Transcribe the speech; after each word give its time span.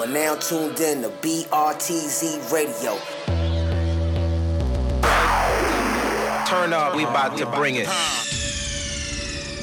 You 0.00 0.06
are 0.06 0.08
now 0.08 0.34
tuned 0.34 0.80
in 0.80 1.02
to 1.02 1.10
BRTZ 1.10 2.50
Radio. 2.50 2.96
Turn 6.46 6.72
up, 6.72 6.96
we 6.96 7.04
about 7.04 7.36
to 7.36 7.44
bring 7.44 7.74
it. 7.74 7.86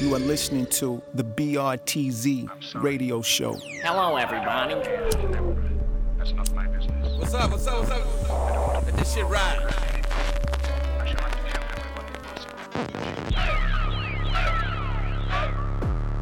You 0.00 0.14
are 0.14 0.20
listening 0.20 0.66
to 0.66 1.02
the 1.12 1.24
BRTZ 1.24 2.48
radio 2.80 3.20
show. 3.20 3.54
Hello, 3.82 4.14
everybody. 4.14 4.76
What's 7.16 7.34
up? 7.34 7.50
What's 7.50 7.66
up? 7.66 7.80
What's 7.80 7.90
up? 7.90 8.84
Let 8.84 8.96
this 8.96 9.14
shit 9.14 9.26
ride. 9.26 9.74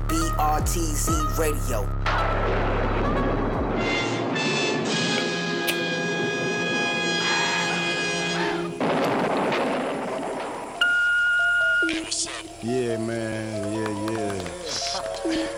BRTZ 0.08 1.38
Radio. 1.38 2.05
Yeah, 12.66 12.96
man. 12.96 13.72
Yeah, 13.72 14.10
yeah. 14.10 14.42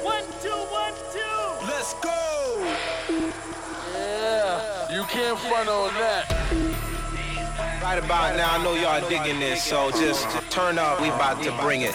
One, 0.05 0.25
two, 0.43 0.51
one, 0.51 0.93
two. 1.11 1.67
Let's 1.67 1.95
go. 2.05 2.77
Yeah. 3.95 4.93
You 4.95 5.05
can't 5.05 5.39
front 5.39 5.71
on 5.71 5.95
that. 5.95 6.29
Right 7.83 7.98
about 7.98 8.37
now, 8.37 8.53
I 8.53 8.62
know 8.62 8.75
y'all 8.75 9.09
digging 9.09 9.41
this, 9.41 9.62
so 9.62 9.91
just 9.92 10.28
turn 10.50 10.78
up, 10.78 11.00
we 11.00 11.09
about 11.09 11.42
to 11.45 11.53
bring 11.62 11.81
it. 11.81 11.95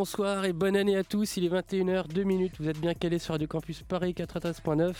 Bonsoir 0.00 0.46
et 0.46 0.54
bonne 0.54 0.76
année 0.76 0.96
à 0.96 1.04
tous, 1.04 1.36
il 1.36 1.44
est 1.44 1.50
21h, 1.50 2.08
2 2.08 2.22
minutes, 2.22 2.54
vous 2.58 2.70
êtes 2.70 2.80
bien 2.80 2.94
calés 2.94 3.18
sur 3.18 3.34
Radio 3.34 3.46
Campus 3.46 3.82
Paris 3.82 4.14
93.9 4.16 4.94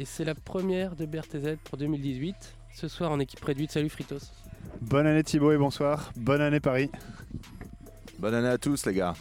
et 0.00 0.04
c'est 0.04 0.24
la 0.24 0.34
première 0.34 0.96
de 0.96 1.06
BRTZ 1.06 1.58
pour 1.62 1.78
2018. 1.78 2.34
Ce 2.74 2.88
soir 2.88 3.12
en 3.12 3.20
équipe 3.20 3.44
réduite, 3.44 3.70
salut 3.70 3.88
Fritos. 3.88 4.32
Bonne 4.80 5.06
année 5.06 5.22
Thibaut 5.22 5.52
et 5.52 5.56
bonsoir. 5.58 6.10
Bonne 6.16 6.40
année 6.40 6.58
Paris. 6.58 6.90
Bonne 8.18 8.34
année 8.34 8.48
à 8.48 8.58
tous 8.58 8.84
les 8.84 8.94
gars. 8.94 9.14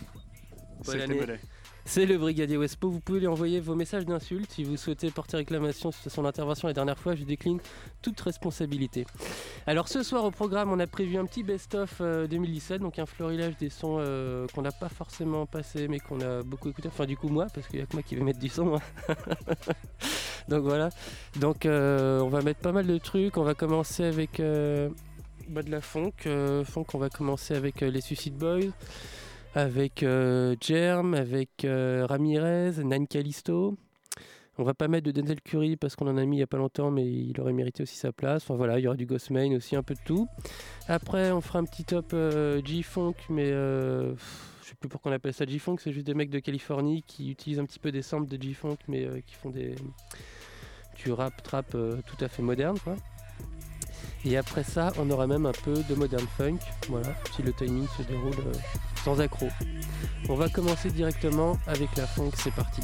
Bonne 0.83 0.85
C'était 0.85 1.03
année. 1.03 1.19
Mollet. 1.19 1.39
C'est 1.85 2.05
le 2.05 2.17
brigadier 2.17 2.57
Wespo, 2.57 2.89
vous 2.89 2.99
pouvez 2.99 3.19
lui 3.19 3.27
envoyer 3.27 3.59
vos 3.59 3.75
messages 3.75 4.05
d'insultes 4.05 4.51
si 4.51 4.63
vous 4.63 4.77
souhaitez 4.77 5.11
porter 5.11 5.37
réclamation 5.37 5.91
sur 5.91 6.11
son 6.11 6.25
intervention 6.25 6.67
la 6.67 6.73
dernière 6.73 6.97
fois, 6.97 7.15
je 7.15 7.23
décline 7.23 7.59
toute 8.01 8.19
responsabilité. 8.21 9.05
Alors 9.67 9.87
ce 9.87 10.03
soir 10.03 10.23
au 10.23 10.31
programme, 10.31 10.71
on 10.71 10.79
a 10.79 10.87
prévu 10.87 11.17
un 11.17 11.25
petit 11.25 11.43
best-of 11.43 11.97
euh, 12.01 12.27
2017, 12.27 12.81
donc 12.81 12.99
un 12.99 13.05
florilège 13.05 13.57
des 13.57 13.69
sons 13.69 13.97
euh, 13.99 14.47
qu'on 14.53 14.61
n'a 14.61 14.71
pas 14.71 14.89
forcément 14.89 15.45
passé 15.45 15.87
mais 15.87 15.99
qu'on 15.99 16.21
a 16.21 16.43
beaucoup 16.43 16.69
écouté, 16.69 16.87
enfin 16.87 17.05
du 17.05 17.17
coup 17.17 17.29
moi, 17.29 17.47
parce 17.53 17.67
qu'il 17.67 17.77
n'y 17.77 17.83
a 17.83 17.85
que 17.85 17.93
moi 17.93 18.03
qui 18.03 18.15
vais 18.15 18.23
mettre 18.23 18.39
du 18.39 18.49
son. 18.49 18.79
donc 20.47 20.63
voilà, 20.63 20.89
donc 21.39 21.65
euh, 21.65 22.19
on 22.21 22.29
va 22.29 22.41
mettre 22.41 22.59
pas 22.61 22.71
mal 22.71 22.87
de 22.87 22.97
trucs, 22.97 23.37
on 23.37 23.43
va 23.43 23.55
commencer 23.55 24.03
avec 24.03 24.39
euh, 24.39 24.89
bah, 25.51 25.63
de 25.63 25.71
la 25.71 25.81
funk, 25.81 26.13
euh, 26.27 26.63
funk 26.63 26.85
on 26.93 26.97
va 26.97 27.09
commencer 27.09 27.53
avec 27.55 27.83
euh, 27.83 27.89
les 27.89 27.99
Suicide 27.99 28.37
Boys 28.37 28.71
avec 29.53 30.03
euh, 30.03 30.55
Germ, 30.61 31.13
avec 31.13 31.65
euh, 31.65 32.05
Ramirez, 32.07 32.83
Nan 32.83 33.07
Callisto. 33.07 33.77
On 34.57 34.63
va 34.63 34.73
pas 34.73 34.87
mettre 34.87 35.05
de 35.05 35.11
Denzel 35.11 35.41
Curry 35.41 35.75
parce 35.75 35.95
qu'on 35.95 36.07
en 36.07 36.17
a 36.17 36.25
mis 36.25 36.37
il 36.37 36.39
y 36.39 36.43
a 36.43 36.47
pas 36.47 36.57
longtemps, 36.57 36.91
mais 36.91 37.09
il 37.09 37.39
aurait 37.39 37.53
mérité 37.53 37.83
aussi 37.83 37.95
sa 37.95 38.11
place. 38.11 38.43
Enfin 38.43 38.55
voilà, 38.55 38.79
il 38.79 38.83
y 38.83 38.87
aura 38.87 38.97
du 38.97 39.05
Ghostman 39.05 39.55
aussi, 39.55 39.75
un 39.75 39.83
peu 39.83 39.93
de 39.93 39.99
tout. 40.05 40.27
Après, 40.87 41.31
on 41.31 41.41
fera 41.41 41.59
un 41.59 41.63
petit 41.63 41.83
top 41.83 42.11
euh, 42.13 42.61
G-Funk, 42.63 43.15
mais 43.29 43.49
euh, 43.49 44.11
pff, 44.11 44.59
je 44.61 44.69
sais 44.69 44.75
plus 44.75 44.89
pourquoi 44.89 45.11
on 45.11 45.15
appelle 45.15 45.33
ça 45.33 45.45
G-Funk, 45.45 45.77
c'est 45.79 45.91
juste 45.91 46.05
des 46.05 46.13
mecs 46.13 46.29
de 46.29 46.39
Californie 46.39 47.01
qui 47.07 47.31
utilisent 47.31 47.59
un 47.59 47.65
petit 47.65 47.79
peu 47.79 47.91
des 47.91 48.01
samples 48.01 48.27
de 48.27 48.41
G-Funk, 48.41 48.77
mais 48.87 49.05
euh, 49.05 49.21
qui 49.25 49.35
font 49.35 49.51
du 49.51 51.11
rap 51.11 51.41
trap 51.41 51.73
euh, 51.73 51.97
tout 52.05 52.23
à 52.23 52.27
fait 52.27 52.43
moderne. 52.43 52.77
Et 54.23 54.37
après 54.37 54.63
ça, 54.63 54.91
on 54.99 55.09
aura 55.09 55.25
même 55.25 55.45
un 55.45 55.51
peu 55.51 55.73
de 55.89 55.95
modern 55.95 56.25
funk, 56.37 56.59
voilà, 56.89 57.09
si 57.35 57.41
le 57.41 57.53
timing 57.53 57.87
se 57.97 58.03
déroule 58.03 58.33
euh, 58.47 58.53
sans 59.03 59.19
accroc. 59.19 59.49
On 60.29 60.35
va 60.35 60.47
commencer 60.47 60.91
directement 60.91 61.57
avec 61.67 61.95
la 61.97 62.05
funk, 62.05 62.31
c'est 62.35 62.53
parti. 62.53 62.81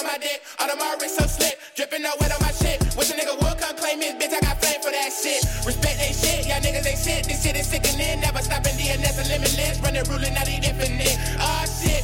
On 0.00 0.06
my 0.06 0.18
dick, 0.18 0.40
all 0.58 0.70
of 0.70 0.78
my 0.78 0.96
wrist 1.00 1.20
so 1.20 1.26
slick, 1.26 1.60
dripping 1.76 2.02
no 2.02 2.10
wet 2.20 2.32
on 2.32 2.40
my 2.40 2.52
shit. 2.56 2.80
Wish 2.96 3.12
a 3.12 3.14
nigga 3.14 3.36
would 3.36 3.56
come 3.60 3.76
claim 3.76 4.00
his 4.00 4.16
bitch, 4.16 4.32
I 4.32 4.40
got 4.40 4.56
flame 4.60 4.80
for 4.80 4.90
that 4.90 5.12
shit. 5.12 5.44
Respect 5.68 6.00
they 6.00 6.12
shit, 6.16 6.48
y'all 6.48 6.60
niggas 6.64 6.88
ain't 6.88 6.98
shit. 6.98 7.22
This 7.28 7.44
shit 7.44 7.56
is 7.56 7.68
sickening, 7.68 8.20
never 8.20 8.40
stopping 8.40 8.74
DNS 8.80 9.16
and 9.20 9.28
limitless. 9.28 9.76
Running, 9.84 10.04
ruling, 10.08 10.34
not 10.34 10.48
eat 10.48 10.64
infinite. 10.64 11.16
Ah 11.38 11.68
shit, 11.68 12.00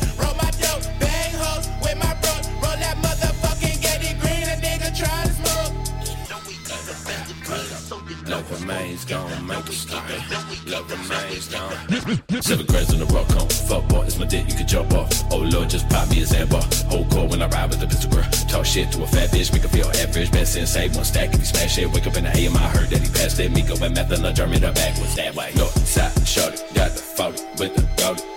remains 8.66 9.04
gone, 9.04 9.46
make 9.46 9.68
it 9.68 9.72
stop 9.72 10.04
it. 10.10 10.66
Love 10.66 10.90
remains 10.90 11.48
gone. 11.48 12.42
Seven 12.42 12.66
grades 12.66 12.92
on 12.92 12.98
the 12.98 13.06
rock 13.14 13.30
on. 13.36 13.48
Fuck 13.48 13.88
boy, 13.88 14.02
it's 14.02 14.18
my 14.18 14.26
dick, 14.26 14.48
you 14.48 14.54
can 14.54 14.66
jump 14.66 14.92
off. 14.92 15.10
Oh 15.30 15.38
lord, 15.38 15.70
just 15.70 15.88
pop 15.88 16.10
me 16.10 16.22
a 16.22 16.26
Zambar. 16.26 16.64
Whole 16.90 17.04
core 17.06 17.28
when 17.28 17.42
I 17.42 17.48
ride 17.48 17.70
with 17.70 17.80
the 17.80 17.86
pistol 17.86 18.10
girl. 18.10 18.28
Talk 18.48 18.66
shit 18.66 18.90
to 18.92 19.04
a 19.04 19.06
fat 19.06 19.30
bitch, 19.30 19.52
make 19.52 19.62
her 19.62 19.68
feel 19.68 19.86
average. 20.02 20.32
Best 20.32 20.54
sensei, 20.54 20.88
one 20.88 21.04
stack 21.04 21.32
if 21.32 21.40
he 21.40 21.46
smash 21.46 21.78
it. 21.78 21.92
Wake 21.92 22.06
up 22.06 22.16
in 22.16 22.24
the 22.24 22.36
AM, 22.36 22.56
I 22.56 22.68
heard 22.68 22.90
that 22.90 23.00
he 23.00 23.08
passed 23.08 23.38
it. 23.38 23.52
Miko 23.52 23.76
and 23.84 23.94
meth 23.94 24.10
and 24.10 24.26
I 24.26 24.32
germ 24.32 24.52
it 24.52 24.64
up 24.64 24.74
backwards 24.74 25.14
that 25.14 25.34
way. 25.36 25.52
North 25.54 25.86
side, 25.86 26.26
shorty, 26.26 26.58
got 26.74 26.90
the 26.90 27.02
40 27.02 27.42
with 27.58 27.74
the 27.76 27.86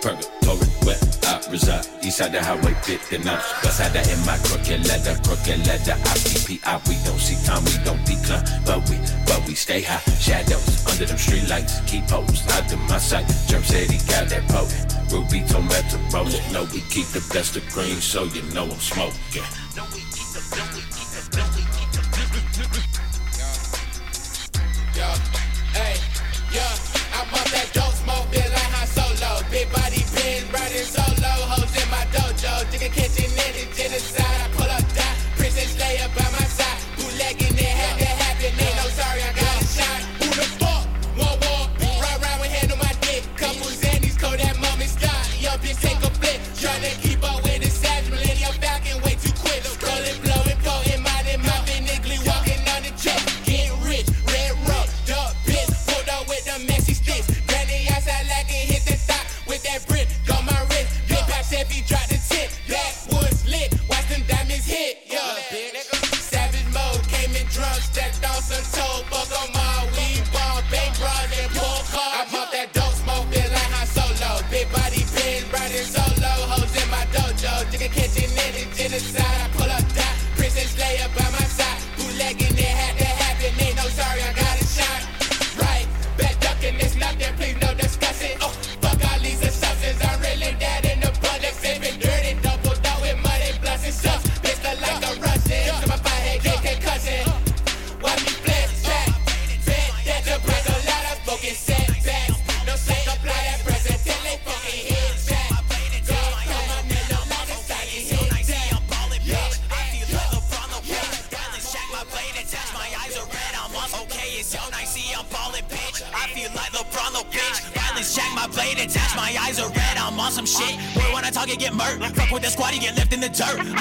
where 0.02 0.14
I 0.14 0.39
reside. 1.50 1.86
East 2.02 2.18
side 2.18 2.32
the 2.32 2.42
highway 2.42 2.74
59. 2.82 3.26
West 3.26 3.76
side 3.76 3.92
that 3.92 4.06
in 4.08 4.20
my 4.24 4.38
crooked 4.46 4.86
leather, 4.86 5.18
crooked 5.26 5.66
leather. 5.66 5.96
IPPI, 6.14 6.76
we 6.88 6.96
don't 7.04 7.18
see 7.18 7.36
time, 7.44 7.64
we 7.64 7.76
don't 7.84 8.02
decline. 8.06 8.44
But 8.64 8.88
we, 8.88 8.96
but 9.26 9.42
we 9.46 9.54
stay 9.54 9.82
high. 9.82 10.00
Shadows 10.18 10.86
under 10.86 11.06
them 11.06 11.18
street 11.18 11.48
lights. 11.48 11.80
Keep 11.86 12.08
posts 12.08 12.46
out 12.54 12.68
to 12.70 12.76
my 12.88 12.98
sight. 12.98 13.26
Germ 13.48 13.62
said 13.62 13.90
he 13.90 13.98
got 14.06 14.28
that 14.30 14.46
potent. 14.48 15.00
Ruby 15.12 15.42
told 15.46 15.64
me 15.66 15.74
to 15.90 15.98
roll 16.14 16.28
it. 16.28 16.42
No, 16.52 16.64
we 16.72 16.80
keep 16.88 17.06
the 17.10 17.24
best 17.34 17.56
of 17.56 17.66
green, 17.70 17.98
so 18.00 18.24
you 18.24 18.42
know 18.54 18.64
I'm 18.64 18.80
smoking. 18.80 19.42
Know 19.76 19.84
we 19.92 20.00
keep 20.14 20.30
the 20.30 20.42
best, 20.54 20.70
we 20.74 20.82
keep 20.94 21.08
the 21.10 21.22
best, 21.34 21.56
we 21.56 21.62
keep 21.62 21.66
the 21.66 21.69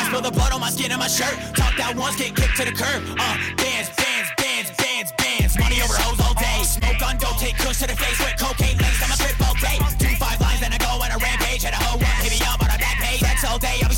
spill 0.09 0.21
the 0.21 0.31
blood 0.31 0.51
on 0.51 0.59
my 0.59 0.69
skin 0.69 0.89
and 0.89 0.99
my 0.99 1.07
shirt. 1.07 1.37
Talk 1.53 1.77
that 1.77 1.93
once, 1.93 2.17
get 2.17 2.33
kicked 2.33 2.57
to 2.57 2.65
the 2.65 2.73
curb. 2.73 3.05
Uh, 3.13 3.37
bands, 3.61 3.93
bands, 3.93 4.29
bands, 4.41 4.69
bands, 4.73 5.11
bands. 5.21 5.53
Money 5.61 5.77
over 5.85 5.93
hoes 6.01 6.17
all 6.25 6.33
day. 6.33 6.65
Smoke 6.65 7.01
on 7.05 7.15
dope, 7.21 7.37
take 7.37 7.57
kush 7.61 7.77
to 7.85 7.87
the 7.87 7.93
face 7.93 8.17
with 8.17 8.33
cocaine 8.41 8.77
laced. 8.81 9.05
I'm 9.05 9.13
a 9.13 9.17
trip 9.21 9.37
all 9.45 9.53
day. 9.61 9.77
Two 10.01 10.17
five 10.17 10.41
lines, 10.41 10.65
then 10.65 10.73
I 10.73 10.81
go 10.81 10.89
on 10.97 11.13
a 11.13 11.19
rampage. 11.21 11.61
Had 11.61 11.77
a 11.77 11.81
hoe 11.85 12.01
up, 12.01 12.17
hit 12.25 12.33
me 12.33 12.41
up 12.49 12.57
on 12.57 12.73
a 12.73 12.79
back 12.81 12.97
page. 12.97 13.21
That's 13.21 13.45
all 13.45 13.61
day. 13.61 13.77
I'll 13.85 13.88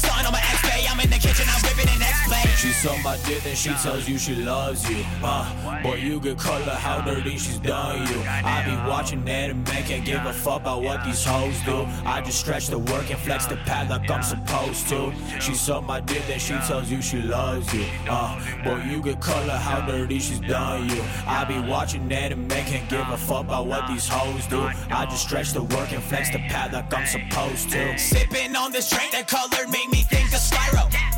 My 2.84 3.16
dick 3.28 3.46
and 3.46 3.56
she 3.56 3.70
tells 3.76 4.10
you 4.10 4.18
she 4.18 4.34
loves 4.34 4.90
you. 4.90 5.06
Uh, 5.22 5.84
boy, 5.84 5.98
you 5.98 6.20
could 6.20 6.40
color 6.40 6.74
how 6.74 7.00
dirty 7.02 7.38
she's 7.38 7.60
done 7.60 8.08
you. 8.08 8.20
I 8.26 8.64
be 8.66 8.90
watching 8.90 9.24
that 9.26 9.52
and 9.52 9.64
man 9.68 9.84
can't 9.84 10.04
give 10.04 10.26
a 10.26 10.34
fuck 10.34 10.62
about 10.62 10.82
what 10.82 11.06
these 11.06 11.24
hoes 11.24 11.56
do. 11.64 11.86
I 12.06 12.22
just 12.22 12.40
stretch 12.40 12.68
the 12.68 12.80
work 12.80 13.12
and 13.12 13.20
flex 13.20 13.46
the 13.46 13.58
pad 13.58 13.92
like 13.92 14.10
I'm 14.10 14.24
supposed 14.24 14.88
to. 14.90 15.14
She's 15.40 15.70
on 15.70 15.86
my 15.86 16.00
dick 16.00 16.24
and 16.28 16.42
she 16.42 16.54
tells 16.66 16.90
you 16.90 17.04
she 17.04 17.22
loves 17.22 17.72
you. 17.72 17.86
Uh, 18.10 18.40
boy, 18.64 18.82
you 18.90 19.00
could 19.00 19.20
color 19.20 19.58
how 19.58 19.86
dirty 19.86 20.18
she's 20.18 20.40
done 20.40 20.90
you. 20.90 21.04
I 21.28 21.46
be 21.46 21.60
watching 21.70 22.08
that 22.10 22.32
and 22.32 22.48
man 22.48 22.66
can't 22.66 22.90
give 22.90 23.08
a 23.10 23.18
fuck 23.18 23.46
about 23.46 23.68
what 23.68 23.88
these 23.90 24.08
hoes 24.08 24.48
do. 24.48 24.60
I 24.90 25.06
just 25.06 25.28
stretch 25.28 25.52
the 25.52 25.62
work 25.62 25.92
and 25.92 26.02
flex 26.02 26.32
the 26.32 26.40
pad 26.50 26.74
like 26.74 26.92
I'm 26.92 27.06
supposed 27.06 27.70
to. 27.70 27.96
Sipping 28.00 28.56
on 28.56 28.72
this 28.72 28.90
drink, 28.90 29.12
the 29.12 29.24
color 29.24 29.68
made 29.68 29.90
me 29.90 30.02
think 30.02 30.34
of 30.34 30.40
Spyro. 30.40 31.11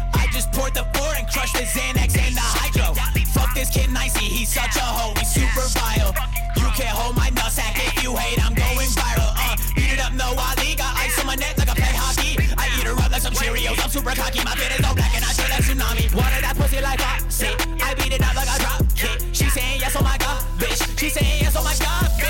I 0.53 0.55
poured 0.55 0.73
the 0.75 0.85
four 0.93 1.09
and 1.17 1.25
crushed 1.33 1.57
the 1.57 1.65
Xanax 1.65 2.13
and 2.13 2.37
the 2.37 2.45
Hydro. 2.45 2.93
Fuck 3.33 3.55
this 3.55 3.73
kid 3.73 3.89
nicey, 3.89 4.25
he's 4.25 4.53
such 4.53 4.77
a 4.77 4.85
hoe, 4.85 5.13
he's 5.17 5.33
super 5.33 5.65
vile. 5.73 6.13
You 6.61 6.69
can't 6.77 6.93
hold 6.93 7.15
my 7.17 7.33
nutsack 7.33 7.73
if 7.73 8.03
you 8.03 8.13
hate, 8.15 8.37
I'm 8.37 8.53
going 8.53 8.85
viral. 8.93 9.33
Uh, 9.33 9.57
beat 9.73 9.97
it 9.97 9.99
up, 9.99 10.13
no 10.13 10.29
Ali, 10.37 10.77
got 10.77 10.93
ice 10.93 11.17
on 11.17 11.25
my 11.25 11.33
neck 11.33 11.57
like 11.57 11.69
I 11.69 11.73
play 11.73 11.95
hockey. 11.97 12.37
I 12.53 12.69
eat 12.77 12.85
her 12.85 12.93
up 12.93 13.09
like 13.09 13.25
some 13.25 13.33
Cheerios, 13.33 13.81
I'm 13.81 13.89
super 13.89 14.13
cocky, 14.13 14.45
my 14.45 14.53
fit 14.53 14.77
is 14.77 14.85
all 14.85 14.93
black 14.93 15.15
and 15.17 15.25
I 15.25 15.33
feel 15.33 15.49
like 15.49 15.65
tsunami. 15.65 16.05
Water 16.13 16.41
that 16.45 16.53
pussy 16.55 16.81
like 16.81 17.01
hot, 17.01 17.25
see? 17.33 17.49
I 17.81 17.97
beat 17.97 18.13
it 18.13 18.21
up 18.21 18.35
like 18.37 18.45
a 18.45 18.57
drop 18.61 18.85
kick. 18.93 19.25
She 19.33 19.49
saying 19.49 19.81
yes, 19.81 19.97
oh 19.97 20.05
my 20.05 20.17
god, 20.21 20.37
bitch. 20.61 20.85
She 20.99 21.09
saying 21.09 21.41
yes, 21.41 21.57
oh 21.57 21.63
my 21.65 21.73
god, 21.81 22.13
bitch. 22.13 22.22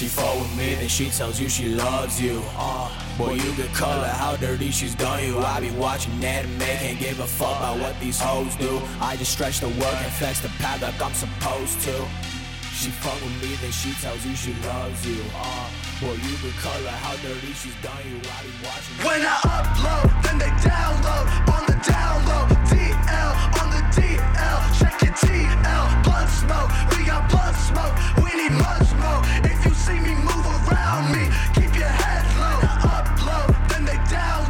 She 0.00 0.08
fall 0.08 0.38
with 0.38 0.56
me, 0.56 0.74
then 0.76 0.88
she 0.88 1.10
tells 1.10 1.38
you 1.38 1.46
she 1.50 1.74
loves 1.76 2.18
you. 2.18 2.40
Uh, 2.56 2.88
boy, 3.18 3.34
you 3.34 3.52
could 3.52 3.68
color 3.74 4.08
how 4.08 4.34
dirty 4.36 4.70
she's 4.70 4.94
done 4.94 5.22
you. 5.22 5.38
I 5.38 5.60
be 5.60 5.70
watching 5.72 6.18
that 6.20 6.46
and 6.46 6.58
man 6.58 6.78
can't 6.78 6.98
give 6.98 7.20
a 7.20 7.26
fuck 7.26 7.54
about 7.58 7.78
what 7.80 8.00
these 8.00 8.18
hoes 8.18 8.56
do. 8.56 8.80
I 8.98 9.16
just 9.16 9.30
stretch 9.30 9.60
the 9.60 9.68
work 9.68 10.00
and 10.00 10.10
flex 10.14 10.40
the 10.40 10.48
pad 10.56 10.80
like 10.80 10.96
I'm 11.02 11.12
supposed 11.12 11.82
to. 11.82 11.92
She 12.72 12.88
fuck 12.88 13.12
with 13.20 13.42
me, 13.44 13.52
then 13.60 13.72
she 13.72 13.92
tells 14.00 14.24
you 14.24 14.34
she 14.34 14.54
loves 14.64 15.04
you. 15.04 15.20
Uh, 15.36 15.68
boy, 16.00 16.16
you 16.16 16.34
could 16.40 16.56
color 16.64 16.96
how 17.04 17.12
dirty 17.20 17.52
she's 17.52 17.76
done 17.84 18.00
you. 18.08 18.16
I 18.24 18.40
be 18.40 18.56
watching. 18.64 18.96
When 19.04 19.20
I 19.20 19.36
upload, 19.52 20.08
then 20.24 20.38
they 20.40 20.52
download 20.64 21.28
on 21.52 21.62
the 21.68 21.76
download. 21.84 22.48
DL 22.72 23.32
on 23.60 23.68
the 23.68 23.84
DL, 23.92 24.60
check 24.80 24.96
your 25.04 25.12
TL. 25.12 26.04
Blunt 26.08 26.30
smoke, 26.32 26.72
we 26.96 27.04
got 27.04 27.28
blunt 27.28 27.52
smoke. 27.68 27.92
We 28.24 28.32
need 28.32 28.56
much 28.56 28.88
more 28.96 29.49
see 29.90 30.00
me 30.06 30.14
move 30.22 30.46
around 30.70 31.10
me. 31.10 31.24
Keep 31.54 31.74
your 31.82 31.94
head 32.02 32.24
low, 32.38 32.58
up 32.94 33.06
then 33.70 33.82
they 33.84 33.98
down 34.06 34.46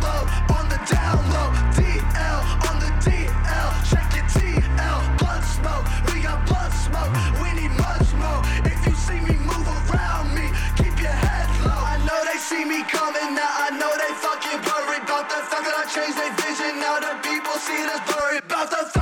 on 0.56 0.64
the 0.68 0.80
down 0.84 1.20
low. 1.34 1.48
DL, 1.76 2.40
on 2.68 2.76
the 2.84 2.90
DL, 3.04 3.68
check 3.88 4.06
your 4.16 4.28
TL. 4.36 4.98
Blood 5.18 5.44
smoke, 5.56 5.84
we 6.08 6.20
got 6.20 6.44
blood 6.46 6.72
smoke, 6.84 7.12
we 7.40 7.48
need 7.58 7.72
much 7.86 8.08
more. 8.20 8.40
If 8.68 8.80
you 8.86 8.94
see 9.06 9.20
me 9.28 9.34
move 9.50 9.68
around 9.88 10.28
me, 10.36 10.46
keep 10.76 10.96
your 11.00 11.18
head 11.24 11.48
low. 11.64 11.80
I 11.94 11.96
know 12.06 12.20
they 12.28 12.38
see 12.38 12.64
me 12.64 12.84
coming, 12.84 13.32
now 13.32 13.64
I 13.66 13.68
know 13.80 13.92
they 14.02 14.12
fucking 14.24 14.60
worried 14.68 15.04
about 15.08 15.26
the 15.32 15.40
fact 15.48 15.64
that 15.66 15.76
I 15.82 15.84
changed 15.94 16.18
their 16.20 16.34
vision. 16.44 16.72
Now 16.84 16.96
the 17.00 17.12
people 17.24 17.56
see 17.64 17.80
the 17.88 17.96
as 17.96 18.02
blurry 18.08 18.38
about 18.44 18.68
the 18.70 18.99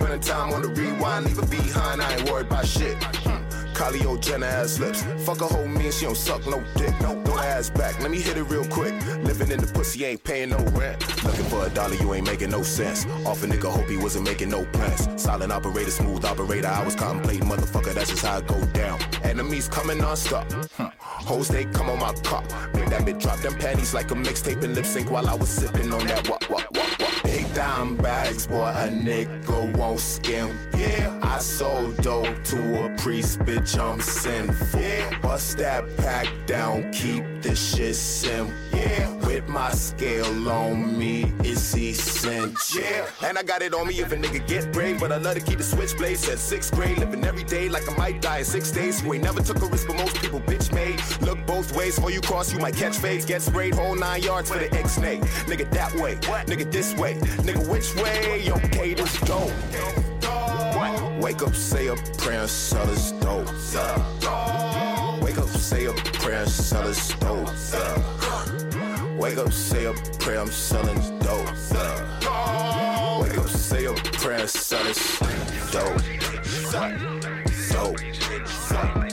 spending 0.00 0.20
time 0.20 0.52
on 0.52 0.62
the 0.62 0.68
rewind. 0.68 1.26
Leave 1.26 1.38
it 1.38 1.50
behind, 1.50 2.00
I 2.02 2.14
ain't 2.14 2.30
worried 2.30 2.46
about 2.46 2.66
shit. 2.66 2.96
Kylie 3.74 4.20
Jenner 4.20 4.46
ass 4.46 4.78
lips. 4.78 5.02
Fuck 5.24 5.40
a 5.40 5.46
whole 5.46 5.66
me 5.66 5.86
and 5.86 5.94
she 5.94 6.04
don't 6.04 6.16
suck 6.16 6.46
no 6.46 6.62
dick. 6.76 6.94
No, 7.00 7.22
throw 7.24 7.38
ass 7.38 7.70
back. 7.70 7.98
Let 8.00 8.10
me 8.10 8.20
hit 8.20 8.36
it 8.36 8.42
real 8.44 8.66
quick. 8.66 8.92
Living 9.24 9.50
in 9.50 9.58
the 9.58 9.70
pussy 9.72 10.04
ain't 10.04 10.22
paying 10.22 10.50
no 10.50 10.58
rent. 10.78 11.00
Looking 11.24 11.46
for 11.46 11.64
a 11.66 11.70
dollar, 11.70 11.94
you 11.94 12.12
ain't 12.12 12.26
making 12.26 12.50
no 12.50 12.62
sense. 12.62 13.06
Off 13.24 13.42
a 13.42 13.46
nigga, 13.46 13.70
hope 13.70 13.88
he 13.88 13.96
wasn't 13.96 14.26
making 14.26 14.50
no 14.50 14.66
plans. 14.66 15.08
Silent 15.16 15.50
operator, 15.50 15.90
smooth 15.90 16.24
operator. 16.26 16.68
I 16.68 16.84
was 16.84 16.94
contemplating, 16.94 17.48
motherfucker, 17.48 17.94
that's 17.94 18.10
just 18.10 18.24
how 18.24 18.38
it 18.38 18.46
go 18.46 18.62
down. 18.66 19.00
Enemies 19.22 19.68
coming 19.68 19.98
non-stop. 19.98 20.46
Hoes, 20.98 21.48
they 21.48 21.64
come 21.64 21.88
on 21.88 21.98
my 21.98 22.12
cock. 22.22 22.44
Make 22.74 22.90
that 22.90 23.02
bitch 23.06 23.22
drop 23.22 23.38
them 23.40 23.54
panties 23.54 23.94
like 23.94 24.10
a 24.10 24.14
mixtape 24.14 24.62
and 24.62 24.74
lip 24.74 24.84
sync 24.84 25.10
while 25.10 25.26
I 25.26 25.34
was 25.34 25.48
sipping 25.48 25.90
on 25.92 26.06
that 26.06 26.28
what, 26.28 26.48
what, 26.50 26.70
what. 26.76 27.20
Big 27.24 27.52
dime 27.54 27.96
bags, 27.96 28.46
boy, 28.46 28.66
a 28.66 28.88
nigga 28.88 29.39
won't 29.66 30.00
skim. 30.00 30.58
Yeah, 30.76 31.18
I 31.22 31.38
sold 31.38 31.96
dope 31.98 32.42
to 32.44 32.84
a 32.84 32.96
priest, 32.96 33.40
bitch, 33.40 33.78
I'm 33.78 34.00
sinful. 34.00 34.80
Yeah, 34.80 35.18
bust 35.20 35.58
that 35.58 35.84
pack 35.96 36.28
down, 36.46 36.92
keep 36.92 37.24
this 37.42 37.74
shit 37.74 37.96
simple. 37.96 38.54
Yeah, 38.72 39.10
with 39.26 39.48
my 39.48 39.70
scale 39.72 40.48
on 40.48 40.98
me, 40.98 41.32
it's 41.40 41.76
essential. 41.76 42.82
Yeah, 42.82 43.06
and 43.24 43.38
I 43.38 43.42
got 43.42 43.62
it 43.62 43.74
on 43.74 43.88
me 43.88 44.00
if 44.00 44.12
a 44.12 44.16
nigga 44.16 44.46
get 44.46 44.72
brave, 44.72 45.00
but 45.00 45.12
I 45.12 45.16
love 45.16 45.34
to 45.34 45.40
keep 45.40 45.58
the 45.58 45.64
switchblade. 45.64 46.18
Said 46.18 46.38
sixth 46.38 46.72
grade, 46.74 46.98
living 46.98 47.24
every 47.24 47.44
day 47.44 47.68
like 47.68 47.90
I 47.90 47.96
might 47.96 48.20
die 48.20 48.38
in 48.38 48.44
six 48.44 48.70
days. 48.70 49.02
You 49.02 49.14
ain't 49.14 49.24
never 49.24 49.42
took 49.42 49.60
a 49.62 49.66
risk, 49.66 49.86
but 49.86 49.96
most 49.96 50.16
people 50.16 50.40
bitch 50.40 50.72
made. 50.72 51.00
Look 51.26 51.39
both 51.50 51.74
ways, 51.74 51.96
before 51.96 52.12
you 52.12 52.20
cross, 52.20 52.52
you 52.52 52.60
might 52.60 52.76
catch 52.76 52.96
fades. 52.98 53.24
Get 53.24 53.42
sprayed 53.42 53.74
whole 53.74 53.96
nine 53.96 54.22
yards 54.22 54.52
for 54.52 54.58
the 54.58 54.72
X-nay. 54.72 55.18
Nigga 55.50 55.68
that 55.72 55.92
way, 55.94 56.14
what? 56.28 56.46
nigga 56.46 56.70
this 56.70 56.94
way, 56.94 57.14
nigga 57.46 57.68
which 57.68 57.92
way? 57.96 58.48
Okay, 58.48 58.94
this 58.94 59.20
dope. 59.22 59.50
Wake 61.20 61.42
up, 61.42 61.54
say 61.56 61.88
a 61.88 61.96
prayer, 62.18 62.46
sell 62.46 62.86
his 62.86 63.10
dope. 63.12 63.48
Yeah. 63.72 65.20
Wake 65.20 65.38
up, 65.38 65.48
say 65.48 65.86
a 65.86 65.92
prayer, 66.22 66.46
sell 66.46 66.86
his 66.86 67.08
dope. 67.16 67.48
Yeah. 67.72 69.16
Wake 69.16 69.38
up, 69.38 69.52
say 69.52 69.86
a 69.86 69.92
prayer, 70.20 70.40
I'm 70.40 70.52
selling 70.52 71.00
dope. 71.18 71.48
Yeah. 71.72 73.20
Wake 73.22 73.38
up, 73.38 73.48
say 73.48 73.86
a 73.86 73.94
prayer, 73.94 74.46
sell 74.46 74.84
his 74.84 75.18
dope. 75.72 76.00
Dope. 76.70 77.00
Dope. 77.72 79.09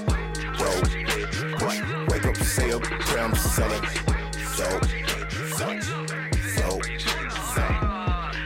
Say 2.57 2.71
a 2.71 2.79
prayer, 2.79 3.23
I'm 3.23 3.35
selling 3.35 3.81
dope. 4.57 4.81
Dope. 6.57 6.81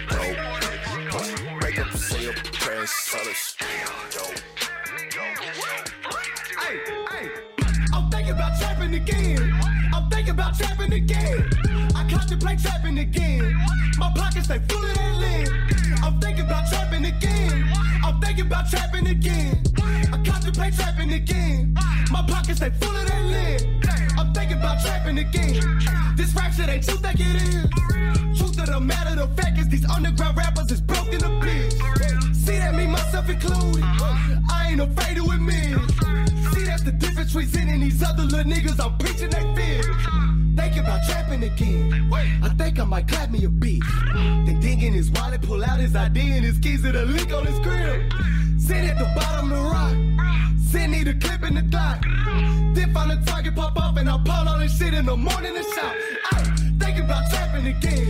Dope. 0.10 1.63
Wake 1.63 1.80
up, 1.80 1.93
say 1.93 2.26
a 2.26 2.34
prayer, 2.52 2.86
sell 2.88 3.24
his 3.24 3.56
dope. 4.12 4.38
Hey, 6.60 6.76
hey, 7.10 7.30
I'm 7.93 8.12
thinking 8.12 8.34
about 8.34 8.60
trapping 8.60 8.95
again. 8.95 9.54
I'm 9.93 10.10
thinking 10.10 10.34
about 10.34 10.58
trapping 10.58 10.91
again. 10.91 11.50
I 11.95 12.06
contemplate 12.12 12.60
trapping 12.60 13.00
again. 13.00 13.56
My 13.97 14.12
pockets 14.13 14.47
stay 14.47 14.60
full 14.67 14.84
of 14.84 14.93
that 14.93 15.15
lead. 15.21 16.04
I'm 16.04 16.19
thinking 16.19 16.43
about 16.47 16.67
trapping 16.67 17.06
again. 17.06 17.71
I'm 18.04 18.19
thinking 18.19 18.47
about 18.47 18.69
trapping 18.69 19.08
again. 19.08 19.63
I 19.82 20.21
contemplate 20.26 20.74
trapping 20.74 21.13
again. 21.13 21.74
My 22.12 22.26
pockets 22.28 22.58
stay 22.58 22.71
full 22.71 22.93
of 22.93 23.08
that 23.08 23.24
lead. 23.24 23.80
About 24.62 24.80
trapping 24.80 25.17
again. 25.17 25.56
This 26.15 26.36
rap 26.36 26.54
shit 26.54 26.69
ain't 26.69 26.88
you 26.88 26.95
think 26.97 27.19
it 27.19 27.36
is. 27.50 28.38
Truth 28.38 28.60
of 28.60 28.67
the 28.67 28.80
matter, 28.80 29.15
the 29.15 29.28
fact 29.36 29.58
is 29.58 29.67
these 29.69 29.89
underground 29.89 30.38
rappers 30.38 30.71
is 30.71 30.80
broken 30.80 31.19
to 31.19 31.30
bits. 31.41 31.78
See 32.38 32.60
that 32.60 32.76
me, 32.76 32.86
myself 32.86 33.28
included. 33.28 33.84
I 33.84 34.67
ain't 34.69 34.82
afraid 34.82 35.17
to 35.17 35.24
admit. 35.32 35.80
See 36.54 36.63
that's 36.63 36.84
the 36.84 36.91
difference 36.91 37.34
between 37.34 37.80
these 37.80 38.04
other 38.04 38.21
little 38.21 38.52
niggas. 38.52 38.80
I'm 38.80 38.95
preaching 39.00 39.32
that 39.32 39.56
fear. 39.56 39.82
Thinking 40.56 40.84
about 40.84 41.02
trapping 41.08 41.43
again. 41.43 42.13
I 42.43 42.50
think 42.50 42.80
I 42.80 42.84
might 42.84 43.08
clap 43.08 43.32
me 43.32 43.43
a 43.45 43.50
beat. 43.50 43.82
Then 44.13 44.60
dig 44.60 44.84
in 44.84 44.93
his 44.93 45.10
wallet, 45.10 45.41
pull 45.41 45.63
out 45.63 45.80
his 45.80 45.95
ID 45.95 46.19
and 46.34 46.45
his 46.45 46.60
keys 46.60 46.84
to 46.84 46.91
the 46.91 47.06
link 47.06 47.34
on 47.34 47.47
his 47.47 47.58
crib. 47.62 48.13
Sit 48.60 48.78
at 48.78 49.00
the 49.00 49.12
bottom 49.15 49.52
of 49.52 49.58
the 49.58 49.63
rock. 49.63 49.97
Send 50.71 50.93
me 50.93 51.03
the 51.03 51.13
clip 51.15 51.43
in 51.43 51.55
the 51.55 51.62
dot. 51.63 52.01
Then 52.73 52.93
find 52.93 53.12
the 53.12 53.21
target, 53.29 53.53
pop 53.55 53.77
up, 53.77 53.97
and 53.97 54.10
I 54.10 54.17
pull 54.23 54.47
all 54.47 54.57
this 54.57 54.77
shit 54.77 54.93
in 54.93 55.05
the 55.05 55.17
morning 55.17 55.53
and 55.53 55.65
shout. 55.75 55.93
Ay, 56.31 56.43
thinking 56.79 57.03
about 57.03 57.29
trapping 57.29 57.67
again. 57.67 58.07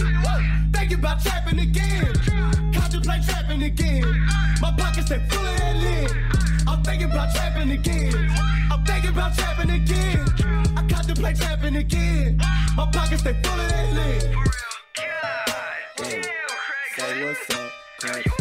Thinking 0.72 1.00
about 1.00 1.20
trapping 1.24 1.58
again. 1.58 2.14
Contemplate 2.72 3.24
trapping 3.24 3.64
again. 3.64 4.04
My 4.62 4.72
pockets 4.78 5.08
stay 5.08 5.20
full 5.28 5.44
of 5.44 5.58
that 5.58 5.76
lid. 5.76 6.12
I'm 6.68 6.84
thinking 6.84 7.10
about 7.10 7.34
trapping 7.34 7.72
again. 7.72 8.30
I'm 8.72 8.86
thinking 8.86 9.10
about 9.10 9.34
trapping 9.36 9.72
again. 9.72 10.20
I 10.78 10.86
contemplate 10.88 11.38
trapping 11.38 11.76
again. 11.78 12.38
My 12.76 12.88
pockets 12.92 13.22
stay 13.22 13.34
full 13.42 13.60
of 13.60 13.70
that 13.70 13.94
lid. 13.96 14.22
Say 16.96 17.26
what's 17.26 17.50
up, 17.56 17.72
Craig. 18.00 18.41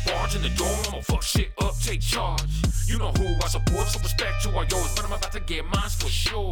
barge 0.05 0.35
in 0.35 0.41
the 0.41 0.49
door, 0.49 0.75
I'ma 0.87 1.01
fuck 1.01 1.23
shit 1.23 1.51
up, 1.61 1.77
take 1.79 2.01
charge. 2.01 2.41
You 2.87 2.97
know 2.97 3.11
who 3.11 3.27
I 3.43 3.47
support, 3.47 3.87
so 3.87 3.99
respect 3.99 4.43
to 4.43 4.55
all 4.55 4.65
yours, 4.65 4.93
but 4.95 5.05
I'm 5.05 5.13
about 5.13 5.31
to 5.31 5.39
get 5.41 5.65
mine 5.65 5.89
for 5.89 6.09
sure. 6.09 6.51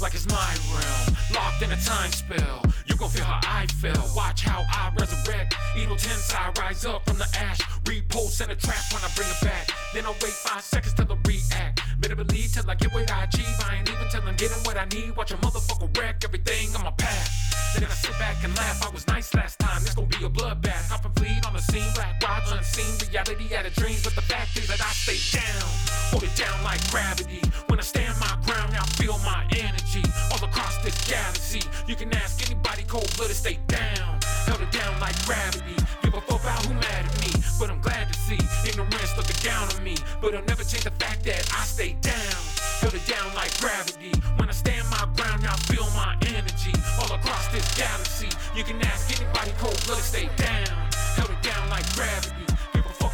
Like 0.00 0.14
it's 0.14 0.26
my 0.28 0.50
realm, 0.72 1.16
locked 1.34 1.62
in 1.62 1.70
a 1.72 1.80
time 1.80 2.10
spell. 2.12 2.62
You 2.86 2.96
gon' 2.96 3.10
feel 3.10 3.24
how 3.24 3.40
I 3.44 3.66
fell. 3.66 4.10
Watch 4.16 4.42
how 4.42 4.64
I 4.68 4.92
resurrect. 4.98 5.54
Eagle 5.76 5.96
tense, 5.96 6.32
I 6.34 6.50
rise 6.58 6.84
up 6.84 7.04
from 7.06 7.18
the 7.18 7.28
ash. 7.38 7.60
Repost 7.84 8.40
and 8.40 8.50
a 8.52 8.56
trap 8.56 8.80
when 8.92 9.02
I 9.02 9.10
bring 9.14 9.28
it 9.28 9.40
back. 9.42 9.68
Then 9.92 10.06
I 10.06 10.10
wait 10.22 10.32
five 10.32 10.62
seconds 10.62 10.94
till 10.94 11.10
I 11.10 11.16
react. 11.26 11.82
Better 12.00 12.16
believe 12.16 12.52
till 12.52 12.70
I 12.70 12.74
get 12.76 12.92
what 12.94 13.10
I 13.10 13.24
achieve. 13.24 13.44
I 13.68 13.76
ain't 13.76 13.90
even 13.90 14.08
till 14.10 14.22
I'm 14.22 14.36
getting 14.36 14.62
what 14.64 14.76
I 14.76 14.86
need. 14.86 15.16
Watch 15.16 15.32
a 15.32 15.36
motherfucker 15.36 15.94
wreck 15.98 16.22
everything 16.24 16.74
on 16.76 16.84
my 16.84 16.92
path. 16.92 17.28
Then 17.74 17.84
I 17.84 17.94
sit 17.94 18.18
back 18.18 18.42
and 18.42 18.56
laugh. 18.56 18.82
I 18.86 18.90
was 18.90 19.06
nice 19.06 19.32
last 19.34 19.58
time. 19.58 19.82
This 19.82 19.94
gon' 19.94 20.06
be 20.06 20.24
a 20.24 20.30
bloodbath. 20.30 20.90
Hop 20.90 21.04
and 21.04 21.14
bleed 21.14 21.44
on 21.46 21.52
the 21.52 21.62
scene. 21.62 21.92
Black 21.94 22.22
rods 22.22 22.50
unseen. 22.50 22.89
Reality 22.98 23.54
at 23.54 23.66
a 23.66 23.70
dream. 23.70 23.98
But 24.02 24.14
the 24.14 24.22
fact 24.22 24.56
is 24.56 24.66
that 24.68 24.80
I 24.80 24.90
stay 24.90 25.18
down. 25.38 25.68
Hold 26.10 26.24
it 26.24 26.34
down 26.34 26.62
like 26.64 26.80
gravity. 26.90 27.42
When 27.68 27.78
I 27.78 27.82
stand 27.82 28.18
my 28.18 28.34
ground, 28.44 28.74
I 28.74 28.84
feel 28.98 29.18
my 29.18 29.46
energy. 29.54 30.02
All 30.32 30.42
across 30.42 30.78
this 30.82 30.96
galaxy. 31.06 31.62
You 31.86 31.94
can 31.94 32.12
ask 32.14 32.42
anybody 32.46 32.82
cold 32.84 33.10
blooded, 33.16 33.36
stay 33.36 33.58
down. 33.68 34.18
Held 34.46 34.60
it 34.60 34.72
down 34.72 34.98
like 35.00 35.14
gravity. 35.26 35.76
Give 36.02 36.14
a 36.14 36.20
fuck 36.22 36.42
about 36.42 36.64
who 36.66 36.74
mad 36.74 37.06
at 37.06 37.14
me. 37.20 37.30
But 37.58 37.70
I'm 37.70 37.80
glad 37.80 38.12
to 38.12 38.18
see 38.18 38.40
ignorance 38.66 39.16
looking 39.16 39.38
down 39.42 39.68
on 39.70 39.84
me. 39.84 39.96
But 40.20 40.34
it'll 40.34 40.46
never 40.46 40.64
change 40.64 40.84
the 40.84 40.94
fact 40.98 41.24
that 41.24 41.46
I 41.54 41.62
stay 41.64 41.94
down. 42.00 42.40
Held 42.80 42.94
it 42.94 43.06
down 43.06 43.34
like 43.34 43.52
gravity. 43.60 44.12
When 44.36 44.48
I 44.48 44.52
stand 44.52 44.88
my 44.90 45.06
ground, 45.14 45.46
I 45.46 45.54
feel 45.70 45.86
my 45.94 46.16
energy. 46.26 46.74
All 46.98 47.12
across 47.14 47.46
this 47.48 47.66
galaxy. 47.76 48.30
You 48.56 48.64
can 48.64 48.80
ask 48.82 49.12
anybody 49.14 49.52
cold 49.58 49.78
blooded, 49.86 50.04
stay 50.04 50.28
down. 50.36 50.88
Held 51.14 51.30
it 51.30 51.42
down 51.42 51.68
like 51.70 51.86
gravity 51.94 52.49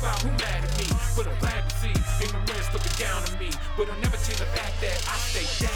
talk 0.00 0.20
who 0.22 0.30
mad 0.30 0.64
at 0.64 0.78
me. 0.78 0.87
But 1.16 1.26
I'm 1.26 1.38
glad 1.38 1.68
to 1.68 1.76
see 1.76 1.94
ignorance 2.24 2.72
looking 2.72 2.96
down 2.98 3.22
on 3.22 3.38
me. 3.38 3.50
But 3.76 3.90
I'll 3.90 4.00
never 4.00 4.16
change 4.16 4.38
the 4.38 4.50
fact 4.56 4.80
that 4.80 4.98
I 5.09 5.16
stay 5.16 5.66
down. 5.66 5.75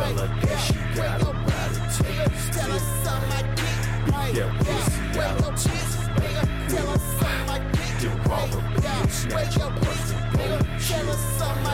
Her 0.00 0.28
that 0.46 0.58
she 0.60 0.74
gotta 0.96 1.24
ride 1.26 1.76
and 1.76 1.90
take 1.94 2.24
this 2.32 2.56
Tell 2.56 2.70
her 2.70 2.78
dick. 2.78 3.04
something 3.04 3.30
like 3.30 3.56
this. 3.56 3.76
Beat 4.06 4.34
that 4.34 4.52
pussy 4.58 5.20
out 5.20 5.36
of 5.38 5.54
tonsils, 5.62 6.08
make 6.18 6.36
her 6.40 6.48
Tell 6.68 6.86
her 6.86 6.98
something 6.98 7.46
like 7.48 7.66
this. 7.72 8.02
Then 8.02 8.16
rob 8.28 8.50
her 8.50 8.80
bill, 8.80 9.08
snatch 9.08 9.56
your 9.56 9.70
purse, 9.70 10.12
and 10.12 10.36
go 10.36 10.44
to 10.46 10.64
Tell 10.88 11.06
her 11.06 11.18
something 11.38 11.64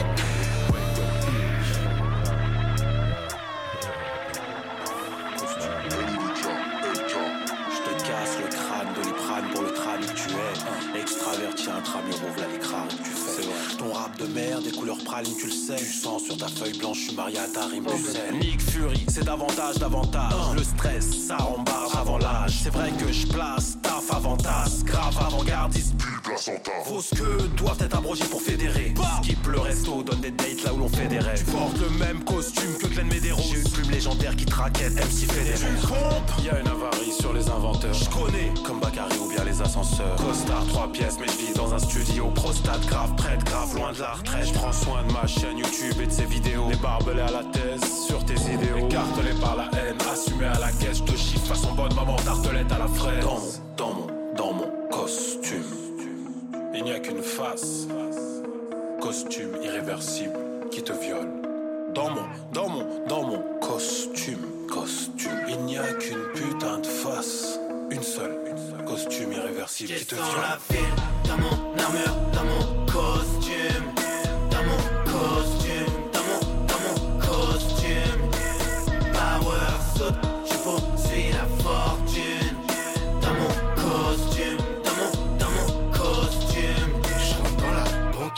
de 14.19 14.27
merde, 14.27 14.65
des 14.65 14.71
couleurs 14.71 14.99
praline, 14.99 15.35
tu 15.39 15.47
le 15.47 15.53
sais. 15.53 15.77
Du 15.77 15.93
sang 15.93 16.19
sur 16.19 16.37
ta 16.37 16.49
feuille 16.49 16.77
blanche, 16.79 16.99
je 16.99 17.05
suis 17.09 17.17
marié 17.17 17.39
à 17.39 17.49
ta 17.49 17.67
rime 17.67 17.87
saine. 17.89 18.39
Nick 18.39 18.61
Fury, 18.61 19.05
c'est 19.09 19.25
davantage 19.25 19.77
d'avantage. 19.77 20.33
Le 20.55 20.63
stress, 20.63 21.27
ça 21.27 21.37
rembarre 21.37 21.97
avant 21.99 22.19
l'âge. 22.19 22.61
C'est 22.63 22.73
vrai 22.73 22.93
que 22.93 23.13
je 23.13 23.27
place 23.27 23.77
taf 23.83 24.13
avantage. 24.13 24.85
Grave 24.85 25.17
avant-gardiste, 25.19 25.95
plus 26.27 26.35
place 26.35 26.49
en 26.49 26.59
taf. 26.61 26.85
Faut 26.85 27.01
ce 27.01 27.15
que 27.15 27.47
doivent 27.57 27.81
être 27.81 27.97
abrogés 27.97 28.25
pour 28.25 28.43
fédérer. 28.43 28.95
Skip 29.23 29.47
le 29.47 29.61
resto, 29.61 30.03
donne 30.03 30.21
des 30.21 30.31
dates 30.31 30.65
là 30.65 30.75
où 30.75 30.79
l'on 30.79 30.89
fait 30.89 31.07
des 31.07 31.19
rêves. 31.19 31.45
Tu 31.45 31.51
portes 31.51 31.79
le 31.79 31.91
même 31.99 32.25
costume 32.25 32.77
que 32.81 32.87
Glenn 32.87 33.07
Medeiros. 33.07 33.43
J'ai 33.43 33.61
une 33.61 33.71
plume 33.71 33.91
légendaire 33.91 34.37
qui 34.37 34.45
traquette 34.45 34.95
MC 34.95 35.31
Fédéraire. 35.31 35.77
Tu 36.37 36.45
Y 36.45 36.51
a 36.51 36.61
une 36.61 36.69
avarie 36.69 37.13
sur 37.13 37.33
les 37.33 37.49
inventeurs. 37.49 37.95
Je 37.95 38.09
connais, 38.11 38.53
comme 38.65 38.81
Bakary 38.81 39.19
ou 39.19 39.29
bien 39.29 39.45
les 39.45 39.61
ascenseurs. 39.61 40.17
Costard, 40.17 40.67
trois 40.69 40.91
pièces, 40.93 41.17
mais 41.21 41.27
je 41.27 41.47
vis 41.47 41.55
dans 41.55 41.73
un 41.75 41.79
studio. 41.79 42.31
Prostate 42.35 42.85
grave, 42.87 43.15
prête, 43.17 43.45
grave, 43.45 43.75
loin 43.75 43.93
de 43.93 44.01
la 44.01 44.13
retraite. 44.13 44.49
Je 44.49 44.53
prends 44.53 44.73
soin 44.73 45.03
de 45.05 45.13
ma 45.13 45.27
chaîne 45.27 45.59
YouTube 45.59 46.01
et 46.03 46.07
de 46.07 46.13
ses 46.13 46.27
vidéos. 46.27 46.69
Les 46.71 46.77
barbelés 46.77 47.23
à 47.23 47.31
la 47.31 47.45
thèse, 47.45 48.07
sur 48.07 48.25
tes 48.25 48.35
idéaux. 48.35 48.87
Écartelés 48.87 49.41
par 49.41 49.57
la 49.57 49.71
haine, 49.79 49.97
assumés 50.13 50.47
à 50.47 50.59
la 50.59 50.73
caisse. 50.73 50.99
Je 50.99 51.13
te 51.13 51.17
chiffre 51.17 51.47
façon 51.47 51.73
bonne 51.73 51.95
maman, 51.95 52.17
tartelette 52.17 52.71
à 52.73 52.79
la 52.79 52.89
fraise. 52.89 53.23
Dans 53.23 53.39
mon, 53.39 53.77
dans 53.77 53.95
mon, 53.95 54.35
dans 54.37 54.53
mon 54.53 54.89
costume. 54.91 55.86
Il 56.77 56.85
n'y 56.85 56.93
a 56.93 56.99
qu'une 57.01 57.23
face. 57.23 57.87
Costume 59.01 59.57
irréversible 59.63 60.35
qui 60.71 60.83
te 60.83 60.93
viole. 60.93 61.29
Dans 61.95 62.11
mon, 62.11 62.23
dans 62.53 62.69
mon, 62.69 62.87
dans 63.09 63.23
mon 63.25 63.43
costume, 63.61 64.45
costume. 64.69 65.39
Il 65.49 65.59
n'y 65.65 65.79
a 65.79 65.93
qu'une 65.95 66.23
putain 66.35 66.79
de 66.79 66.87
face. 66.87 67.59
Une 67.91 68.03
seule, 68.03 68.37
une 68.51 68.59
seule. 68.59 68.85
Costume 68.85 69.33
irréversible 69.33 69.95
qui 69.95 70.05
te 70.07 70.15
Dans 70.17 70.23
viole. 70.23 70.41
la 70.43 70.75
ville, 70.75 70.95
dans 71.29 71.39
mon 71.39 71.79
armure, 71.83 72.17
dans 72.33 72.45
mon 72.45 72.87
costume, 72.87 73.85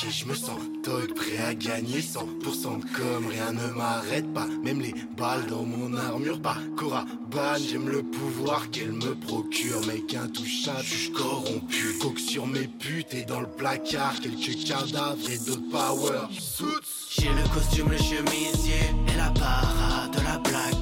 et 0.07 0.11
je 0.11 0.27
me 0.27 0.35
sens 0.35 0.61
dog, 0.85 1.15
prêt 1.15 1.39
à 1.39 1.55
gagner 1.55 2.01
100% 2.01 2.81
de 2.81 2.85
com, 2.85 3.27
rien 3.29 3.53
ne 3.53 3.73
m'arrête 3.75 4.33
pas, 4.33 4.47
même 4.63 4.81
les 4.81 4.95
balles 5.17 5.47
dans 5.47 5.65
mon 5.65 5.97
armure 5.97 6.41
pas. 6.41 6.57
Cora 6.77 7.05
Ban, 7.31 7.57
j'aime 7.59 7.89
le 7.89 8.03
pouvoir 8.03 8.71
qu'elle 8.71 8.93
me 8.93 9.15
procure, 9.15 9.85
mec 9.87 10.15
intouchable, 10.15 10.85
je 10.85 11.11
corrompu. 11.11 11.99
Coque 12.01 12.19
sur 12.21 12.47
mes 12.47 12.69
putes 12.69 13.15
et 13.15 13.25
dans 13.25 13.41
le 13.41 13.49
placard, 13.49 14.15
quelques 14.21 14.65
cadavres 14.65 15.31
et 15.31 15.39
d'autres 15.39 15.71
power. 15.71 16.21
J'ai 17.11 17.29
le 17.29 17.55
costume, 17.55 17.91
le 17.91 17.99
chemisier 17.99 18.83
et 19.13 19.17
la 19.17 19.31
parade 19.31 20.13
de 20.13 20.25
la. 20.25 20.39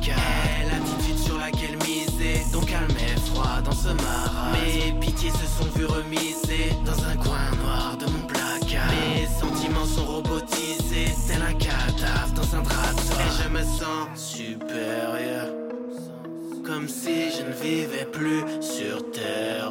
Et 0.08 0.70
l'attitude 0.70 1.18
sur 1.18 1.38
laquelle 1.38 1.76
miser, 1.78 2.44
donc 2.52 2.66
calme 2.66 2.88
et 2.90 3.18
froid 3.30 3.60
dans 3.64 3.72
ce 3.72 3.88
maras. 3.88 4.52
Mes 4.52 4.92
pitiés 5.00 5.30
se 5.30 5.36
sont 5.36 5.68
vues 5.74 5.86
remiser 5.86 6.70
dans 6.84 7.04
un 7.04 7.16
coin 7.16 7.50
noir 7.62 7.96
de 7.98 8.06
mon. 8.06 8.25
Mes 8.90 9.26
sentiments 9.40 9.84
sont 9.84 10.04
robotisés, 10.06 11.14
tel 11.26 11.42
un 11.42 11.54
cadavre 11.54 12.32
dans 12.34 12.56
un 12.56 12.64
soie. 12.64 13.16
Et 13.20 13.42
je 13.42 13.48
me 13.48 13.62
sens 13.62 14.08
supérieur, 14.14 15.48
comme 16.64 16.88
si 16.88 17.30
je 17.30 17.42
ne 17.42 17.52
vivais 17.52 18.06
plus 18.06 18.44
sur 18.60 19.10
terre. 19.10 19.70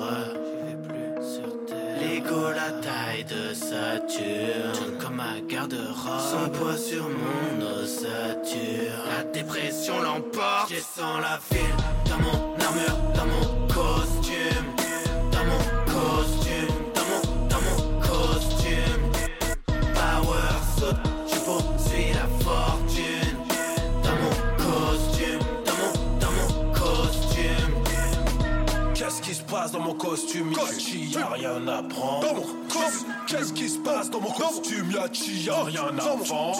L'ego, 1.99 2.49
la 2.51 2.71
taille 2.82 3.23
de 3.25 3.54
Saturne, 3.54 4.97
comme 4.99 5.15
ma 5.15 5.39
garde-robe. 5.47 6.19
Sans 6.19 6.49
poids 6.49 6.78
sur 6.78 7.04
mon 7.04 7.82
ossature. 7.82 8.91
La 9.17 9.23
dépression 9.32 10.01
l'emporte. 10.01 10.69
Je 10.69 10.75
sens 10.75 11.21
la 11.21 11.39
ville 11.51 11.75
dans 12.06 12.19
mon 12.19 12.56
armure, 12.63 12.97
dans 13.15 13.25
mon 13.25 13.67
costume. 13.67 14.24
Passe 29.55 29.71
dans 29.71 29.79
mon 29.79 29.93
costume 29.93 30.51
Yachi, 30.51 31.11
y'a 31.13 31.27
rien 31.27 31.65
à 31.67 31.81
prendre. 31.81 32.27
Dans 32.27 32.35
mon 32.35 32.41
costume, 32.67 33.13
qu'est-ce 33.25 33.53
qui 33.53 33.69
se 33.69 33.77
passe 33.79 34.09
dans 34.09 34.19
mon 34.19 34.31
costume 34.31 34.91
Yachi, 34.91 35.45
y'a 35.45 35.63
rien 35.63 35.97
à 35.97 36.15
vendre. 36.15 36.57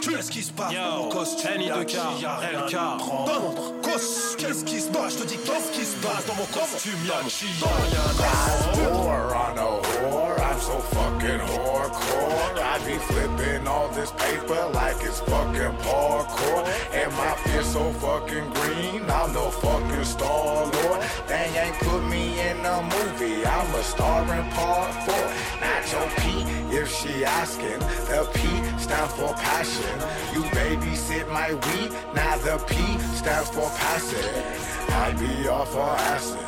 Qu'est-ce 0.00 0.30
qui 0.30 0.42
se 0.42 0.52
passe 0.52 0.72
dans 0.72 1.02
mon 1.02 1.08
costume 1.10 1.60
Yachi, 1.60 1.98
y'a 2.22 2.36
rien 2.36 2.60
à 2.60 2.96
prendre. 2.96 3.74
Qu'est-ce 3.82 4.64
qui 4.64 4.80
se 4.80 4.88
passe? 4.88 5.12
Je 5.14 5.18
te 5.18 5.28
dis, 5.28 5.36
qu'est-ce 5.36 5.78
qui 5.78 5.84
se 5.84 5.96
passe 5.96 6.24
dans 6.26 6.34
mon 6.34 6.46
costume 6.46 6.98
y'a 7.06 7.18
rien 7.18 8.00
à 8.08 9.54
vendre. 9.54 10.21
So 10.62 10.78
fucking 10.78 11.40
hardcore. 11.50 12.58
I 12.72 12.78
be 12.86 12.96
flipping 13.10 13.66
all 13.66 13.88
this 13.88 14.12
paper 14.12 14.70
like 14.72 14.96
it's 15.00 15.18
fucking 15.20 15.76
parkour. 15.84 16.60
And 16.92 17.12
my 17.14 17.34
fist 17.44 17.72
so 17.72 17.92
fucking 17.94 18.48
green, 18.54 19.02
I'm 19.10 19.32
no 19.32 19.50
fucking 19.50 20.04
star 20.04 20.66
lord. 20.66 21.00
They 21.26 21.46
ain't 21.62 21.76
put 21.80 22.02
me 22.04 22.40
in 22.48 22.64
a 22.64 22.80
movie, 22.94 23.44
I'm 23.44 23.74
a 23.74 23.82
star 23.82 24.22
in 24.22 24.50
part 24.50 24.94
four. 25.04 25.52
Your 25.92 26.08
P, 26.16 26.42
if 26.74 26.90
she 26.90 27.22
asking. 27.22 27.78
The 28.08 28.26
P 28.32 28.40
stands 28.78 29.12
for 29.12 29.34
passion. 29.34 29.98
You 30.32 30.42
babysit 30.56 31.28
my 31.28 31.52
weed, 31.52 31.92
now 32.14 32.38
the 32.38 32.56
P 32.66 32.76
stands 33.14 33.50
for 33.50 33.68
passive. 33.76 34.71
I 34.94 35.12
be 35.12 35.48
off 35.48 35.74
on 35.74 35.98
acid. 35.98 36.38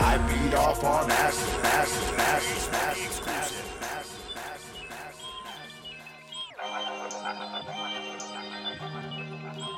I 0.00 0.18
beat 0.28 0.54
off 0.54 0.84
on 0.84 1.10
acid, 1.10 1.64
acid, 1.64 2.20
acid, 2.20 2.72
acid. 3.28 3.66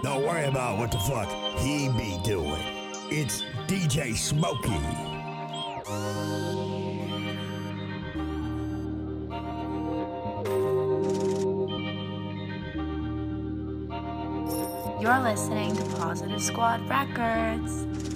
Don't 0.02 0.24
worry 0.24 0.44
about 0.46 0.78
what 0.78 0.90
the 0.90 0.98
fuck 0.98 1.28
he 1.58 1.88
be 1.90 2.18
doing. 2.24 2.62
It's 3.10 3.42
DJ 3.66 4.16
Smokey. 4.16 4.78
You're 15.00 15.20
listening 15.20 15.76
to 15.76 15.82
Positive 15.96 16.42
Squad 16.42 16.88
Records. 16.88 18.07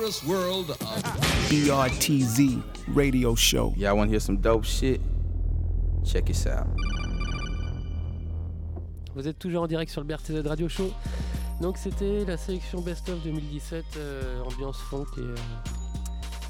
Wondrous 0.00 0.24
world 0.24 0.70
of 0.70 1.02
BRTZ 1.50 2.62
radio 2.88 3.34
show. 3.34 3.74
Y'all 3.76 3.96
want 3.96 4.08
to 4.08 4.12
hear 4.12 4.20
some 4.20 4.38
dope 4.38 4.64
shit? 4.64 5.00
Check 6.04 6.24
this 6.26 6.46
out. 6.46 6.66
Vous 9.14 9.28
êtes 9.28 9.38
toujours 9.38 9.62
en 9.62 9.66
direct 9.66 9.90
sur 9.90 10.00
le 10.00 10.06
BRTZ 10.06 10.46
Radio 10.46 10.68
Show. 10.68 10.90
Donc 11.60 11.76
c'était 11.76 12.24
la 12.24 12.38
sélection 12.38 12.80
Best 12.80 13.08
of 13.10 13.22
2017, 13.22 13.84
euh, 13.96 14.40
ambiance 14.42 14.78
funk 14.78 15.04
et, 15.18 15.20
euh, 15.20 15.34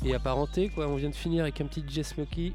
et 0.04 0.14
apparenté. 0.14 0.68
Quoi. 0.68 0.86
On 0.86 0.94
vient 0.94 1.10
de 1.10 1.14
finir 1.14 1.42
avec 1.42 1.60
un 1.60 1.66
petit 1.66 1.82
J 1.88 2.04
Smokey, 2.04 2.52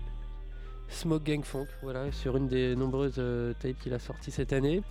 Smoke 0.88 1.26
Gang 1.26 1.44
Funk, 1.44 1.68
voilà, 1.84 2.10
sur 2.14 2.38
une 2.38 2.48
des 2.48 2.76
nombreuses 2.76 3.16
euh, 3.18 3.54
tapes 3.60 3.80
qu'il 3.80 3.94
a 3.94 4.00
sorties 4.00 4.32
cette 4.32 4.54
année. 4.54 4.82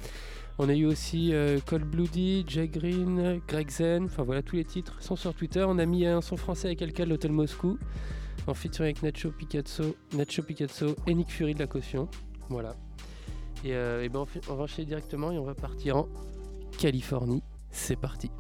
On 0.59 0.69
a 0.69 0.75
eu 0.75 0.85
aussi 0.87 1.35
euh, 1.35 1.59
Cold 1.67 1.85
Bloody, 1.85 2.45
Jay 2.47 2.69
Green, 2.69 3.41
Greg 3.49 3.71
Zen, 3.71 4.05
enfin 4.05 4.23
voilà, 4.23 4.41
tous 4.43 4.55
les 4.55 4.65
titres 4.65 5.03
sont 5.03 5.17
sur 5.17 5.35
Twitter. 5.35 5.65
On 5.67 5.79
a 5.79 5.87
mis 5.87 6.07
un 6.07 6.21
son 6.21 6.37
français 6.37 6.69
avec 6.69 6.83
Alka 6.83 7.05
de 7.05 7.11
l'Hôtel 7.11 7.33
Moscou, 7.33 7.79
en 8.47 8.55
featuring 8.55 8.97
avec 8.97 9.03
Nacho 9.03 9.31
Picasso, 9.31 9.97
Nacho 10.13 10.43
Picasso 10.43 10.95
et 11.09 11.15
Nick 11.15 11.31
Fury 11.31 11.55
de 11.55 11.59
la 11.59 11.67
caution. 11.67 12.09
Voilà. 12.49 12.77
Et, 13.65 13.75
euh, 13.75 14.09
ben 14.09 14.21
on, 14.21 14.53
on 14.53 14.55
va 14.55 14.65
enchaîner 14.65 14.87
directement 14.87 15.33
et 15.33 15.39
on 15.39 15.45
va 15.45 15.55
partir 15.55 15.97
en 15.97 16.09
Californie. 16.79 17.43
C'est 17.71 17.97
parti. 17.97 18.31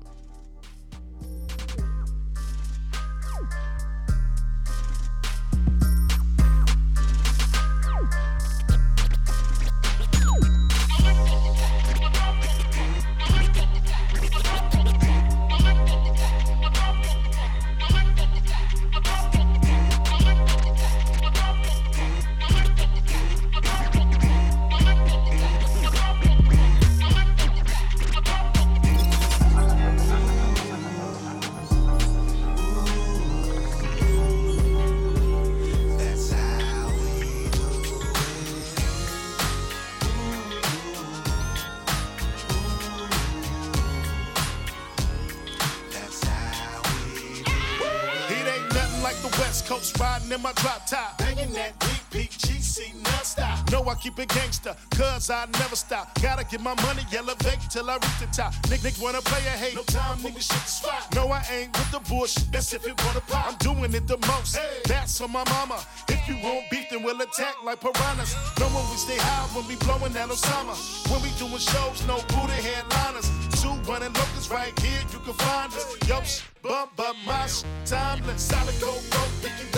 My 50.44 50.52
drop 50.60 50.86
top. 50.86 51.16
Banging 51.16 51.52
that 51.54 51.72
deep 51.80 52.04
peak 52.10 52.30
GC 52.32 52.92
non-stop. 53.02 53.70
Know 53.72 53.82
I 53.88 53.94
keep 53.94 54.18
it 54.18 54.28
gangster, 54.28 54.76
cause 54.90 55.30
I 55.30 55.46
never 55.58 55.74
stop. 55.74 56.20
Gotta 56.20 56.44
get 56.44 56.60
my 56.60 56.74
money, 56.82 57.02
elevate 57.16 57.60
till 57.70 57.88
I 57.88 57.94
reach 57.94 58.18
the 58.20 58.28
top. 58.30 58.52
Nick 58.68 58.84
Nick 58.84 58.94
wanna 59.00 59.22
play 59.22 59.40
a 59.46 59.56
hate. 59.56 59.74
No 59.74 59.82
time, 59.84 60.18
nigga, 60.18 60.42
shit 60.42 60.60
the 60.60 60.74
spot. 60.78 61.14
No, 61.14 61.32
I 61.32 61.42
ain't 61.50 61.72
with 61.72 61.90
the 61.92 62.00
bullshit. 62.10 62.52
That's 62.52 62.74
if 62.74 62.86
it 62.86 62.94
wanna 63.04 63.22
pop. 63.22 63.46
I'm 63.48 63.56
doing 63.56 63.94
it 63.94 64.06
the 64.06 64.18
most. 64.28 64.58
That's 64.84 65.18
for 65.18 65.28
my 65.28 65.44
mama. 65.48 65.80
If 66.08 66.28
you 66.28 66.36
won't 66.44 66.68
beat, 66.70 66.90
then 66.90 67.02
we'll 67.02 67.20
attack 67.22 67.56
like 67.64 67.80
piranhas. 67.80 68.36
Know 68.60 68.68
when 68.76 68.84
we 68.90 68.96
stay 68.96 69.16
high 69.16 69.48
when 69.56 69.66
we 69.66 69.76
blowing 69.76 70.12
that 70.12 70.28
Osama. 70.28 70.76
When 71.10 71.22
we 71.22 71.30
doing 71.40 71.64
shows, 71.72 72.06
no 72.06 72.16
booty 72.36 72.60
headliners. 72.68 73.30
Two 73.62 73.72
running 73.88 74.12
locals 74.12 74.50
right 74.50 74.78
here, 74.80 75.00
you 75.10 75.20
can 75.20 75.32
find 75.32 75.72
us. 75.72 75.86
Yo, 76.06 76.20
bump, 76.62 76.94
bump, 76.96 77.16
my 77.24 77.48
timeless. 77.86 78.42
Solid 78.42 78.78
gold 78.78 79.02
rope, 79.14 79.73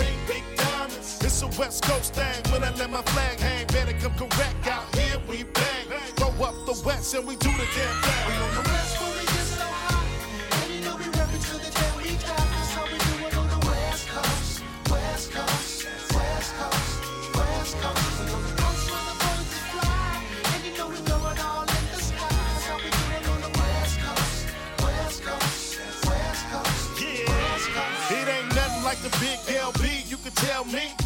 It's 1.37 1.43
a 1.43 1.61
West 1.61 1.83
Coast 1.83 2.15
thing. 2.15 2.51
When 2.51 2.63
I 2.63 2.73
let 2.81 2.89
my 2.89 3.03
flag 3.13 3.39
hang, 3.39 3.67
better 3.67 3.93
come 4.01 4.15
correct. 4.17 4.65
Out 4.65 4.89
here 4.95 5.21
we 5.29 5.43
bang. 5.43 5.85
Throw 6.17 6.33
up 6.41 6.65
the 6.65 6.73
West 6.83 7.13
and 7.13 7.27
we 7.27 7.35
do 7.35 7.51
the 7.53 7.67
damn 7.77 7.93
thing. 8.01 8.21
We 8.25 8.33
on 8.41 8.53
the 8.57 8.65
West 8.65 8.97
where 8.97 9.13
we 9.13 9.21
get 9.21 9.45
so 9.45 9.61
high. 9.61 10.65
And 10.65 10.73
you 10.73 10.81
know 10.81 10.97
we 10.97 11.05
to 11.05 11.55
the 11.61 11.69
day 11.77 11.91
we. 11.93 12.17
That's 12.25 12.73
how 12.73 12.89
we 12.89 12.97
do 12.97 13.13
it 13.21 13.37
on 13.37 13.47
the 13.53 13.61
West 13.69 14.09
Coast. 14.09 14.65
West 14.89 15.29
Coast, 15.29 15.85
West 16.09 16.51
Coast, 16.57 16.89
West 17.37 17.73
Coast. 17.85 18.17
We 18.17 18.33
on 18.33 18.41
the 18.41 18.53
coast 18.57 18.85
where 18.89 19.05
the 19.05 19.15
birds 19.21 19.53
fly. 19.77 20.17
And 20.41 20.61
you 20.65 20.73
know 20.73 20.89
we 20.89 20.97
throw 21.05 21.21
it 21.21 21.39
all 21.45 21.69
in 21.69 21.83
the 21.93 21.99
sky. 22.01 22.33
That's 22.33 22.65
how 22.65 22.81
we 22.81 22.89
do 22.89 23.05
it 23.13 23.25
on 23.29 23.39
the 23.45 23.53
West 23.61 23.95
Coast. 24.01 24.41
West 24.81 25.21
Coast, 25.21 26.01
West 26.01 26.43
Coast, 26.49 26.97
West 27.29 27.67
Coast. 27.77 28.09
It 28.09 28.25
ain't 28.25 28.49
nothing 28.57 28.81
like 28.81 28.97
the 29.05 29.13
big 29.21 29.37
LB, 29.53 30.09
you 30.09 30.17
can 30.17 30.33
tell 30.33 30.65
me. 30.65 30.97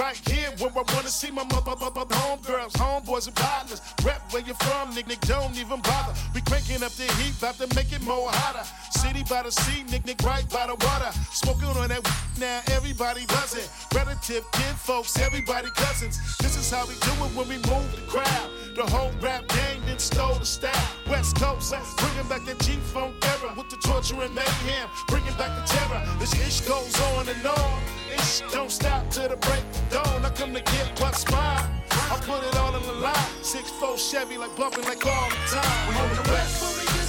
Right 0.00 0.16
here 0.30 0.48
where 0.56 0.70
I 0.70 0.94
wanna 0.94 1.08
see 1.08 1.30
my 1.30 1.44
mother, 1.44 1.76
mother, 1.78 2.06
homegirls, 2.06 2.72
homeboys 2.72 3.26
and 3.26 3.36
partners. 3.36 3.82
Rep 4.02 4.32
where 4.32 4.40
you 4.40 4.54
from, 4.54 4.94
Nick 4.94 5.06
Nick, 5.06 5.20
don't 5.20 5.54
even 5.58 5.78
bother. 5.82 6.14
We 6.34 6.40
cranking 6.40 6.82
up 6.82 6.92
the 6.92 7.04
heat, 7.20 7.36
about 7.36 7.56
to 7.56 7.66
make 7.76 7.92
it 7.92 8.00
more 8.00 8.30
hotter. 8.30 8.64
City 8.98 9.22
by 9.28 9.42
the 9.42 9.52
sea, 9.52 9.84
Nick 9.90 10.06
Nick, 10.06 10.22
right 10.22 10.48
by 10.48 10.68
the 10.68 10.74
water. 10.86 11.12
Smoking 11.32 11.68
on 11.76 11.88
that 11.88 12.00
now, 12.38 12.62
everybody 12.72 13.26
does 13.26 13.54
it. 13.54 13.68
Relative, 13.94 14.42
kin 14.52 14.74
folks, 14.74 15.18
everybody 15.18 15.68
cousins. 15.76 16.16
This 16.38 16.56
is 16.56 16.70
how 16.70 16.86
we 16.86 16.94
do 16.94 17.12
it 17.24 17.36
when 17.36 17.46
we 17.48 17.56
move 17.68 17.84
the 17.94 18.00
crowd. 18.08 18.48
The 18.74 18.86
whole 18.86 19.12
rap 19.20 19.48
game 19.48 19.82
then 19.84 19.98
stole 19.98 20.38
the 20.38 20.46
style. 20.46 20.72
West 21.10 21.36
Coast, 21.36 21.74
bringing 21.98 22.26
back 22.26 22.46
the 22.46 22.56
G-Funk 22.64 23.16
era 23.22 23.52
with 23.54 23.68
the 23.68 23.76
torture 23.86 24.22
and 24.22 24.34
mayhem. 24.34 24.88
Bringing 25.08 25.36
back 25.36 25.52
the 25.60 25.76
terror. 25.76 26.02
This 26.18 26.32
ish 26.40 26.66
goes 26.66 26.98
on 27.12 27.28
and 27.28 27.44
on. 27.44 27.82
Ish 28.14 28.40
don't 28.50 28.70
stop 28.70 29.10
till 29.10 29.28
the 29.28 29.36
break 29.36 29.62
dawn. 29.90 30.24
I 30.24 30.30
come 30.30 30.54
to 30.54 30.60
get 30.60 31.00
what's 31.00 31.30
mine. 31.30 31.64
I 31.90 32.16
put 32.22 32.42
it 32.44 32.56
all 32.56 32.74
in 32.76 32.82
the 32.82 32.92
line. 32.92 33.30
Six 33.42 33.70
four 33.70 33.98
Chevy 33.98 34.38
like 34.38 34.56
bumping 34.56 34.84
like 34.84 35.04
all 35.04 35.28
the 35.28 35.36
time. 35.50 35.88
We 35.88 35.94
on 35.96 36.08
the 36.16 36.30
West. 36.30 36.99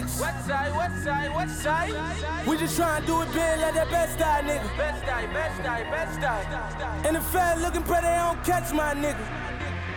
Niggas. 0.00 0.20
West 0.20 0.46
side, 0.46 0.76
west 0.76 1.04
side, 1.04 1.34
west 1.34 1.62
side. 1.62 2.46
We 2.46 2.56
just 2.56 2.78
tryna 2.78 3.06
do 3.06 3.22
it 3.22 3.32
big 3.32 3.60
like 3.60 3.74
that 3.74 3.90
best 3.90 4.18
die 4.18 4.42
nigga. 4.42 4.76
Best 4.76 5.04
die, 5.04 5.26
best 5.26 5.62
die, 5.62 5.84
best 5.90 6.20
die. 6.20 7.02
And 7.06 7.16
the 7.16 7.20
fat 7.20 7.60
looking 7.60 7.82
pretty, 7.82 8.06
they 8.06 8.16
don't 8.16 8.42
catch 8.44 8.72
my 8.72 8.94
nigga. 8.94 9.24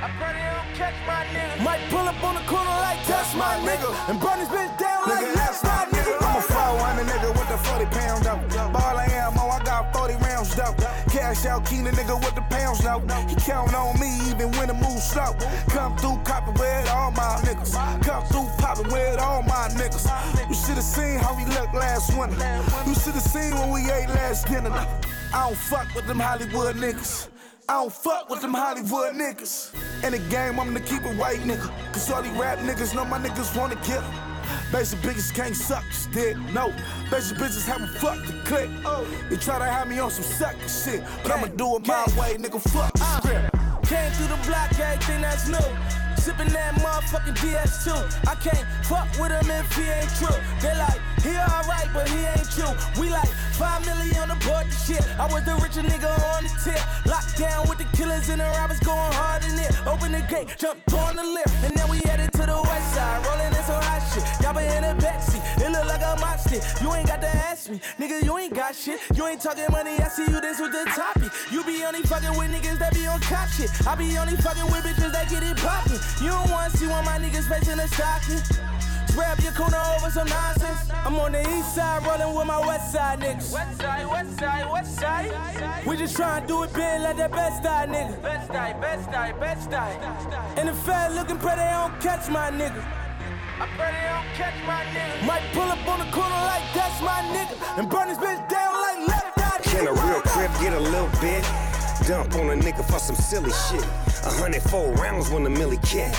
I 0.02 0.10
pray 0.18 0.34
they 0.34 0.50
don't 0.50 0.74
catch 0.74 0.98
my 1.06 1.22
nigga. 1.30 1.64
Might 1.64 1.82
pull 1.90 2.08
up 2.10 2.24
on 2.24 2.36
the 2.36 2.42
corner 2.50 2.78
like 2.82 3.06
that's 3.06 3.36
my 3.36 3.54
nigga. 3.62 3.90
And 4.10 4.20
burn 4.20 4.40
this 4.40 4.50
bitch 4.50 4.74
down 4.80 5.08
like 5.08 5.34
that's 5.34 5.64
my 5.64 5.86
nigga. 5.94 6.18
I'm 6.26 6.38
a 6.38 6.42
400 6.42 7.06
nigga 7.06 7.30
with 7.38 7.50
the 7.50 7.58
40 7.70 7.86
pound 7.86 8.24
dope. 8.26 8.74
Ball 8.74 8.98
of 8.98 9.08
ammo, 9.14 9.46
I 9.46 9.64
got 9.64 9.94
40 9.94 10.16
rounds 10.26 10.56
dope. 10.56 10.78
Cash 11.14 11.46
out, 11.46 11.66
keen 11.68 11.84
the 11.84 11.92
nigga 11.92 12.18
with 12.18 12.34
the 12.34 12.42
pounds 12.50 12.84
low. 12.84 13.00
He 13.30 13.36
count 13.36 13.76
on 13.76 14.00
me 14.00 14.10
even 14.30 14.50
when 14.58 14.70
the 14.70 14.74
move 14.74 15.00
slow. 15.00 15.38
Come 15.70 15.96
through 15.98 16.18
copping 16.26 16.56
with 16.56 16.90
all 16.90 17.12
my 17.12 17.38
niggas. 17.46 17.74
Come 18.02 18.21
with 18.84 19.20
all 19.20 19.44
my 19.44 19.70
niggas. 19.72 20.08
You 20.50 20.56
should've 20.56 20.84
seen 20.84 21.20
how 21.20 21.36
we 21.36 21.46
looked 21.46 21.74
last 21.74 22.18
winter. 22.18 22.36
You 22.88 22.96
should've 22.96 23.22
seen 23.22 23.54
when 23.56 23.72
we 23.72 23.82
ate 23.92 24.10
last 24.10 24.48
dinner. 24.48 24.72
I 24.72 25.48
don't 25.48 25.58
fuck 25.58 25.94
with 25.96 26.08
them 26.08 26.20
Hollywood 26.20 26.76
niggas. 26.76 27.30
I 27.70 27.74
don't 27.76 27.94
fuck 27.94 28.30
with 28.30 28.42
them 28.42 28.54
Hollywood 28.54 29.16
niggas. 29.16 29.74
In 30.04 30.12
the 30.12 30.20
game, 30.30 30.60
I'm 30.60 30.74
the 30.74 30.80
keep 30.80 31.04
it 31.04 31.18
white 31.18 31.40
nigga. 31.40 31.72
Cause 31.94 32.12
all 32.12 32.22
these 32.22 32.34
rap 32.34 32.60
niggas 32.60 32.94
know 32.96 33.06
my 33.06 33.18
niggas 33.18 33.58
wanna 33.58 33.78
kill. 33.78 34.04
Basic 34.72 35.00
bitches 35.00 35.34
can't 35.34 35.56
suck, 35.56 35.84
just 35.86 36.12
did 36.12 36.38
no. 36.54 36.74
Basic 37.10 37.38
bitches 37.38 37.66
haven't 37.66 37.90
fucked 38.00 38.28
the 38.28 38.34
click. 38.46 38.70
They 39.30 39.38
try 39.38 39.60
to 39.60 39.66
have 39.66 39.88
me 39.88 40.00
on 40.00 40.12
some 40.12 40.24
sucker 40.24 40.68
shit, 40.68 41.04
but 41.24 41.32
I'ma 41.32 41.48
do 41.48 41.78
it 41.78 41.88
my 41.88 42.04
way, 42.20 42.36
nigga. 42.38 42.60
Fuck 42.62 42.94
the 42.94 43.04
uh. 43.04 43.20
script. 43.20 43.61
Came 43.92 44.10
through 44.14 44.32
the 44.32 44.40
block, 44.48 44.72
everything 44.80 45.20
that's 45.20 45.50
new. 45.50 45.68
Sippin' 46.16 46.48
that 46.56 46.76
motherfucking 46.80 47.36
DS2. 47.44 47.92
I 48.24 48.36
can't 48.36 48.64
fuck 48.88 49.12
with 49.20 49.36
him 49.36 49.52
if 49.52 49.68
he 49.76 49.84
ain't 49.84 50.08
true. 50.16 50.32
They 50.64 50.72
like, 50.80 51.02
he 51.20 51.36
alright, 51.36 51.92
but 51.92 52.08
he 52.08 52.24
ain't 52.24 52.48
you. 52.56 52.72
We 52.96 53.10
like, 53.10 53.28
five 53.60 53.86
million 53.86 54.32
on 54.32 54.40
the 54.40 54.76
shit. 54.88 55.04
I 55.20 55.28
was 55.28 55.44
the 55.44 55.56
richer 55.60 55.84
nigga 55.84 56.08
on 56.08 56.48
the 56.48 56.54
tip. 56.64 56.80
Locked 57.06 57.38
down 57.38 57.68
with 57.68 57.80
the 57.80 57.90
killers 57.92 58.30
and 58.30 58.40
the 58.40 58.48
robbers 58.56 58.80
going 58.80 59.12
hard 59.12 59.44
in 59.44 59.60
it. 59.60 59.76
Open 59.86 60.14
the 60.14 60.24
gate, 60.24 60.56
jumped 60.58 60.94
on 60.94 61.18
the 61.18 61.24
lift. 61.24 61.52
And 61.66 61.76
then 61.76 61.90
we 61.90 62.00
headed 62.08 62.32
to 62.32 62.46
the 62.48 62.62
west 62.64 62.96
side, 62.96 63.20
rolling 63.28 63.52
in 63.52 63.64
some 63.68 63.84
hot 63.84 64.00
shit. 64.08 64.24
Y'all 64.40 64.56
been 64.56 64.72
in 64.72 64.88
the 64.88 65.01
backseat, 66.16 66.58
it 66.58 66.60
a 66.60 66.62
mosh 66.62 66.64
stick. 66.64 66.82
You 66.82 66.94
ain't 66.94 67.08
got 67.08 67.22
to 67.22 67.28
ask 67.28 67.70
me, 67.70 67.80
nigga, 68.00 68.24
you 68.24 68.38
ain't 68.38 68.54
got 68.54 68.76
shit. 68.76 69.00
You 69.16 69.28
ain't 69.28 69.42
talking 69.42 69.66
money, 69.72 69.92
I 69.92 70.08
see 70.08 70.24
you 70.24 70.42
this 70.42 70.60
with 70.60 70.72
the 70.72 70.86
topic. 70.96 71.32
You 71.52 71.64
be 71.64 71.84
only 71.84 72.02
fucking 72.02 72.38
with 72.38 72.52
niggas 72.52 72.80
that 72.80 72.94
be 72.94 73.08
on 73.08 73.20
cop 73.22 73.50
shit. 73.50 73.70
I 73.88 73.96
be 73.96 74.18
only 74.18 74.36
fucking 74.38 74.66
with 74.66 74.84
bitches 74.84 75.12
that 75.12 75.30
get 75.30 75.44
it 75.44 75.58
poppin'. 75.58 76.00
You 76.24 76.32
don't 76.32 76.50
wanna 76.50 76.70
see 76.72 76.88
one 76.88 77.00
of 77.00 77.06
my 77.06 77.18
niggas 77.20 77.48
facing 77.48 77.80
a 77.80 77.88
stocking. 77.88 78.42
Grab 79.14 79.40
your 79.42 79.52
corner 79.52 79.82
over 79.98 80.10
some 80.10 80.28
nonsense. 80.28 80.90
I'm 81.06 81.20
on 81.20 81.34
the 81.34 81.42
east 81.42 81.76
side 81.76 82.06
rolling 82.06 82.34
with 82.34 82.48
my 82.48 82.60
west 82.66 82.94
side 82.94 83.20
niggas. 83.20 83.52
West 83.52 83.82
side, 83.82 84.08
west 84.08 84.40
side, 84.40 84.72
west 84.72 84.96
side. 84.96 85.86
We 85.86 85.98
just 85.98 86.16
tryna 86.16 86.48
do 86.48 86.64
it 86.64 86.74
big 86.74 87.02
like 87.02 87.18
that 87.18 87.32
best 87.32 87.62
die 87.62 87.88
nigga. 87.88 88.22
Best 88.22 88.48
die, 88.50 88.74
best 88.80 89.12
die, 89.12 89.34
best 89.34 89.70
die. 89.70 90.54
And 90.56 90.70
the 90.70 90.74
fat 90.74 91.14
looking 91.14 91.38
pretty, 91.38 91.58
they 91.58 91.72
don't 91.72 92.00
catch 92.00 92.30
my 92.30 92.52
nigga. 92.52 92.82
Might 93.62 95.44
pull 95.54 95.70
up 95.70 95.88
on 95.88 96.00
the 96.00 96.12
corner 96.12 96.34
like 96.34 96.64
that's 96.74 97.00
my 97.02 97.22
nigga. 97.30 97.78
And 97.78 97.88
burn 97.88 98.08
this 98.08 98.18
bitch 98.18 98.50
down 98.50 98.74
like 98.74 99.08
left 99.08 99.38
eye. 99.38 99.60
Can 99.62 99.86
a 99.86 99.94
real 99.94 100.22
crib 100.22 100.52
get 100.60 100.74
a 100.74 100.80
little 100.80 101.10
bit? 101.22 101.44
Dump 102.08 102.34
on 102.36 102.50
a 102.50 102.56
nigga 102.56 102.84
for 102.84 102.98
some 102.98 103.16
silly 103.16 103.52
shit. 103.52 103.86
A 104.26 104.32
hundred 104.42 104.64
four 104.64 104.92
rounds 104.94 105.30
when 105.30 105.44
the 105.44 105.52
millie 105.52 105.78
kick. 105.84 106.12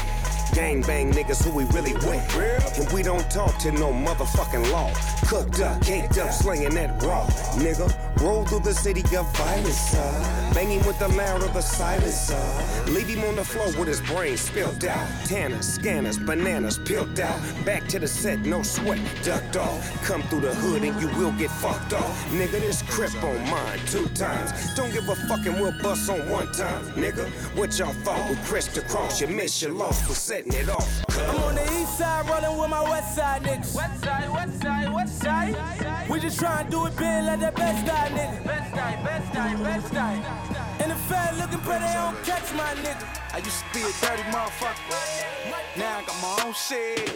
Gang 0.52 0.82
bang 0.82 1.10
niggas 1.10 1.42
who 1.42 1.50
we 1.50 1.64
really 1.72 1.94
with. 1.94 2.78
And 2.78 2.90
we 2.92 3.02
don't 3.02 3.28
talk 3.30 3.56
to 3.58 3.72
no 3.72 3.90
motherfucking 3.90 4.70
law. 4.70 4.92
Cooked 5.26 5.60
up, 5.60 5.80
caked 5.82 6.18
up, 6.18 6.30
slinging 6.30 6.74
that 6.74 7.02
raw. 7.02 7.26
Nigga, 7.56 7.88
roll 8.20 8.44
through 8.44 8.60
the 8.60 8.74
city 8.74 9.00
of 9.16 9.36
violence. 9.36 9.94
Uh. 9.94 10.52
Banging 10.54 10.84
with 10.86 10.98
the 10.98 11.08
loud 11.08 11.42
of 11.42 11.54
the 11.54 11.62
silence. 11.62 12.30
Uh. 12.30 12.84
Leave 12.88 13.08
him 13.08 13.24
on 13.24 13.36
the 13.36 13.44
floor 13.44 13.66
with 13.78 13.88
his 13.88 14.02
brain 14.02 14.36
spilled 14.36 14.84
out. 14.84 15.06
Tanners, 15.24 15.66
scanners, 15.66 16.18
bananas 16.18 16.78
peeled 16.78 17.18
out. 17.18 17.40
Back 17.64 17.86
to 17.88 17.98
the 17.98 18.08
set, 18.08 18.40
no 18.40 18.62
sweat, 18.62 19.00
ducked 19.22 19.56
off. 19.56 20.04
Come 20.04 20.22
through 20.24 20.40
the 20.40 20.54
hood 20.54 20.82
and 20.82 21.00
you 21.00 21.08
will 21.16 21.32
get 21.32 21.50
fucked 21.50 21.94
off. 21.94 22.26
Nigga, 22.30 22.60
this 22.60 22.82
crip 22.82 23.14
on 23.24 23.40
mine 23.50 23.78
two 23.86 24.06
times. 24.08 24.52
Don't 24.74 24.92
give 24.92 25.08
a 25.08 25.16
fucking 25.16 25.58
we'll 25.58 25.72
bust 25.82 26.10
on 26.10 26.28
one 26.28 26.52
time. 26.52 26.84
Nigga, 26.92 27.26
what 27.56 27.78
y'all 27.78 27.94
thought 28.04 28.28
we 28.28 28.36
crissed 28.44 28.76
across? 28.76 29.20
You 29.20 29.28
missed 29.28 29.62
your 29.62 29.72
loss 29.72 30.06
for 30.06 30.14
setting 30.42 30.60
it 30.60 30.68
off. 30.68 31.04
I'm 31.10 31.36
on 31.42 31.54
the 31.54 31.64
east 31.80 31.98
side 31.98 32.28
rolling 32.28 32.58
with 32.58 32.70
my 32.70 32.82
west 32.82 33.14
side 33.14 33.42
niggas. 33.42 33.74
West 33.74 34.04
side, 34.04 34.30
west 34.30 34.62
side, 34.62 34.92
west 34.92 35.18
side. 35.20 36.10
We 36.10 36.20
just 36.20 36.38
tryna 36.40 36.70
do 36.70 36.86
it 36.86 36.96
big 36.96 37.24
like 37.24 37.40
that 37.40 37.54
best 37.54 37.86
die 37.86 38.08
nigga. 38.10 38.44
Best 38.44 38.74
die, 38.74 39.02
best 39.04 39.32
die, 39.32 39.56
best 39.62 39.92
die. 39.92 40.76
And 40.80 40.90
the 40.90 40.96
fat 40.96 41.36
looking 41.38 41.60
pretty, 41.60 41.84
they 41.84 41.94
don't 41.94 42.24
catch 42.24 42.52
my 42.54 42.74
nigga. 42.82 43.06
I 43.34 43.38
used 43.38 43.60
to 43.60 43.66
be 43.72 43.80
a 43.80 43.92
dirty 44.00 44.22
motherfucker. 44.30 45.76
Now 45.76 45.98
I 45.98 46.04
got 46.04 46.18
my 46.20 46.44
own 46.44 46.54
shit. 46.54 47.08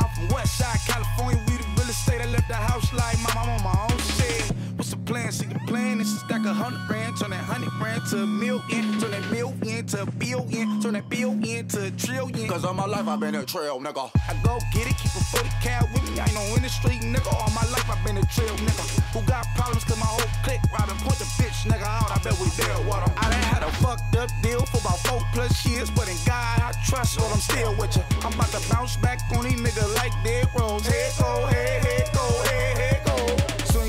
I'm 0.00 0.08
from 0.14 0.28
West 0.34 0.58
Side, 0.58 0.80
California. 0.86 1.40
We 1.46 1.56
the 1.56 1.64
real 1.76 1.88
estate. 1.88 2.20
I 2.20 2.26
left 2.26 2.48
the 2.48 2.54
house 2.54 2.92
like 2.92 3.18
mama, 3.22 3.40
I'm 3.40 3.50
on 3.50 3.62
my 3.62 3.92
own 3.92 3.98
shit. 4.16 4.57
What's 4.88 4.96
the 4.96 5.12
plan? 5.12 5.32
See 5.32 5.44
the 5.44 5.58
plan 5.68 6.00
is 6.00 6.10
to 6.14 6.18
stack 6.24 6.46
a 6.46 6.54
hundred 6.54 6.80
grand, 6.88 7.12
turn 7.20 7.28
that 7.28 7.44
hundred 7.44 7.68
grand 7.76 8.00
to 8.08 8.22
a 8.22 8.26
million, 8.26 8.96
turn 8.96 9.10
that 9.10 9.30
million 9.30 9.84
to 9.92 10.00
a 10.00 10.06
billion, 10.16 10.80
turn 10.80 10.94
that 10.94 11.10
billion 11.10 11.68
to 11.68 11.84
a 11.84 11.90
trillion. 11.90 12.48
Cause 12.48 12.64
all 12.64 12.72
my 12.72 12.86
life 12.86 13.06
I've 13.06 13.20
been 13.20 13.34
a 13.34 13.44
trail, 13.44 13.78
nigga. 13.80 14.08
I 14.16 14.32
go 14.40 14.56
get 14.72 14.88
it, 14.88 14.96
keep 14.96 15.12
a 15.12 15.20
40 15.28 15.48
cal 15.60 15.84
with 15.92 16.08
me. 16.08 16.20
I 16.20 16.24
ain't 16.24 16.32
no 16.32 16.40
in 16.56 16.62
the 16.62 16.72
street, 16.72 17.04
nigga. 17.04 17.28
All 17.28 17.52
my 17.52 17.68
life 17.68 17.84
I've 17.84 18.00
been 18.00 18.16
a 18.16 18.24
trail, 18.32 18.56
nigga. 18.64 18.84
Who 19.12 19.20
got 19.28 19.44
problems? 19.52 19.84
Cause 19.84 20.00
my 20.00 20.08
whole 20.08 20.24
clique 20.40 20.64
robbing. 20.72 20.96
Point 21.04 21.20
the 21.20 21.28
bitch, 21.36 21.68
nigga, 21.68 21.84
out. 21.84 22.08
I 22.08 22.16
bet 22.24 22.32
we 22.40 22.48
there, 22.56 22.80
what 22.88 23.04
I'm. 23.04 23.12
I 23.20 23.28
done 23.28 23.44
had 23.44 23.62
a 23.68 23.70
fucked 23.84 24.16
up 24.16 24.30
deal 24.40 24.64
for 24.72 24.80
about 24.80 25.04
four 25.04 25.20
plus 25.36 25.52
years, 25.68 25.90
but 25.90 26.08
in 26.08 26.16
God 26.24 26.64
I 26.64 26.72
trust, 26.88 27.20
but 27.20 27.28
I'm 27.28 27.44
still 27.44 27.76
with 27.76 27.92
you. 27.92 28.04
I'm 28.24 28.32
about 28.32 28.56
to 28.56 28.62
bounce 28.72 28.96
back 28.96 29.20
on 29.36 29.44
these 29.44 29.60
niggas 29.60 29.92
like 30.00 30.16
dead 30.24 30.48
rolls. 30.56 30.86
Head 30.86 31.12
go, 31.20 31.44
head, 31.44 31.84
head 31.84 32.08
go, 32.16 32.24
head, 32.48 32.78
head 32.78 32.97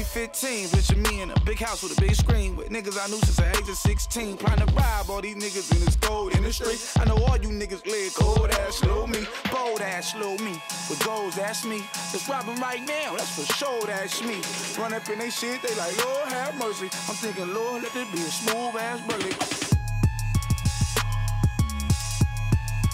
15, 0.09 0.69
picture 0.69 0.95
me 0.95 1.21
in 1.21 1.29
a 1.29 1.39
big 1.41 1.59
house 1.59 1.83
with 1.83 1.95
a 1.95 2.01
big 2.01 2.15
screen 2.15 2.55
with 2.55 2.69
niggas 2.69 2.97
I 2.97 3.07
knew 3.09 3.21
since 3.21 3.35
the 3.35 3.47
age 3.49 3.69
of 3.69 3.75
16. 3.75 4.37
Trying 4.37 4.57
to 4.57 4.73
rob 4.73 5.07
all 5.07 5.21
these 5.21 5.35
niggas 5.35 5.71
in 5.71 5.85
this 5.85 5.95
gold 5.97 6.35
industry. 6.35 6.73
I 6.99 7.05
know 7.05 7.15
all 7.25 7.37
you 7.37 7.49
niggas 7.49 7.85
live 7.85 8.15
cold 8.15 8.49
ass 8.49 8.77
slow 8.77 9.05
me, 9.05 9.19
bold 9.51 9.81
ass 9.81 10.13
slow 10.13 10.35
me. 10.37 10.59
With 10.89 11.03
goals, 11.05 11.35
that's 11.35 11.63
me. 11.63 11.83
It's 12.11 12.27
robbing 12.27 12.59
right 12.59 12.81
now, 12.87 13.17
that's 13.17 13.37
for 13.37 13.53
sure, 13.53 13.85
that's 13.85 14.23
me. 14.23 14.41
Run 14.81 14.93
up 14.93 15.07
in 15.09 15.19
they 15.19 15.29
shit, 15.29 15.61
they 15.61 15.75
like, 15.75 15.95
Lord 16.03 16.27
have 16.29 16.57
mercy. 16.57 16.89
I'm 17.07 17.15
thinking, 17.15 17.53
Lord, 17.53 17.83
let 17.83 17.93
this 17.93 18.09
be 18.11 18.17
a 18.17 18.31
smooth 18.31 18.75
ass 18.81 19.01
burglary. 19.01 19.33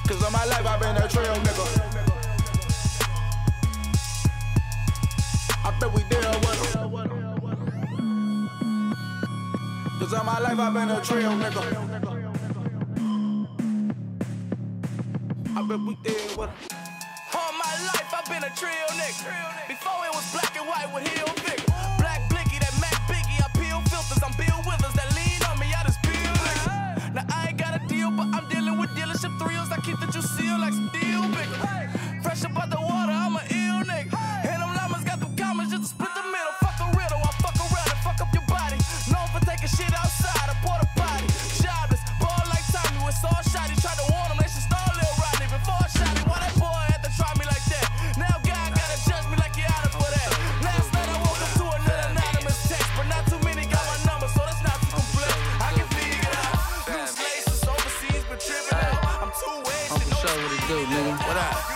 Cause 0.05 0.22
all 0.22 0.32
my 0.32 0.43
life 0.45 0.66
I've 0.66 0.82
been 0.82 0.97
a 0.97 1.07
trail 1.07 1.36
nigga. 1.36 1.95
I 5.66 5.72
bet 5.80 5.89
we 5.89 5.95
with 5.95 6.09
them. 6.09 6.22
Cause 9.97 10.13
all 10.13 10.24
my 10.24 10.38
life 10.39 10.59
I've 10.59 10.74
been 10.76 10.91
a 10.91 11.01
trail 11.01 11.32
nigga. 11.32 11.57
I 15.57 15.61
bet 15.68 15.80
we 15.80 15.86
with 15.86 16.03
them. 16.03 16.49
All 17.34 17.51
my 17.57 17.74
life 17.89 18.13
I've 18.13 18.26
been 18.30 18.43
a 18.43 18.53
trail 18.53 18.88
nigga. 18.93 19.68
Before 19.68 20.05
it 20.05 20.13
was 20.13 20.32
black 20.32 20.55
and 20.55 20.68
white 20.68 20.93
with 20.93 21.07
heel 21.07 21.34
figure. 21.41 21.66
Black 21.97 22.30
blicky, 22.30 22.59
that 22.59 22.78
Mac 22.80 23.01
Biggie. 23.09 23.41
I 23.41 23.49
peel 23.57 23.82
filters, 23.89 24.22
I'm 24.22 24.38
Bill 24.38 24.61
Withers. 24.70 24.93
That 24.93 25.09
lean 25.18 25.41
on 25.49 25.57
me, 25.57 25.74
I 25.74 25.82
just 25.82 25.99
peel 26.03 26.34
nigga. 26.45 27.16
Now 27.16 27.26
I 27.34 27.47
ain't 27.49 27.57
got 27.57 27.74
a 27.74 27.88
deal, 27.88 28.11
but 28.11 28.28
I'm 28.28 28.47
dealing 28.49 28.78
with 28.78 28.91
dealership 28.91 29.34
thrills. 29.39 29.72
I 29.72 29.82
keep 29.82 29.99
the 29.99 30.05
juice 30.13 30.30
sealed 30.38 30.61
like 30.61 30.78
deal 30.93 31.26
bigger. 31.34 31.57
Fresh 32.22 32.45
up 32.45 32.55
out 32.55 32.70
the 32.70 32.85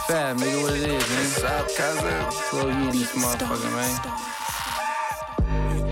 Fab, 0.10 0.38
nigga, 0.38 0.64
what 0.64 0.74
it 0.74 0.90
is, 0.90 1.10
man. 1.10 1.26
South 1.28 1.78
cousin. 1.78 2.32
Slow 2.32 2.68
you 2.68 2.90
in 2.90 2.98
this 2.98 3.14
motherfucker, 3.14 3.72
man. 3.78 3.94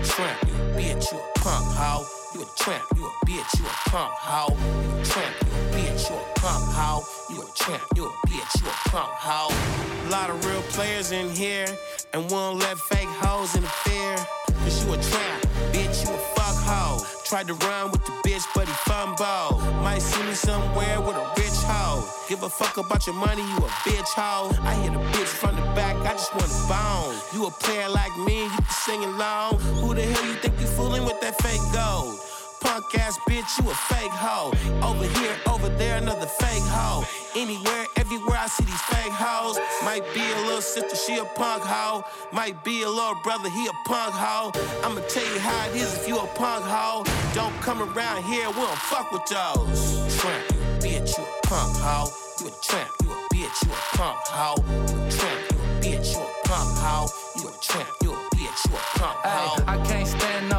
Tramp, 0.02 0.42
you 0.42 0.54
bitch, 0.74 1.12
you 1.12 1.18
a 1.18 1.38
punk 1.38 1.64
hoe. 1.78 2.04
You 2.34 2.42
a 2.42 2.46
tramp, 2.56 2.82
you 2.96 3.06
a 3.06 3.10
bitch, 3.26 3.60
you 3.60 3.64
a 3.64 3.90
punk 3.90 4.12
hoe. 4.18 4.56
You 4.58 5.00
a 5.00 5.04
tramp, 5.04 5.34
you 5.46 5.54
a 5.54 5.70
bitch, 5.70 6.10
you 6.10 6.16
a 6.16 6.40
punk 6.40 6.64
hoe. 6.74 7.04
You 7.30 7.42
a 7.42 7.46
tramp, 7.54 7.82
you 7.94 8.06
a 8.06 8.10
bitch, 8.26 8.60
you 8.60 8.66
a 8.66 8.72
punk 8.90 9.12
hoe. 9.14 10.10
Lot 10.10 10.30
of 10.30 10.44
real 10.44 10.62
players 10.62 11.12
in 11.12 11.30
here, 11.30 11.68
and 12.12 12.28
won't 12.28 12.58
let 12.58 12.76
fake 12.76 13.06
hoes 13.22 13.54
interfere. 13.54 14.16
Cause 14.64 14.84
you 14.84 14.94
a 14.94 14.96
tramp, 14.96 15.42
bitch, 15.72 16.04
you 16.04 16.12
a 16.12 16.18
fuck 16.34 16.56
hoe. 16.66 17.17
Tried 17.28 17.48
to 17.48 17.54
run 17.54 17.90
with 17.90 18.02
the 18.06 18.12
bitch, 18.26 18.46
but 18.54 18.66
he 18.66 18.72
fumbled. 18.88 19.60
Might 19.82 20.00
see 20.00 20.22
me 20.22 20.32
somewhere 20.32 20.98
with 20.98 21.14
a 21.14 21.28
rich 21.36 21.60
hoe. 21.68 22.02
Give 22.26 22.42
a 22.42 22.48
fuck 22.48 22.78
about 22.78 23.06
your 23.06 23.16
money, 23.16 23.42
you 23.42 23.58
a 23.58 23.68
bitch 23.84 24.08
hoe. 24.16 24.50
I 24.62 24.72
hit 24.72 24.94
a 24.94 24.98
bitch 25.12 25.26
from 25.26 25.56
the 25.56 25.62
back, 25.76 25.94
I 26.06 26.12
just 26.12 26.34
want 26.34 26.48
a 26.48 26.68
bone. 26.72 27.20
You 27.34 27.46
a 27.46 27.50
player 27.50 27.90
like 27.90 28.16
me, 28.16 28.44
you 28.44 28.48
can 28.48 28.64
sing 28.70 29.04
along. 29.04 29.58
Who 29.84 29.94
the 29.94 30.04
hell 30.04 30.26
you 30.26 30.34
think 30.40 30.58
you 30.58 30.66
fooling 30.68 31.04
with 31.04 31.20
that 31.20 31.36
fake 31.42 31.60
gold? 31.70 32.18
Punk 32.60 32.94
ass 32.98 33.18
bitch, 33.28 33.62
you 33.62 33.70
a 33.70 33.74
fake 33.74 34.10
hoe. 34.10 34.52
Over 34.82 35.06
here, 35.18 35.36
over 35.48 35.68
there, 35.68 35.96
another 35.98 36.26
fake 36.26 36.62
hoe. 36.66 37.04
Anywhere, 37.36 37.86
everywhere 37.96 38.38
I 38.38 38.46
see 38.46 38.64
these 38.64 38.80
fake 38.82 39.12
hoes. 39.12 39.58
Might 39.84 40.02
be 40.14 40.20
a 40.20 40.40
little 40.46 40.60
sister, 40.60 40.96
she 40.96 41.18
a 41.18 41.24
punk 41.24 41.62
hoe. 41.62 42.02
Might 42.32 42.62
be 42.64 42.82
a 42.82 42.88
little 42.88 43.16
brother, 43.22 43.48
he 43.50 43.66
a 43.66 43.72
punk 43.86 44.14
hoe. 44.14 44.52
I'ma 44.84 45.00
tell 45.08 45.24
you 45.32 45.38
how 45.40 45.68
it 45.68 45.76
is 45.76 45.94
if 45.94 46.08
you 46.08 46.18
a 46.18 46.26
punk 46.34 46.64
hoe. 46.64 47.04
Don't 47.34 47.54
come 47.60 47.82
around 47.82 48.24
here, 48.24 48.48
we 48.48 48.62
don't 48.62 48.78
fuck 48.90 49.12
with 49.12 49.26
those. 49.26 50.18
Tramp, 50.18 50.44
you 50.52 50.58
a 50.58 50.78
bitch, 50.82 51.16
you 51.16 51.24
a 51.24 51.46
punk 51.46 51.76
hoe. 51.76 52.10
You 52.40 52.46
a 52.48 52.50
tramp, 52.62 52.90
you 53.02 53.10
a 53.10 53.16
bitch, 53.34 53.66
you 53.66 53.72
a 53.72 53.96
punk 53.96 54.18
hoe. 54.26 54.62
You 54.66 55.06
a 55.06 55.10
tramp, 55.10 55.40
you 55.52 55.58
a 55.58 55.80
bitch, 55.82 56.12
you 56.14 56.20
a 56.20 56.48
punk 56.48 56.70
hoe. 56.78 57.08
You 57.36 57.48
a 57.48 57.52
tramp, 57.60 57.88
you 58.02 58.12
a 58.12 58.16
bitch, 58.34 58.60
you 58.68 58.76
a 58.76 58.98
punk 58.98 59.18
hoe. 59.24 59.64
I 59.66 59.76
can't 59.84 60.06
stand 60.06 60.48
no 60.48 60.57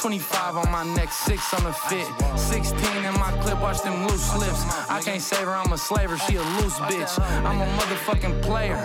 25 0.00 0.56
on 0.56 0.72
my 0.72 0.82
neck, 0.94 1.12
6 1.12 1.54
on 1.54 1.64
the 1.64 1.72
fit. 1.72 2.06
16 2.38 3.04
in 3.04 3.12
my 3.20 3.32
clip, 3.42 3.60
watch 3.60 3.82
them 3.82 4.06
loose 4.06 4.34
lips. 4.34 4.64
I 4.88 5.02
can't 5.02 5.20
save 5.20 5.44
her, 5.44 5.54
I'm 5.54 5.72
a 5.74 5.78
slaver, 5.78 6.16
she 6.16 6.36
a 6.36 6.42
loose 6.42 6.78
bitch. 6.88 7.20
I'm 7.44 7.60
a 7.60 7.66
motherfucking 7.76 8.40
player. 8.40 8.78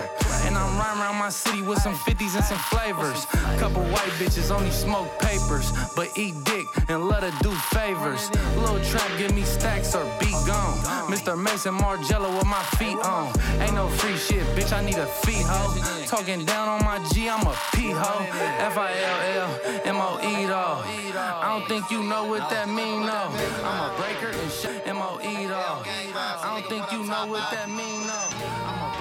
And 0.44 0.58
I'm 0.58 0.78
riding 0.78 1.02
around 1.02 1.16
my 1.16 1.30
city 1.30 1.62
with 1.62 1.82
some 1.82 1.96
50s 1.96 2.36
and 2.36 2.44
some 2.44 2.58
flavors. 2.58 3.26
Couple 3.60 3.82
white 3.84 4.12
bitches 4.20 4.52
only 4.52 4.72
smoke 4.72 5.08
papers, 5.20 5.72
but 5.96 6.10
eat 6.18 6.36
dick 6.44 6.66
and 6.90 7.08
let 7.08 7.24
her 7.24 7.32
do 7.42 7.52
favors. 7.72 8.30
Little 8.58 8.84
trap, 8.84 9.10
give 9.18 9.34
me 9.34 9.44
stacks 9.44 9.96
or 9.96 10.04
be 10.20 10.35
gone. 10.46 10.78
Mr. 11.10 11.38
Maison 11.38 11.74
Margiela 11.78 12.30
with 12.38 12.46
my 12.46 12.62
feet 12.78 12.98
on. 13.04 13.34
Ain't 13.62 13.74
no 13.74 13.88
free 13.88 14.18
shit, 14.18 14.46
bitch, 14.56 14.72
I 14.72 14.84
need 14.84 14.98
a 14.98 15.06
feet 15.06 15.46
hoe. 15.46 16.06
Talking 16.06 16.46
down 16.46 16.68
on 16.68 16.84
my 16.84 17.00
G, 17.12 17.30
I'm 17.30 17.46
a 17.46 17.56
P 17.74 17.92
hoe. 17.92 18.26
F 18.60 18.78
I 18.78 18.92
L 18.94 19.20
L 19.44 19.52
M 19.86 19.98
O 19.98 20.20
E 20.22 20.48
dog. 20.48 20.86
I 20.86 21.50
don't 21.50 21.68
think 21.68 21.90
you 21.92 22.04
know 22.04 22.26
what 22.26 22.50
that 22.50 22.70
mean, 22.70 23.02
no. 23.02 23.32
I'm 23.64 23.80
a 23.86 23.96
breaker 23.98 24.32
and 24.38 24.52
shit, 24.52 24.88
M 24.88 24.98
O 24.98 25.20
E 25.22 25.48
dog. 25.48 25.88
I 25.88 26.54
don't 26.54 26.70
think 26.70 26.92
you 26.92 27.04
know 27.04 27.26
what 27.28 27.50
that 27.52 27.68
mean, 27.70 28.08
no. 28.08 28.20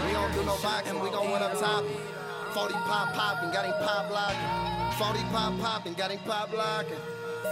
We 0.06 0.12
don't 0.12 0.32
do 0.32 0.44
no 0.44 0.56
boxing, 0.62 1.00
we 1.00 1.10
gon' 1.10 1.30
win 1.30 1.42
up 1.42 1.58
top. 1.58 1.84
40 2.52 2.74
pop 2.86 3.12
poppin', 3.14 3.50
got 3.50 3.66
him 3.66 3.74
pop 3.82 4.10
locking. 4.10 4.94
40 4.98 5.18
pop 5.32 5.58
poppin', 5.58 5.94
got 5.94 6.10
him 6.10 6.20
pop 6.24 6.52
locking. 6.52 6.96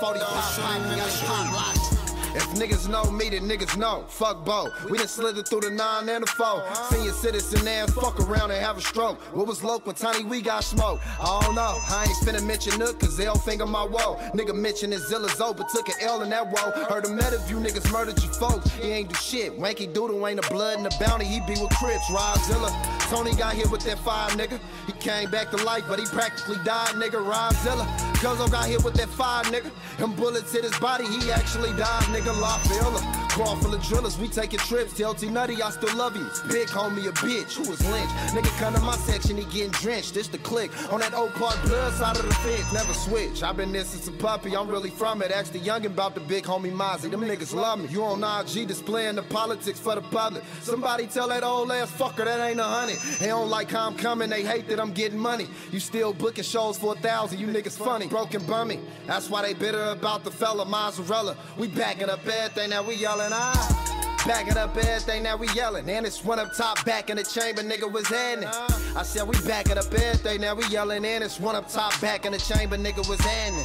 40 0.01 0.21
pop 0.21 0.57
poppin', 0.57 0.97
got 0.97 1.11
him 1.11 1.27
pop 1.27 1.53
locking. 1.53 2.02
If 2.35 2.45
niggas 2.55 2.89
know 2.89 3.11
me, 3.11 3.29
then 3.31 3.49
niggas 3.49 3.77
know. 3.77 4.05
Fuck 4.09 4.45
Bo. 4.45 4.71
We 4.91 4.99
done 4.99 5.09
slithered 5.09 5.47
through 5.47 5.61
the 5.61 5.71
nine 5.71 6.09
and 6.09 6.23
the 6.23 6.27
four. 6.27 6.65
Senior 6.91 7.13
citizen 7.13 7.67
ass 7.69 7.93
fuck 7.93 8.19
around 8.21 8.51
and 8.51 8.61
have 8.65 8.79
a 8.79 8.81
stroke. 8.81 9.21
What 9.35 9.47
was 9.47 9.63
local 9.63 9.93
when 9.93 9.97
Tiny 9.97 10.25
we 10.25 10.41
got 10.41 10.65
smoke? 10.65 11.01
I 11.21 11.41
don't 11.43 11.55
know. 11.55 11.79
I 11.91 12.07
ain't 12.09 12.17
finna 12.27 12.45
mention 12.47 12.79
Nook, 12.79 13.01
cause 13.01 13.17
they'll 13.17 13.35
finger 13.37 13.67
my 13.67 13.85
woe. 13.85 14.17
Nigga 14.35 14.55
mentioned 14.55 14.93
his 14.93 15.03
Zilla's 15.11 15.37
but 15.39 15.69
took 15.69 15.89
an 15.89 15.95
L 16.01 16.23
in 16.23 16.31
that 16.31 16.47
woe. 16.47 16.85
Heard 16.87 17.07
him 17.07 17.17
met 17.17 17.33
if 17.33 17.51
you 17.51 17.57
niggas 17.57 17.91
murdered 17.93 18.23
your 18.23 18.33
folks. 18.33 18.71
He 18.75 18.89
ain't 18.89 19.09
do 19.09 19.15
shit. 19.17 19.59
Wanky 19.59 19.93
Doodle 19.93 20.27
ain't 20.27 20.45
a 20.45 20.49
blood 20.51 20.79
and 20.79 20.87
a 20.87 20.91
bounty. 20.99 21.25
He 21.25 21.41
be 21.41 21.61
with 21.61 21.71
Crips, 21.71 22.07
Rodzilla. 22.07 22.71
Tony 23.11 23.35
got 23.35 23.55
hit 23.55 23.71
with 23.71 23.83
that 23.83 23.99
fire, 23.99 24.31
nigga. 24.31 24.59
He 24.87 24.93
came 24.93 25.31
back 25.31 25.51
to 25.51 25.57
life, 25.65 25.85
but 25.89 25.99
he 25.99 26.07
practically 26.07 26.57
died, 26.65 26.95
nigga. 26.95 27.23
Rodzilla. 27.23 28.12
Gozo 28.23 28.49
got 28.49 28.69
hit 28.69 28.85
with 28.85 28.95
that 28.95 29.09
fire, 29.09 29.43
nigga. 29.45 29.73
Them 29.99 30.15
bullets 30.15 30.53
hit 30.53 30.63
his 30.63 30.79
body, 30.79 31.05
he 31.05 31.33
actually 31.33 31.71
died, 31.77 32.05
nigga. 32.15 32.33
La 32.41 32.57
Villa. 32.69 33.01
Car 33.33 33.57
full 33.57 33.75
of 33.75 33.83
drillers, 33.83 34.17
we 34.19 34.29
taking 34.29 34.61
trips. 34.61 34.93
Tell 34.93 35.13
T 35.13 35.29
Nutty, 35.29 35.61
I 35.61 35.71
still 35.71 35.97
love 35.97 36.15
you. 36.15 36.29
Big 36.49 36.69
homie, 36.69 37.09
a 37.09 37.13
bitch, 37.13 37.57
who 37.57 37.69
was 37.69 37.85
lynched. 37.91 38.15
Nigga 38.35 38.61
come 38.61 38.75
to 38.75 38.81
my 38.81 38.95
section, 38.95 39.39
he 39.39 39.45
getting 39.45 39.73
drenched. 39.73 40.15
This 40.15 40.29
the 40.29 40.39
click. 40.39 40.71
On 40.93 41.01
that 41.01 41.15
old 41.15 41.33
park 41.35 41.61
blood 41.65 41.95
side 41.95 42.17
of 42.17 42.25
the 42.25 42.35
fence, 42.35 42.73
never 42.73 42.93
switch. 42.93 43.43
i 43.43 43.51
been 43.53 43.73
there 43.73 43.85
since 43.85 44.07
a 44.07 44.13
puppy, 44.13 44.55
I'm 44.55 44.69
really 44.69 44.91
from 44.91 45.21
it. 45.23 45.33
Ask 45.33 45.53
the 45.53 45.59
youngin' 45.59 45.87
about 45.87 46.15
the 46.15 46.21
big 46.21 46.45
homie 46.45 46.71
Mozzy. 46.71 47.11
Them 47.11 47.23
niggas 47.23 47.55
love 47.55 47.81
me. 47.81 47.89
You 47.89 48.05
on 48.05 48.23
IG 48.23 48.69
displaying 48.69 49.17
the 49.17 49.23
politics 49.23 49.81
for 49.81 49.97
the 49.97 50.03
public. 50.03 50.45
Somebody 50.61 51.07
tell 51.07 51.27
that 51.29 51.43
old 51.43 51.73
ass 51.73 51.91
fucker 51.91 52.25
that 52.25 52.39
ain't 52.39 52.61
a 52.61 52.65
hundred. 52.65 52.99
They 53.19 53.27
don't 53.27 53.49
like 53.49 53.71
how 53.71 53.89
I'm 53.89 53.97
coming, 53.97 54.31
they 54.31 54.45
hate 54.45 54.69
that 54.69 54.79
I'm 54.79 54.93
getting 54.93 55.19
money. 55.19 55.49
You 55.73 55.81
still 55.81 56.13
booking 56.13 56.45
shows 56.45 56.79
for 56.79 56.95
a 56.95 56.99
thousand, 56.99 57.41
you 57.41 57.47
niggas 57.47 57.79
funny. 57.79 58.09
Broken 58.13 58.45
bummy. 58.45 58.79
That's 59.07 59.31
why 59.31 59.41
they 59.41 59.55
bitter 59.55 59.85
about 59.85 60.23
the 60.23 60.31
fella 60.31 60.67
Mozzarella. 60.67 61.35
We 61.57 61.69
backing 61.69 62.11
up 62.11 62.21
everything 62.27 62.69
that 62.69 62.87
we 62.87 62.95
yelling 62.97 63.31
ah. 63.33 64.25
Backing 64.27 64.59
up 64.59 64.77
everything 64.77 65.23
that 65.23 65.41
we 65.41 65.49
yelling. 65.55 65.89
And 65.89 66.05
it's 66.05 66.23
one 66.23 66.39
up 66.39 66.55
top, 66.55 66.85
back 66.85 67.09
in 67.09 67.17
the 67.17 67.23
chamber, 67.23 67.63
nigga 67.63 67.91
was 67.91 68.07
heading. 68.07 68.45
I 68.45 69.03
said 69.03 69.27
we 69.27 69.41
backing 69.49 69.79
up 69.79 69.87
everything 69.87 70.43
that 70.43 70.55
we 70.55 70.67
yelling. 70.67 71.07
And 71.07 71.25
it's 71.25 71.41
one 71.41 71.57
up 71.57 71.73
top, 71.73 71.99
back 72.03 72.27
in 72.27 72.33
the 72.33 72.39
chamber, 72.39 72.77
nigga 72.77 73.09
was 73.09 73.19
heading. 73.21 73.65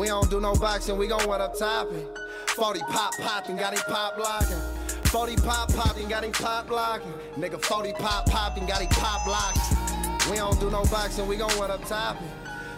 We 0.00 0.08
don't 0.08 0.28
do 0.28 0.40
no 0.40 0.56
boxing, 0.56 0.98
we 0.98 1.06
gon' 1.06 1.28
one 1.28 1.40
up 1.40 1.56
topping. 1.56 2.08
40 2.56 2.80
pop 2.80 3.16
popping, 3.18 3.56
got 3.56 3.74
him 3.74 3.82
pop 3.86 4.18
locking. 4.18 4.58
40 5.04 5.36
pop 5.36 5.72
popping, 5.72 6.08
got 6.08 6.24
him 6.24 6.32
pop 6.32 6.68
locking. 6.68 7.12
Nigga 7.36 7.64
40 7.64 7.92
pop 7.92 8.26
popping, 8.26 8.66
got 8.66 8.80
him 8.80 8.88
pop 8.90 9.24
locking. 9.28 10.28
We 10.28 10.38
don't 10.38 10.58
do 10.58 10.70
no 10.70 10.82
boxing, 10.86 11.28
we 11.28 11.36
gon' 11.36 11.56
one 11.56 11.70
up 11.70 11.86
topping. 11.86 12.26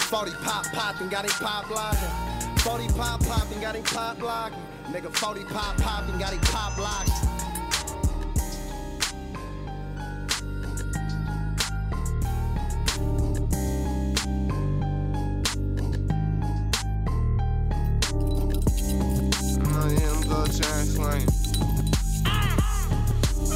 40 0.07 0.31
pop 0.45 0.65
popping, 0.67 1.09
got 1.09 1.25
him 1.25 1.33
pop 1.33 1.69
locking. 1.69 2.09
40 2.59 2.87
pop 2.97 3.21
popping, 3.27 3.61
got 3.61 3.75
him 3.75 3.83
pop 3.83 4.23
locking. 4.23 4.59
Nigga 4.85 5.13
40 5.13 5.45
pop 5.47 5.77
popping, 5.79 6.17
got 6.19 6.33
him 6.33 6.41
pop 6.43 6.79
locking. 6.79 7.13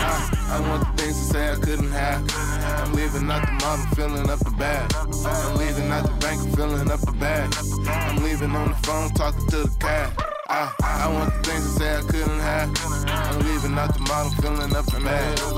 I, 0.02 0.39
I 0.50 0.60
want 0.68 0.96
the 0.96 1.02
things 1.02 1.16
to 1.16 1.24
say 1.32 1.52
I 1.52 1.54
couldn't 1.54 1.92
have. 1.92 2.24
I'm 2.82 2.92
leaving 2.92 3.30
out 3.30 3.46
the 3.46 3.52
model, 3.64 3.86
filling 3.94 4.28
up 4.28 4.40
the 4.40 4.50
bag. 4.50 4.92
I'm 4.96 5.56
leaving 5.56 5.90
out 5.90 6.04
the 6.04 6.14
bank, 6.14 6.40
I'm 6.42 6.52
filling 6.52 6.90
up 6.90 7.00
the 7.00 7.12
bag. 7.12 7.54
I'm 7.86 8.22
leaving 8.24 8.50
on 8.56 8.70
the 8.70 8.74
phone, 8.86 9.10
talking 9.10 9.46
to 9.46 9.56
the 9.64 9.76
cab. 9.78 10.39
I, 10.52 10.74
I 10.82 11.06
want 11.12 11.32
the 11.32 11.48
things 11.48 11.62
to 11.62 11.70
say 11.78 11.96
I 11.96 12.00
couldn't 12.02 12.40
have. 12.40 12.74
I'm 13.06 13.38
leaving 13.46 13.78
out 13.78 13.94
the 13.94 14.00
model, 14.00 14.32
filling 14.42 14.74
up 14.74 14.84
the 14.86 14.98
bag. 14.98 15.38
I'm 15.38 15.54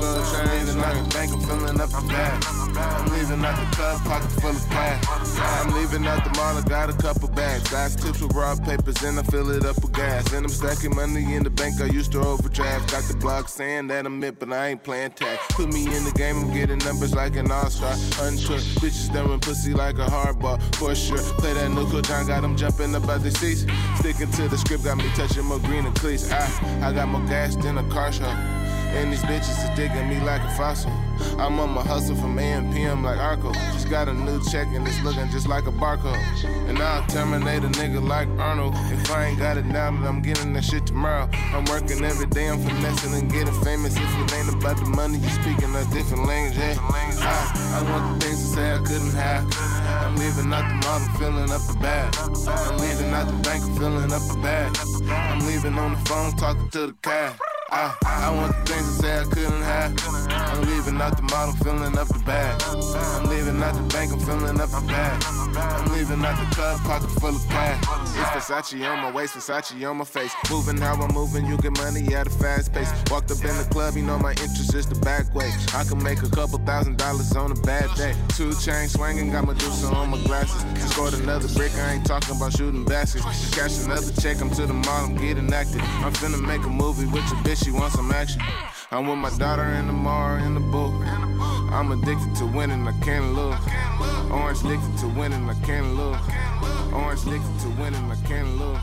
leaving 0.53 0.83
out 0.83 0.93
the 0.93 1.09
bank, 1.09 1.33
I'm 1.33 1.41
filling 1.41 1.81
up 1.81 1.89
the 1.89 2.01
bag. 2.07 2.45
I'm 2.77 3.05
leaving 3.09 3.43
out 3.43 3.57
the 3.57 3.75
club, 3.75 4.01
pocket 4.05 4.29
full 4.37 4.51
of 4.51 4.69
cash. 4.69 5.03
I'm 5.41 5.73
leaving 5.73 6.05
out 6.05 6.23
the 6.23 6.29
mall, 6.37 6.55
I 6.55 6.61
got 6.61 6.91
a 6.91 6.93
couple 6.93 7.27
bags. 7.29 7.71
Got 7.71 7.89
tips 7.97 8.21
with 8.21 8.35
raw 8.35 8.55
papers, 8.55 9.01
and 9.01 9.17
I 9.17 9.23
fill 9.23 9.49
it 9.49 9.65
up 9.65 9.81
with 9.81 9.93
gas. 9.93 10.31
And 10.31 10.45
I'm 10.45 10.51
stacking 10.51 10.95
money 10.95 11.33
in 11.33 11.41
the 11.41 11.49
bank, 11.49 11.81
I 11.81 11.85
used 11.85 12.11
to 12.11 12.19
overdraft. 12.19 12.91
Got 12.91 13.03
the 13.05 13.17
blog 13.17 13.47
saying 13.47 13.87
that 13.87 14.05
I'm 14.05 14.23
it, 14.23 14.37
but 14.37 14.53
I 14.53 14.67
ain't 14.67 14.83
playing 14.83 15.11
tag. 15.11 15.39
Put 15.49 15.73
me 15.73 15.85
in 15.85 16.03
the 16.03 16.11
game, 16.11 16.37
I'm 16.37 16.53
getting 16.53 16.77
numbers 16.85 17.15
like 17.15 17.35
an 17.35 17.49
all-star. 17.49 17.93
Unsure, 18.27 18.61
bitches 18.77 19.11
throwing 19.11 19.39
pussy 19.39 19.73
like 19.73 19.97
a 19.97 20.07
hard 20.07 20.37
ball. 20.37 20.59
For 20.77 20.93
sure, 20.93 21.17
play 21.41 21.53
that 21.53 21.71
new 21.71 21.83
John, 22.03 22.27
got 22.27 22.41
them 22.43 22.55
jumping 22.55 22.93
up 22.93 23.09
out 23.09 23.23
the 23.23 23.31
seats. 23.31 23.65
Sticking 23.97 24.29
to 24.31 24.47
the 24.47 24.57
script, 24.57 24.82
got 24.83 24.97
me 24.97 25.09
touching 25.15 25.45
more 25.45 25.59
green 25.59 25.85
and 25.85 25.95
cleats. 25.95 26.29
I, 26.29 26.89
I 26.89 26.91
got 26.91 27.07
more 27.07 27.25
gas 27.27 27.55
than 27.55 27.77
a 27.77 27.83
car 27.89 28.11
show. 28.11 28.62
And 28.93 29.11
these 29.11 29.23
bitches 29.23 29.57
is 29.63 29.75
digging 29.75 30.07
me 30.07 30.19
like 30.19 30.41
a 30.41 30.49
fossil. 30.55 30.91
I'm 31.39 31.59
on 31.59 31.71
my 31.71 31.81
hustle 31.81 32.15
from 32.15 32.37
AM 32.37 32.71
PM 32.73 33.03
like 33.03 33.17
Arco. 33.17 33.51
Just 33.73 33.89
got 33.89 34.07
a 34.07 34.13
new 34.13 34.39
check 34.51 34.67
and 34.67 34.87
it's 34.87 35.01
looking 35.03 35.29
just 35.29 35.47
like 35.47 35.65
a 35.65 35.71
barcode. 35.71 36.21
And 36.69 36.77
I'll 36.77 37.05
terminate 37.07 37.63
a 37.63 37.69
nigga 37.69 38.05
like 38.07 38.27
Arnold. 38.39 38.75
If 38.91 39.11
I 39.11 39.25
ain't 39.25 39.39
got 39.39 39.57
it 39.57 39.65
now, 39.65 39.91
then 39.91 40.03
I'm 40.03 40.21
getting 40.21 40.53
that 40.53 40.63
shit 40.63 40.85
tomorrow. 40.85 41.27
I'm 41.33 41.65
working 41.65 42.03
every 42.03 42.27
day, 42.27 42.47
I'm 42.47 42.59
finessing 42.59 43.13
and 43.13 43.31
getting 43.31 43.53
famous. 43.61 43.95
If 43.95 44.03
it 44.03 44.33
ain't 44.33 44.53
about 44.53 44.77
the 44.77 44.85
money, 44.85 45.17
you 45.17 45.29
speaking 45.29 45.73
a 45.75 45.83
different 45.85 46.27
language. 46.27 46.57
Hey, 46.57 46.75
I, 46.79 47.79
I 47.79 47.91
want 47.91 48.19
the 48.19 48.25
things 48.25 48.41
to 48.41 48.47
say 48.55 48.73
I 48.73 48.77
couldn't 48.77 49.13
have. 49.13 49.45
I'm 50.05 50.15
leaving 50.17 50.53
out 50.53 50.69
the 50.69 50.87
model, 50.87 51.07
filling 51.17 51.51
up 51.51 51.61
the 51.65 51.77
bag. 51.81 52.15
I'm 52.17 52.77
leaving 52.77 53.11
out 53.11 53.27
the 53.27 53.37
bank, 53.41 53.63
filling 53.77 54.13
up 54.13 54.21
the 54.21 54.39
bag. 54.41 54.77
I'm 55.09 55.45
leaving 55.47 55.77
on 55.79 55.93
the 55.93 56.09
phone, 56.09 56.35
talking 56.37 56.69
to 56.69 56.87
the 56.87 56.93
cab. 57.01 57.39
I, 57.75 57.95
I 58.05 58.29
want 58.29 58.55
the 58.55 58.71
things 58.71 58.85
to 58.85 59.01
say 59.01 59.19
I 59.19 59.23
couldn't 59.23 59.61
have. 59.63 60.22
I'm 60.63 60.69
leaving 60.69 61.01
out 61.01 61.17
the 61.17 61.23
model, 61.23 61.53
filling 61.55 61.97
up 61.97 62.07
the 62.07 62.19
bag. 62.19 62.55
I'm 62.63 63.29
leaving 63.29 63.61
out 63.61 63.75
the 63.75 63.83
bank, 63.93 64.13
I'm 64.13 64.19
filling 64.19 64.61
up 64.61 64.69
the 64.69 64.79
bag. 64.87 65.21
I'm 65.59 65.91
leaving 65.91 66.23
out 66.23 66.39
the 66.39 66.55
club, 66.55 66.79
pocket 66.87 67.09
full 67.19 67.35
of 67.35 67.45
cash. 67.49 67.83
It's 68.15 68.47
Versace 68.47 68.79
on 68.89 68.99
my 68.99 69.11
waist, 69.11 69.35
Versace 69.35 69.75
on 69.89 69.97
my 69.97 70.05
face. 70.05 70.33
Moving 70.49 70.77
how 70.77 70.93
I'm 70.95 71.13
moving, 71.13 71.45
you 71.47 71.57
get 71.57 71.77
money 71.79 72.15
at 72.15 72.27
a 72.27 72.29
fast 72.29 72.71
pace. 72.71 72.89
Walked 73.11 73.31
up 73.31 73.43
in 73.43 73.57
the 73.57 73.67
club, 73.71 73.97
you 73.97 74.03
know 74.03 74.17
my 74.17 74.31
interest 74.31 74.73
is 74.73 74.87
the 74.87 74.95
back 74.99 75.35
way. 75.35 75.51
I 75.73 75.83
can 75.83 76.01
make 76.01 76.23
a 76.23 76.29
couple 76.29 76.59
thousand 76.59 76.97
dollars 76.97 77.35
on 77.35 77.51
a 77.51 77.59
bad 77.67 77.93
day. 77.97 78.15
Two 78.29 78.53
chain 78.55 78.87
swinging, 78.87 79.33
got 79.33 79.45
Medusa 79.45 79.87
on 79.87 80.11
my 80.11 80.19
glasses. 80.23 80.63
Just 80.75 80.93
scored 80.93 81.13
another 81.15 81.49
brick, 81.55 81.75
I 81.75 81.95
ain't 81.95 82.05
talking 82.05 82.37
about 82.37 82.53
shooting 82.53 82.85
baskets. 82.85 83.25
Just 83.25 83.53
cash 83.53 83.83
another 83.83 84.13
check, 84.21 84.39
I'm 84.39 84.49
to 84.51 84.65
the 84.65 84.73
mall, 84.73 85.11
I'm 85.11 85.15
getting 85.17 85.51
active. 85.51 85.81
I'm 86.05 86.13
finna 86.13 86.39
make 86.39 86.63
a 86.63 86.69
movie 86.69 87.05
with 87.07 87.27
your 87.27 87.41
bitch, 87.43 87.65
she 87.65 87.71
wants 87.71 87.95
some 87.95 88.13
action. 88.13 88.41
I'm 88.91 89.07
with 89.07 89.17
my 89.17 89.35
daughter 89.39 89.63
in 89.63 89.87
the 89.87 89.93
mall, 89.93 90.35
the 90.53 90.59
booth. 90.59 90.93
I'm 91.71 91.91
addicted 91.91 92.35
to 92.37 92.45
winning, 92.45 92.87
I 92.87 92.91
can't 93.01 93.33
lose. 93.33 93.55
Orange 94.31 94.59
addicted 94.63 94.97
to 94.99 95.07
winning, 95.07 95.49
I 95.49 95.53
can't 95.65 95.95
lose. 95.95 96.17
Orange 96.93 97.21
addicted 97.21 97.59
to 97.61 97.69
winning, 97.81 98.11
I 98.11 98.15
can't 98.27 98.57
lose. 98.57 98.79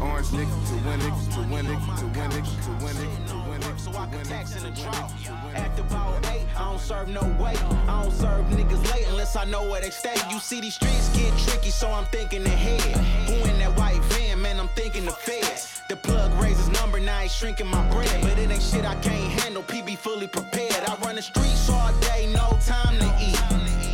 Orange 0.00 0.28
addicted 0.28 0.66
to 0.66 0.74
winning, 0.86 1.14
to 1.34 1.40
winning, 1.50 1.80
to 1.98 2.06
winning, 2.18 2.44
to 2.64 2.70
winning, 2.84 3.26
to 3.26 3.36
winning. 3.48 3.78
So 3.78 3.90
I 3.92 4.06
can 4.06 4.24
tax 4.24 4.56
in 4.56 4.62
the 4.62 4.80
trunk. 4.80 5.10
Act 5.54 5.78
about 5.78 6.26
eight, 6.32 6.46
I 6.56 6.70
don't 6.70 6.80
serve 6.80 7.08
no 7.08 7.22
weight. 7.40 7.62
I 7.62 8.02
don't 8.02 8.12
serve 8.12 8.46
niggas 8.46 8.92
late 8.92 9.06
unless 9.08 9.36
I 9.36 9.44
know 9.44 9.68
where 9.68 9.80
they 9.80 9.90
stay. 9.90 10.16
You 10.30 10.38
see 10.38 10.60
these 10.60 10.74
streets 10.74 11.08
get 11.16 11.36
tricky, 11.38 11.70
so 11.70 11.90
I'm 11.90 12.06
thinking 12.06 12.44
ahead. 12.44 12.80
Who 13.28 13.34
in 13.50 13.58
that 13.58 13.76
white 13.78 14.02
van, 14.04 14.40
man? 14.42 14.58
I'm 14.58 14.68
thinking 14.68 15.04
the 15.04 15.12
feds. 15.12 15.77
The 15.88 15.96
plug 15.96 16.30
raises 16.34 16.68
number, 16.68 17.00
now 17.00 17.20
he's 17.20 17.34
shrinking 17.34 17.66
my 17.66 17.82
bread. 17.88 18.20
But 18.20 18.38
it 18.38 18.50
ain't 18.50 18.62
shit 18.62 18.84
I 18.84 18.94
can't 18.96 19.40
handle, 19.40 19.62
PB 19.62 19.96
fully 19.96 20.26
prepared. 20.26 20.84
I 20.86 20.94
run 20.96 21.16
the 21.16 21.22
streets 21.22 21.70
all 21.70 21.92
day, 22.00 22.30
no 22.30 22.58
time 22.60 22.98
to 22.98 23.06
eat. 23.18 23.40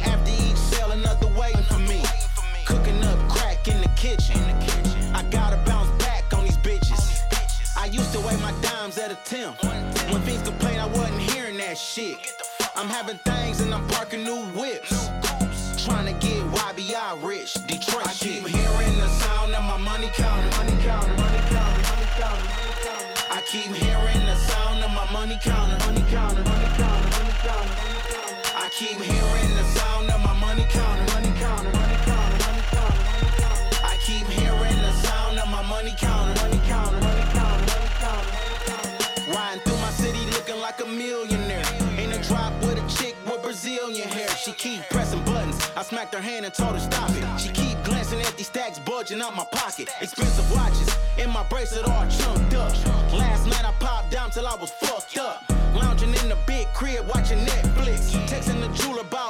After 0.04 0.32
each 0.32 0.56
sale, 0.56 0.90
another 0.90 1.28
waiting 1.38 1.62
for 1.62 1.78
me. 1.78 2.02
Cooking 2.64 3.00
up 3.04 3.16
crack 3.28 3.68
in 3.68 3.80
the 3.80 3.88
kitchen. 3.94 4.40
I 5.14 5.22
gotta 5.30 5.56
bounce 5.58 5.90
back 6.02 6.34
on 6.34 6.42
these 6.42 6.58
bitches. 6.58 7.20
I 7.76 7.86
used 7.86 8.12
to 8.12 8.18
weigh 8.18 8.40
my 8.42 8.52
dimes 8.60 8.98
at 8.98 9.12
a 9.12 9.18
temp. 9.24 9.62
When 9.62 10.20
things 10.22 10.42
complain, 10.42 10.80
I 10.80 10.86
wasn't 10.86 11.20
hearing 11.20 11.56
that 11.58 11.78
shit. 11.78 12.42
I'm 12.74 12.88
having 12.88 13.18
things 13.18 13.60
and 13.60 13.72
I'm 13.72 13.86
parking 13.86 14.24
new 14.24 14.42
whips. 14.58 15.10
Trying 15.84 16.06
to 16.06 16.26
get 16.26 16.42
YBI 16.50 17.22
rich, 17.22 17.54
Detroit 17.68 18.10
shit. 18.10 18.42
I 18.42 18.48
keep 18.48 18.48
hearing 18.48 18.96
the 18.98 19.08
sound 19.08 19.54
of 19.54 19.62
my 19.64 19.76
money 19.76 20.10
counting, 20.14 20.50
keep 23.54 23.72
hearing 23.72 24.26
the 24.26 24.34
sound 24.34 24.82
of 24.82 24.90
my 24.90 25.08
money 25.12 25.38
counting, 25.40 25.78
money 25.86 26.04
counting, 26.10 26.42
money 26.42 26.70
counting, 26.74 27.10
money 27.14 27.34
counting. 27.46 27.78
I 28.56 28.68
keep 28.72 28.98
hearing 28.98 29.50
the 29.54 29.64
sound 29.78 30.10
of 30.10 30.20
my 30.26 30.34
money 30.40 30.66
counting, 30.70 31.06
money 31.14 31.32
counting, 31.38 31.70
money 31.70 31.98
counting, 32.02 32.42
money 32.46 32.62
counting. 32.74 33.06
I 33.90 33.96
keep 34.02 34.26
hearing 34.26 34.78
the 34.82 34.92
sound 35.06 35.38
of 35.38 35.48
my 35.48 35.62
money 35.62 35.94
counting, 35.96 36.34
money 36.42 36.60
counting, 36.66 36.98
money 36.98 37.26
counting, 37.30 37.70
money 37.70 38.58
counting. 38.66 39.32
Riding 39.32 39.62
through 39.62 39.80
my 39.86 39.92
city 40.02 40.24
looking 40.34 40.58
like 40.58 40.80
a 40.80 40.86
millionaire. 40.86 41.62
In 41.96 42.10
a 42.10 42.20
drop 42.24 42.52
with 42.62 42.82
a 42.82 42.86
chick 42.98 43.14
with 43.24 43.40
Brazilian 43.40 44.08
hair. 44.08 44.30
She 44.30 44.50
keep 44.50 44.82
pressing 44.90 45.22
buttons. 45.24 45.60
I 45.76 45.84
smacked 45.84 46.12
her 46.12 46.20
hand 46.20 46.44
and 46.44 46.52
told 46.52 46.72
her 46.72 46.80
stop 46.80 47.10
it. 47.10 47.43
Stacks 48.44 48.78
bulging 48.78 49.20
out 49.20 49.34
my 49.34 49.44
pocket. 49.50 49.88
Expensive 50.00 50.48
watches 50.52 50.88
in 51.18 51.30
my 51.30 51.42
bracelet 51.44 51.88
all 51.88 52.06
chunked 52.08 52.54
up. 52.54 52.72
Last 53.12 53.46
night 53.46 53.64
I 53.64 53.72
popped 53.80 54.10
down 54.10 54.30
till 54.30 54.46
I 54.46 54.54
was 54.56 54.70
fucked 54.70 55.18
up. 55.18 55.42
Lounging 55.74 56.10
in 56.10 56.28
the 56.28 56.36
big 56.46 56.66
crib 56.74 57.06
watching 57.08 57.38
Netflix. 57.38 58.12
Texting 58.28 58.60
the 58.60 58.68
jeweler 58.76 59.00
about 59.00 59.23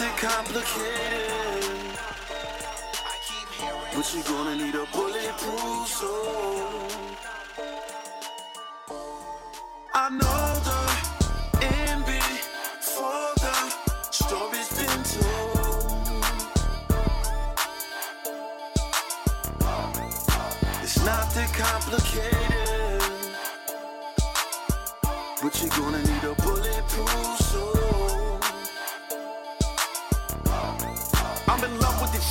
my 0.00 0.06
It's 0.06 0.16
not 0.16 0.16
that 0.16 0.18
complicated. 0.18 1.90
But 3.94 4.14
you're 4.14 4.24
gonna 4.24 4.56
need 4.56 4.74
a 4.74 4.86
bulletproof 4.92 5.88
soul. 5.88 6.90
I 9.94 10.08
know 10.10 10.60
the 10.68 10.80
NB 11.66 12.10
for 12.80 13.20
the 13.42 13.54
story's 14.10 14.70
been 14.78 15.02
told. 15.12 15.60
It's 20.82 20.98
not 21.04 21.26
that 21.34 21.50
complicated. 21.52 23.02
But 25.42 25.52
you're 25.60 25.74
gonna 25.76 26.02
need 26.02 26.24
a 26.24 26.34
bulletproof 26.42 27.39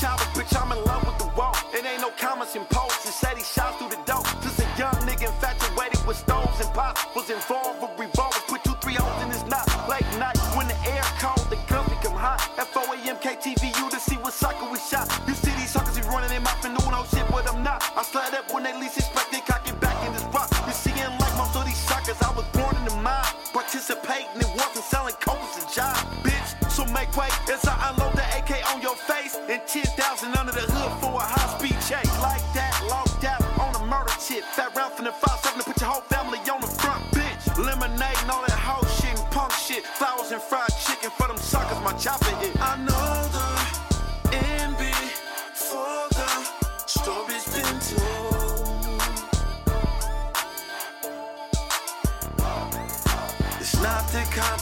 bitch. 0.07 0.55
I'm 0.55 0.71
in 0.71 0.83
love 0.85 1.05
with 1.05 1.17
the 1.17 1.27
wall. 1.35 1.55
It 1.73 1.85
ain't 1.85 2.01
no 2.01 2.11
comments 2.17 2.55
posts. 2.69 3.05
It 3.07 3.13
said 3.13 3.37
he 3.37 3.43
shot 3.43 3.77
through 3.79 3.89
the 3.89 4.01
door. 4.05 4.23
Just 4.41 4.59
a 4.59 4.67
young 4.77 4.95
nigga 5.03 5.27
infatuated 5.27 6.05
with 6.07 6.17
stones 6.17 6.59
and 6.59 6.71
pops. 6.73 7.03
Was 7.15 7.29
involved 7.29 7.81
with 7.81 7.91
revolvers. 7.99 8.43
Put 8.47 8.63
two, 8.63 8.75
three 8.81 8.95
holes 8.95 9.23
in 9.23 9.29
his 9.31 9.43
knot. 9.45 9.67
Late 9.89 10.07
night 10.17 10.37
when 10.55 10.67
the 10.67 10.77
air 10.87 11.03
cold, 11.19 11.45
the 11.49 11.57
guns 11.67 11.89
become 11.89 12.15
hot. 12.15 12.39
At 12.57 12.67
4 12.67 12.83
a.m. 12.95 13.17
KTVU 13.17 13.89
to 13.89 13.99
see 13.99 14.15
what 14.15 14.33
sucker 14.33 14.69
we 14.71 14.79
shot. 14.79 15.07
You 15.27 15.33
see 15.33 15.51
these 15.51 15.69
suckers 15.69 15.99
be 15.99 16.05
running 16.07 16.31
in 16.35 16.43
my 16.43 16.53
doing 16.61 16.75
no 16.75 17.03
shit, 17.11 17.27
but 17.29 17.47
I'm 17.51 17.63
not. 17.63 17.83
I 17.95 18.03
slide 18.03 18.33
up 18.33 18.53
when 18.53 18.63
they 18.63 18.73
least 18.79 18.97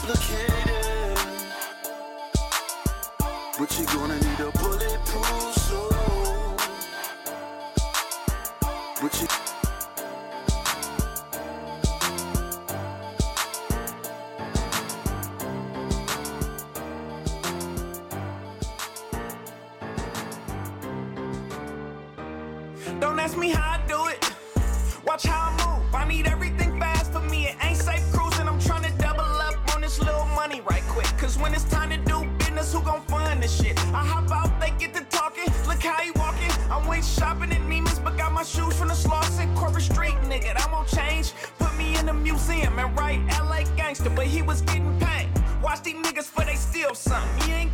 that 0.08 0.47
write 42.86 43.20
LA 43.28 43.64
gangster, 43.76 44.10
but 44.10 44.26
he 44.26 44.42
was 44.42 44.62
getting 44.62 44.98
paid. 44.98 45.28
Watch 45.62 45.82
these 45.82 45.96
niggas 45.96 46.24
for 46.24 46.44
they 46.44 46.54
steal 46.54 46.94
something. 46.94 47.48
You 47.48 47.54
ain't 47.54 47.72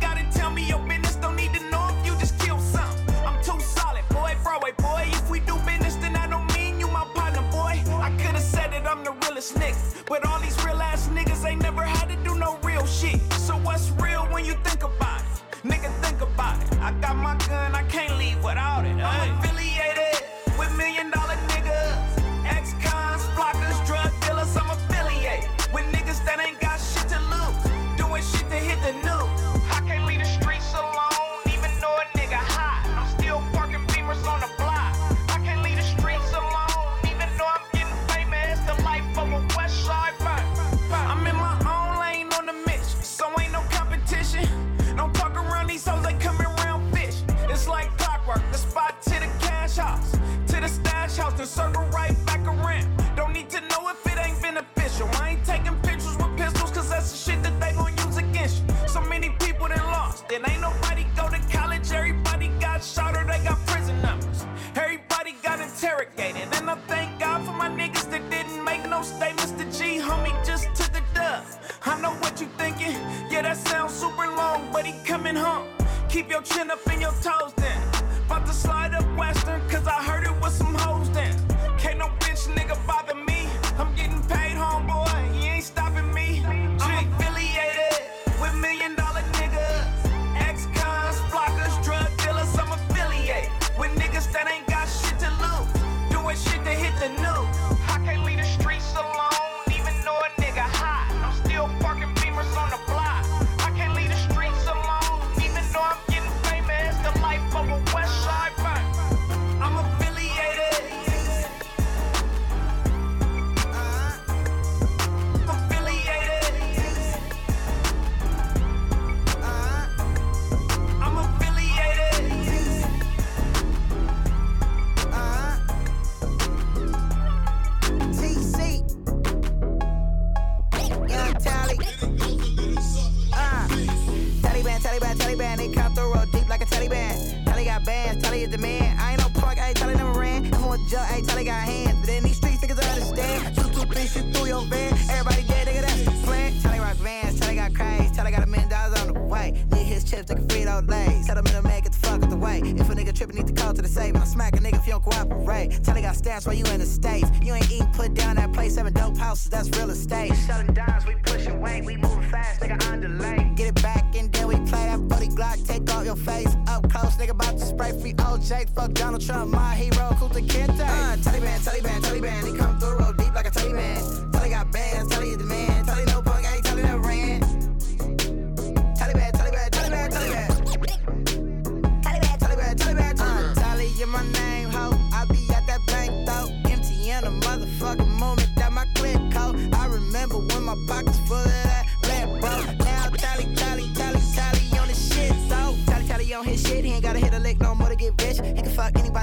real. 160.25 160.35
We 160.35 160.35
selling 160.45 160.73
dimes, 160.73 161.05
we 161.05 161.15
pushing 161.15 161.59
weight, 161.61 161.85
we 161.85 161.97
moving 161.97 162.29
fast, 162.29 162.61
nigga, 162.61 162.91
on 162.91 163.01
delay. 163.01 163.51
Get 163.55 163.67
it 163.67 163.81
back 163.81 164.15
and 164.15 164.31
then 164.31 164.47
we 164.47 164.55
play 164.55 164.85
that 164.85 164.99
40 165.09 165.27
Glock, 165.29 165.67
take 165.67 165.89
off 165.93 166.05
your 166.05 166.15
face. 166.15 166.55
Up 166.67 166.89
close, 166.89 167.15
nigga, 167.17 167.31
about 167.31 167.57
to 167.57 167.65
spray 167.65 167.91
free 167.99 168.13
OJ. 168.13 168.69
Fuck 168.75 168.93
Donald 168.93 169.25
Trump, 169.25 169.51
my 169.51 169.75
hero, 169.75 170.09
Kunta 170.19 170.45
Kinte. 170.47 170.79
Uh, 170.79 171.15
Taliban, 171.17 171.59
Taliban, 171.59 172.01
Taliban, 172.01 172.43
they 172.43 172.57
come 172.57 172.74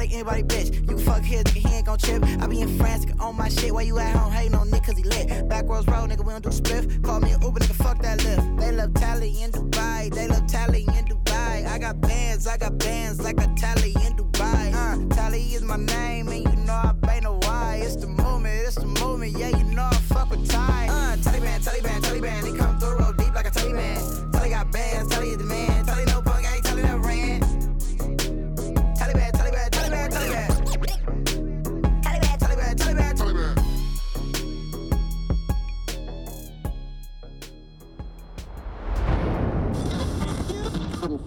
fuck 0.02 0.12
anybody, 0.12 0.42
bitch. 0.42 0.90
You 0.90 0.98
fuck 0.98 1.22
his, 1.22 1.44
nigga, 1.44 1.68
he 1.68 1.74
ain't 1.76 1.86
gon' 1.86 1.98
trip. 1.98 2.24
I 2.40 2.46
be 2.46 2.60
in 2.60 2.78
France, 2.78 3.04
nigga, 3.04 3.20
on 3.20 3.36
my 3.36 3.48
shit. 3.48 3.72
Why 3.72 3.82
you 3.82 3.98
at 3.98 4.14
home? 4.16 4.32
Hating 4.32 4.54
on 4.54 4.70
Nick, 4.70 4.84
cause 4.84 4.96
he 4.96 5.04
lit. 5.04 5.48
Backwards 5.48 5.86
road, 5.86 6.10
nigga, 6.10 6.24
we 6.24 6.32
don't 6.32 6.42
do 6.42 6.50
spliff. 6.50 7.02
Call 7.02 7.20
me 7.20 7.32
an 7.32 7.42
Uber, 7.42 7.60
nigga, 7.60 7.74
fuck 7.74 8.00
that 8.02 8.18
Lyft. 8.20 8.60
They 8.60 8.72
love 8.72 8.94
tally 8.94 9.42
in 9.42 9.50
Dubai, 9.52 10.12
they 10.12 10.26
love 10.28 10.46
tally 10.46 10.82
in 10.82 11.04
Dubai. 11.04 11.66
I 11.66 11.78
got 11.78 12.00
bands, 12.00 12.46
I 12.46 12.56
got 12.56 12.78
bands 12.78 13.20
like 13.22 13.40
a 13.40 13.46
tally 13.56 13.92
in 14.04 14.16
Dubai. 14.16 14.72
Uh, 14.74 15.14
tally 15.14 15.42
is 15.54 15.62
my 15.62 15.76
name, 15.76 16.28
and 16.28 16.44
you 16.44 16.56
know 16.64 16.72
I 16.72 16.94
pay 17.02 17.20
no 17.20 17.38
why. 17.42 17.80
It's 17.84 17.96
the 17.96 18.08
movement, 18.08 18.66
it's 18.66 18.76
the 18.76 18.86
movement, 18.86 19.38
yeah, 19.38 19.56
you 19.56 19.64
know 19.64 19.88
I 19.90 19.94
fuck 19.94 20.30
with 20.30 20.48
Ty. 20.48 20.88
Uh, 20.88 21.16
Taliban, 21.16 21.60
Taliban, 21.64 22.00
Taliban, 22.00 22.61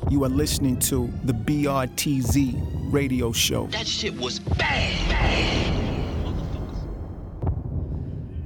You 0.08 0.24
are 0.24 0.30
listening 0.30 0.78
to 0.92 1.10
the 1.24 1.34
BRTZ 1.34 2.54
radio 2.92 3.32
show. 3.32 3.68
That 3.72 3.88
shit 3.88 4.14
was 4.20 4.40
bad. 4.40 4.92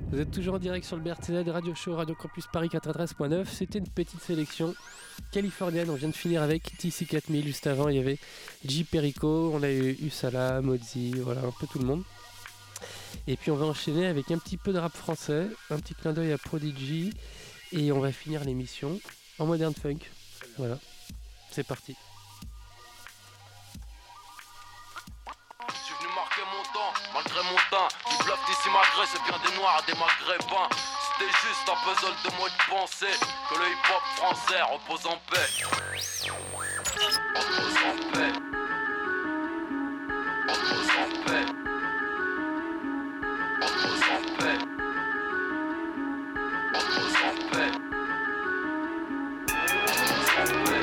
Vous 0.09 0.19
êtes 0.21 0.31
toujours 0.31 0.55
en 0.55 0.59
direct 0.59 0.85
sur 0.85 0.95
le 0.95 1.03
BRTZ 1.03 1.49
Radio 1.49 1.75
Show 1.75 1.95
Radio 1.95 2.15
Campus 2.15 2.45
Paris 2.51 2.69
93.9. 2.69 3.45
C'était 3.45 3.79
une 3.79 3.89
petite 3.89 4.21
sélection 4.21 4.73
californienne. 5.33 5.89
On 5.89 5.95
vient 5.95 6.07
de 6.07 6.15
finir 6.15 6.41
avec 6.41 6.63
TC4000. 6.79 7.43
Juste 7.43 7.67
avant, 7.67 7.89
il 7.89 7.97
y 7.97 7.99
avait 7.99 8.19
J. 8.63 8.85
Perico, 8.85 9.51
on 9.53 9.61
a 9.61 9.69
eu 9.69 9.97
Usala, 10.01 10.61
Mozzi, 10.61 11.11
voilà, 11.19 11.41
un 11.41 11.53
peu 11.59 11.67
tout 11.67 11.79
le 11.79 11.85
monde. 11.85 12.03
Et 13.27 13.35
puis 13.35 13.51
on 13.51 13.57
va 13.57 13.65
enchaîner 13.65 14.07
avec 14.07 14.31
un 14.31 14.37
petit 14.37 14.55
peu 14.55 14.71
de 14.71 14.77
rap 14.79 14.95
français, 14.95 15.47
un 15.69 15.77
petit 15.77 15.93
clin 15.93 16.13
d'œil 16.13 16.31
à 16.31 16.37
Prodigy. 16.37 17.11
Et 17.73 17.91
on 17.91 17.99
va 17.99 18.13
finir 18.13 18.45
l'émission 18.45 18.97
en 19.39 19.45
modern 19.45 19.73
funk. 19.73 19.99
Voilà, 20.57 20.79
c'est 21.51 21.63
parti. 21.63 21.95
Malgré 27.13 27.41
mon 27.43 27.57
teint. 27.69 27.87
Du 28.09 28.15
bluff 28.23 28.39
d'ici 28.45 28.69
malgré, 28.71 29.05
c'est 29.07 29.21
bien 29.23 29.37
des 29.45 29.53
noirs, 29.57 29.83
des 29.85 29.93
maghrébins. 29.93 30.69
C'était 31.17 31.31
juste 31.31 31.67
un 31.67 31.75
puzzle 31.83 32.15
de 32.23 32.29
mots 32.37 32.47
de 32.47 32.53
pensée. 32.69 33.17
Que 33.49 33.55
le 33.59 33.65
hip-hop 33.67 34.03
français 34.15 34.61
repose 34.61 35.05
en 35.05 35.17
paix. 35.29 35.49
Repose 36.75 37.07
en 37.85 37.95
paix. 38.11 38.33
Repose 40.47 40.89
en 40.95 41.07
paix. 41.25 41.45
Repose 43.61 44.05
en 44.09 44.21
paix. 44.37 44.57
Repose 46.73 47.17
en 47.21 47.33
paix. 47.51 47.71
Repose 49.93 50.45
en 50.45 50.63
paix. 50.65 50.78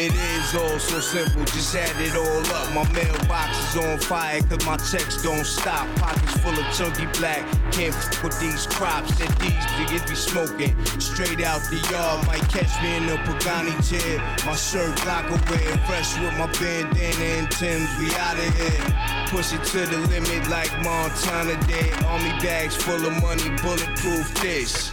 It 0.00 0.14
is 0.14 0.54
all 0.54 0.78
so 0.78 1.00
simple, 1.00 1.44
just 1.46 1.74
add 1.74 1.90
it 2.00 2.14
all 2.14 2.46
up. 2.54 2.72
My 2.72 2.86
mailbox 2.92 3.58
is 3.74 3.82
on 3.82 3.98
fire, 3.98 4.40
cause 4.42 4.64
my 4.64 4.76
checks 4.76 5.20
don't 5.24 5.44
stop. 5.44 5.88
Pockets 5.96 6.38
full 6.38 6.54
of 6.54 6.72
chunky 6.72 7.06
black, 7.18 7.42
can't 7.72 7.92
f 7.92 8.22
with 8.22 8.38
these 8.38 8.64
crops 8.68 9.18
that 9.18 9.36
these 9.40 9.58
niggas 9.74 10.08
be 10.08 10.14
smoking. 10.14 10.72
Straight 11.00 11.42
out 11.42 11.62
the 11.62 11.82
yard, 11.90 12.24
might 12.28 12.46
catch 12.48 12.70
me 12.80 12.94
in 12.94 13.08
a 13.08 13.16
Pagani 13.26 13.74
chair. 13.82 14.22
My 14.46 14.54
shirt 14.54 14.94
block 15.02 15.26
away, 15.30 15.66
fresh 15.90 16.16
with 16.20 16.38
my 16.38 16.46
bandana 16.62 17.24
and 17.42 17.50
Tim's, 17.50 17.90
we 17.98 18.06
out 18.22 18.38
of 18.38 18.54
here. 18.54 19.26
Push 19.34 19.52
it 19.52 19.64
to 19.74 19.84
the 19.84 19.98
limit 20.14 20.48
like 20.48 20.70
Montana 20.84 21.58
did. 21.66 21.92
Army 22.04 22.30
bags 22.38 22.76
full 22.76 23.04
of 23.04 23.20
money, 23.20 23.50
bulletproof 23.62 24.32
this. 24.40 24.92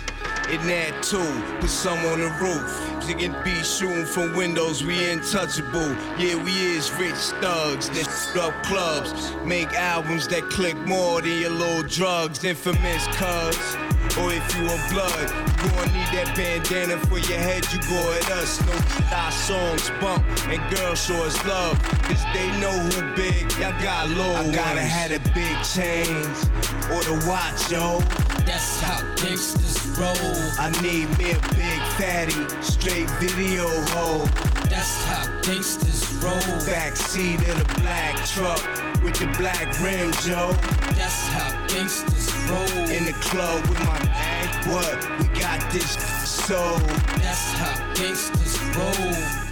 In 0.52 0.62
that 0.68 1.02
too, 1.02 1.42
put 1.60 1.70
some 1.70 1.98
on 2.06 2.20
the 2.20 2.30
roof. 2.40 2.70
Nigga 3.06 3.44
be 3.44 3.64
shooting 3.64 4.06
from 4.06 4.36
windows, 4.36 4.84
we 4.84 5.10
untouchable. 5.10 5.90
Yeah, 6.20 6.36
we 6.44 6.52
is 6.52 6.92
rich 6.94 7.16
thugs 7.42 7.90
that 7.90 8.38
up 8.38 8.54
clubs. 8.64 9.34
Make 9.44 9.74
albums 9.74 10.28
that 10.28 10.44
click 10.50 10.78
more 10.88 11.22
than 11.22 11.40
your 11.42 11.50
little 11.50 11.84
drugs. 11.84 12.44
Infamous 12.44 13.08
cuz. 13.18 13.76
Or 14.18 14.32
if 14.32 14.56
you 14.56 14.64
on 14.70 14.80
blood, 14.94 15.30
you 15.64 15.70
gon' 15.72 15.92
need 15.94 16.10
that 16.14 16.34
bandana 16.38 16.98
for 17.08 17.18
your 17.18 17.40
head. 17.40 17.66
You 17.74 17.80
go 17.90 18.14
at 18.14 18.32
us. 18.32 18.62
No 18.66 19.06
our 19.14 19.32
songs 19.32 19.90
bump 20.00 20.24
and 20.48 20.62
girls 20.76 21.04
show 21.04 21.22
us 21.24 21.44
love. 21.46 21.82
Cause 22.04 22.24
they 22.34 22.48
know 22.60 22.72
who 22.72 23.16
big, 23.16 23.52
y'all 23.54 23.74
got 23.82 24.10
low. 24.10 24.36
I 24.36 24.52
gotta 24.52 24.82
have 24.82 25.12
the 25.12 25.20
big 25.34 25.56
chains 25.64 26.46
or 26.94 27.02
the 27.04 27.26
watch, 27.28 27.72
yo. 27.72 28.00
That's 28.46 28.80
how 28.82 29.02
gangsters 29.16 29.85
roll. 29.98 30.16
I 30.60 30.70
need 30.82 31.08
me 31.18 31.32
a 31.32 31.40
big 31.56 31.82
fatty, 31.98 32.34
straight 32.62 33.10
video 33.20 33.68
hoe. 33.92 34.26
That's 34.70 35.04
how 35.06 35.26
gangsters 35.42 36.04
roll. 36.24 36.34
Backseat 36.66 37.40
of 37.50 37.58
the 37.60 37.82
black 37.82 38.16
truck 38.26 38.62
with 39.04 39.16
the 39.16 39.28
black 39.38 39.68
rims, 39.80 40.28
yo. 40.28 40.52
That's 40.96 41.28
how 41.30 41.68
gangsters 41.68 42.34
roll. 42.50 42.90
In 42.90 43.06
the 43.06 43.14
club 43.22 43.62
with 43.68 43.80
my 43.80 44.00
bag, 44.00 44.68
what? 44.68 45.20
We 45.20 45.40
got 45.40 45.60
this 45.72 45.92
soul. 46.28 46.80
That's 47.20 47.54
how 47.54 47.94
gangsters 47.94 48.60
roll. 48.76 49.45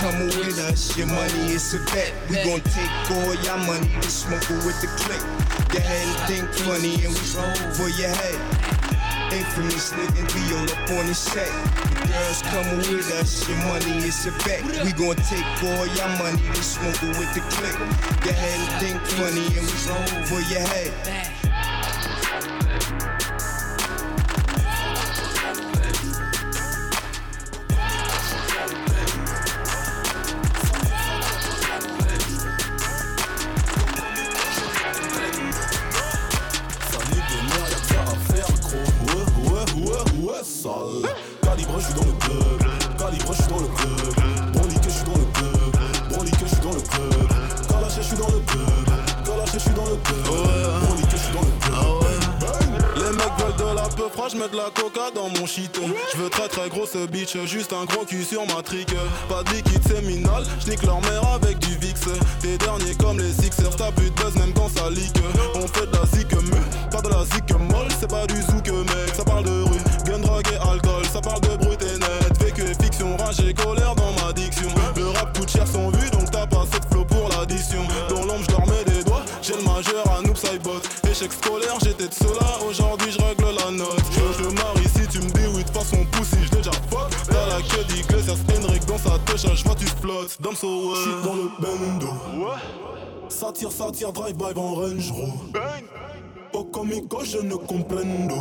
Coming 0.00 0.32
with 0.40 0.58
us, 0.60 0.96
your 0.96 1.06
money 1.08 1.52
is 1.52 1.74
a 1.74 1.78
bet. 1.92 2.12
We 2.30 2.36
gon' 2.36 2.64
take 2.72 2.90
all 3.12 3.34
your 3.44 3.58
money 3.68 3.92
to 4.00 4.10
smoke 4.10 4.48
it 4.48 4.64
with 4.64 4.80
the 4.80 4.88
click. 4.96 5.20
Ahead 5.76 6.08
and 6.08 6.16
think 6.24 6.48
funny 6.64 6.94
and 7.04 7.12
we 7.12 7.24
roll 7.36 7.52
for 7.76 7.90
your 8.00 8.08
head. 8.08 8.40
Infamous 9.30 9.92
nigga, 9.92 10.24
we 10.32 10.42
all 10.56 10.64
up 10.64 10.90
on 10.96 11.06
the 11.06 11.14
set. 11.14 11.52
The 12.00 12.08
girls 12.08 12.40
coming 12.48 12.80
with 12.88 13.12
us, 13.20 13.46
your 13.46 13.58
money 13.68 14.08
is 14.08 14.24
a 14.24 14.32
bet. 14.48 14.64
We 14.64 14.92
gon' 14.96 15.20
take 15.28 15.44
all 15.68 15.86
your 15.86 16.10
money 16.16 16.40
to 16.48 16.62
smoke 16.64 16.96
it 17.04 17.14
with 17.20 17.32
the 17.36 17.44
click. 17.52 17.76
Ahead 18.24 18.56
and 18.56 18.72
think 18.80 19.00
funny 19.20 19.46
and 19.52 19.68
we 19.68 19.76
roll 19.84 20.24
for 20.24 20.40
your 20.48 20.64
head. 20.64 21.49
Suis 48.10 48.18
dans 48.18 48.26
le 48.26 48.40
club. 48.40 48.66
Je 49.52 49.58
suis 49.58 49.70
dans 49.70 49.84
le 49.84 49.96
club. 49.96 50.22
Branlique, 50.24 51.10
je 51.10 51.16
suis 51.16 51.32
dans 51.32 51.40
le 51.40 51.46
club. 51.60 51.76
Les 52.96 53.16
mecs 53.16 53.38
veulent 53.38 53.56
de 53.56 53.76
la 53.76 53.88
peu 53.88 54.08
fraîche, 54.12 54.32
je 54.32 54.36
mets 54.36 54.48
de 54.48 54.56
la 54.56 54.70
coca 54.74 55.10
dans 55.14 55.28
mon 55.28 55.46
shit. 55.46 55.78
Je 56.12 56.18
veux 56.18 56.28
très 56.28 56.48
très 56.48 56.68
grosse 56.68 56.96
bitch, 57.10 57.36
juste 57.46 57.72
un 57.72 57.84
gros 57.84 58.04
cul 58.04 58.24
sur 58.24 58.44
ma 58.46 58.62
trique. 58.62 58.94
Pas 59.28 59.42
de 59.44 59.50
liquide 59.50 59.86
séminal, 59.86 60.44
j'nique 60.64 60.82
leur 60.82 61.00
mère 61.02 61.22
avec 61.34 61.58
du 61.58 61.76
VIX. 61.76 62.00
T'es 62.40 62.58
dernier 62.58 62.94
comme 62.96 63.18
les 63.18 63.32
Sixers, 63.32 63.76
t'as 63.76 63.92
plus 63.92 64.10
de 64.10 64.14
buzz 64.14 64.34
même 64.36 64.52
quand 64.54 64.68
ça 64.76 64.90
leak. 64.90 65.14
On 65.54 65.66
fait 65.68 65.86
de 65.86 65.92
la 65.92 66.06
zik 66.06 66.32
mu, 66.32 66.60
pas 66.90 67.00
de 67.00 67.08
la 67.08 67.24
zik 67.24 67.50
molle, 67.58 67.88
c'est 67.98 68.10
pas 68.10 68.26
du 68.26 68.40
zouk 68.42 68.68
mec. 68.68 69.14
Ça 69.16 69.24
parle 69.24 69.44
de 69.44 69.62
rue, 69.62 69.82
gun, 70.04 70.18
drogue 70.18 70.46
et 70.52 70.68
alcool, 70.68 71.04
ça 71.12 71.20
parle 71.20 71.40
de 71.42 71.56
brut 71.56 71.80
et 71.82 71.98
net. 71.98 72.42
Vécu 72.42 72.62
et 72.62 72.82
fiction, 72.82 73.16
rage 73.16 73.40
et 73.40 73.54
colère 73.54 73.94
dans 73.94 74.12
ma 74.24 74.32
diction. 74.32 74.68
Le 74.96 75.08
rap 75.10 75.36
coûte 75.38 75.50
cher 75.50 75.66
sans 75.66 75.90
vue, 75.90 76.10
donc 76.10 76.30
t'as 76.30 76.46
pas 76.46 76.64
cette 76.72 76.89
l'addition. 77.40 77.82
Dans 78.08 78.24
l'ombre, 78.24 78.44
je 78.46 78.52
leur 78.52 78.66
mets 78.66 78.84
des 78.84 79.04
doigts, 79.04 79.24
j'ai 79.42 79.54
le 79.54 79.62
majeur 79.62 80.04
à 80.10 80.22
noob 80.22 80.36
bot 80.62 80.82
Échec 81.10 81.32
scolaire, 81.32 81.76
j'étais 81.82 82.08
de 82.08 82.14
cela, 82.14 82.64
aujourd'hui 82.68 83.10
je 83.10 83.22
règle 83.22 83.56
la 83.56 83.70
note. 83.70 84.02
Je 84.38 84.44
me 84.44 84.52
marie 84.52 84.88
si 84.94 85.06
tu 85.08 85.18
me 85.18 85.30
dis 85.30 85.46
oui, 85.54 85.64
de 85.64 85.70
façon 85.70 86.04
poussi, 86.12 86.36
je 86.44 86.56
déjà 86.56 86.70
fuck. 86.90 87.10
T'as 87.28 87.46
la 87.46 87.62
queue 87.62 87.84
d'Iglesias 87.84 88.38
Henrik 88.48 88.84
dans 88.86 88.98
sa 88.98 89.18
touche, 89.20 89.54
je 89.54 89.64
vois 89.64 89.74
tu 89.74 89.86
flottes. 89.86 90.36
Dame 90.40 90.54
so 90.54 90.90
ouais. 90.90 90.98
J'suis 91.00 91.24
dans 91.24 91.34
le 91.34 91.50
bendo. 91.58 92.06
Ça 92.06 92.99
ça 93.40 93.90
tire, 93.90 94.12
drive 94.12 94.36
by 94.36 94.52
en 94.56 94.74
range 94.74 95.12
Bang 95.50 95.84
Au 96.52 96.64
comico, 96.64 97.24
je 97.24 97.38
ne 97.38 97.54
comprendo. 97.54 98.36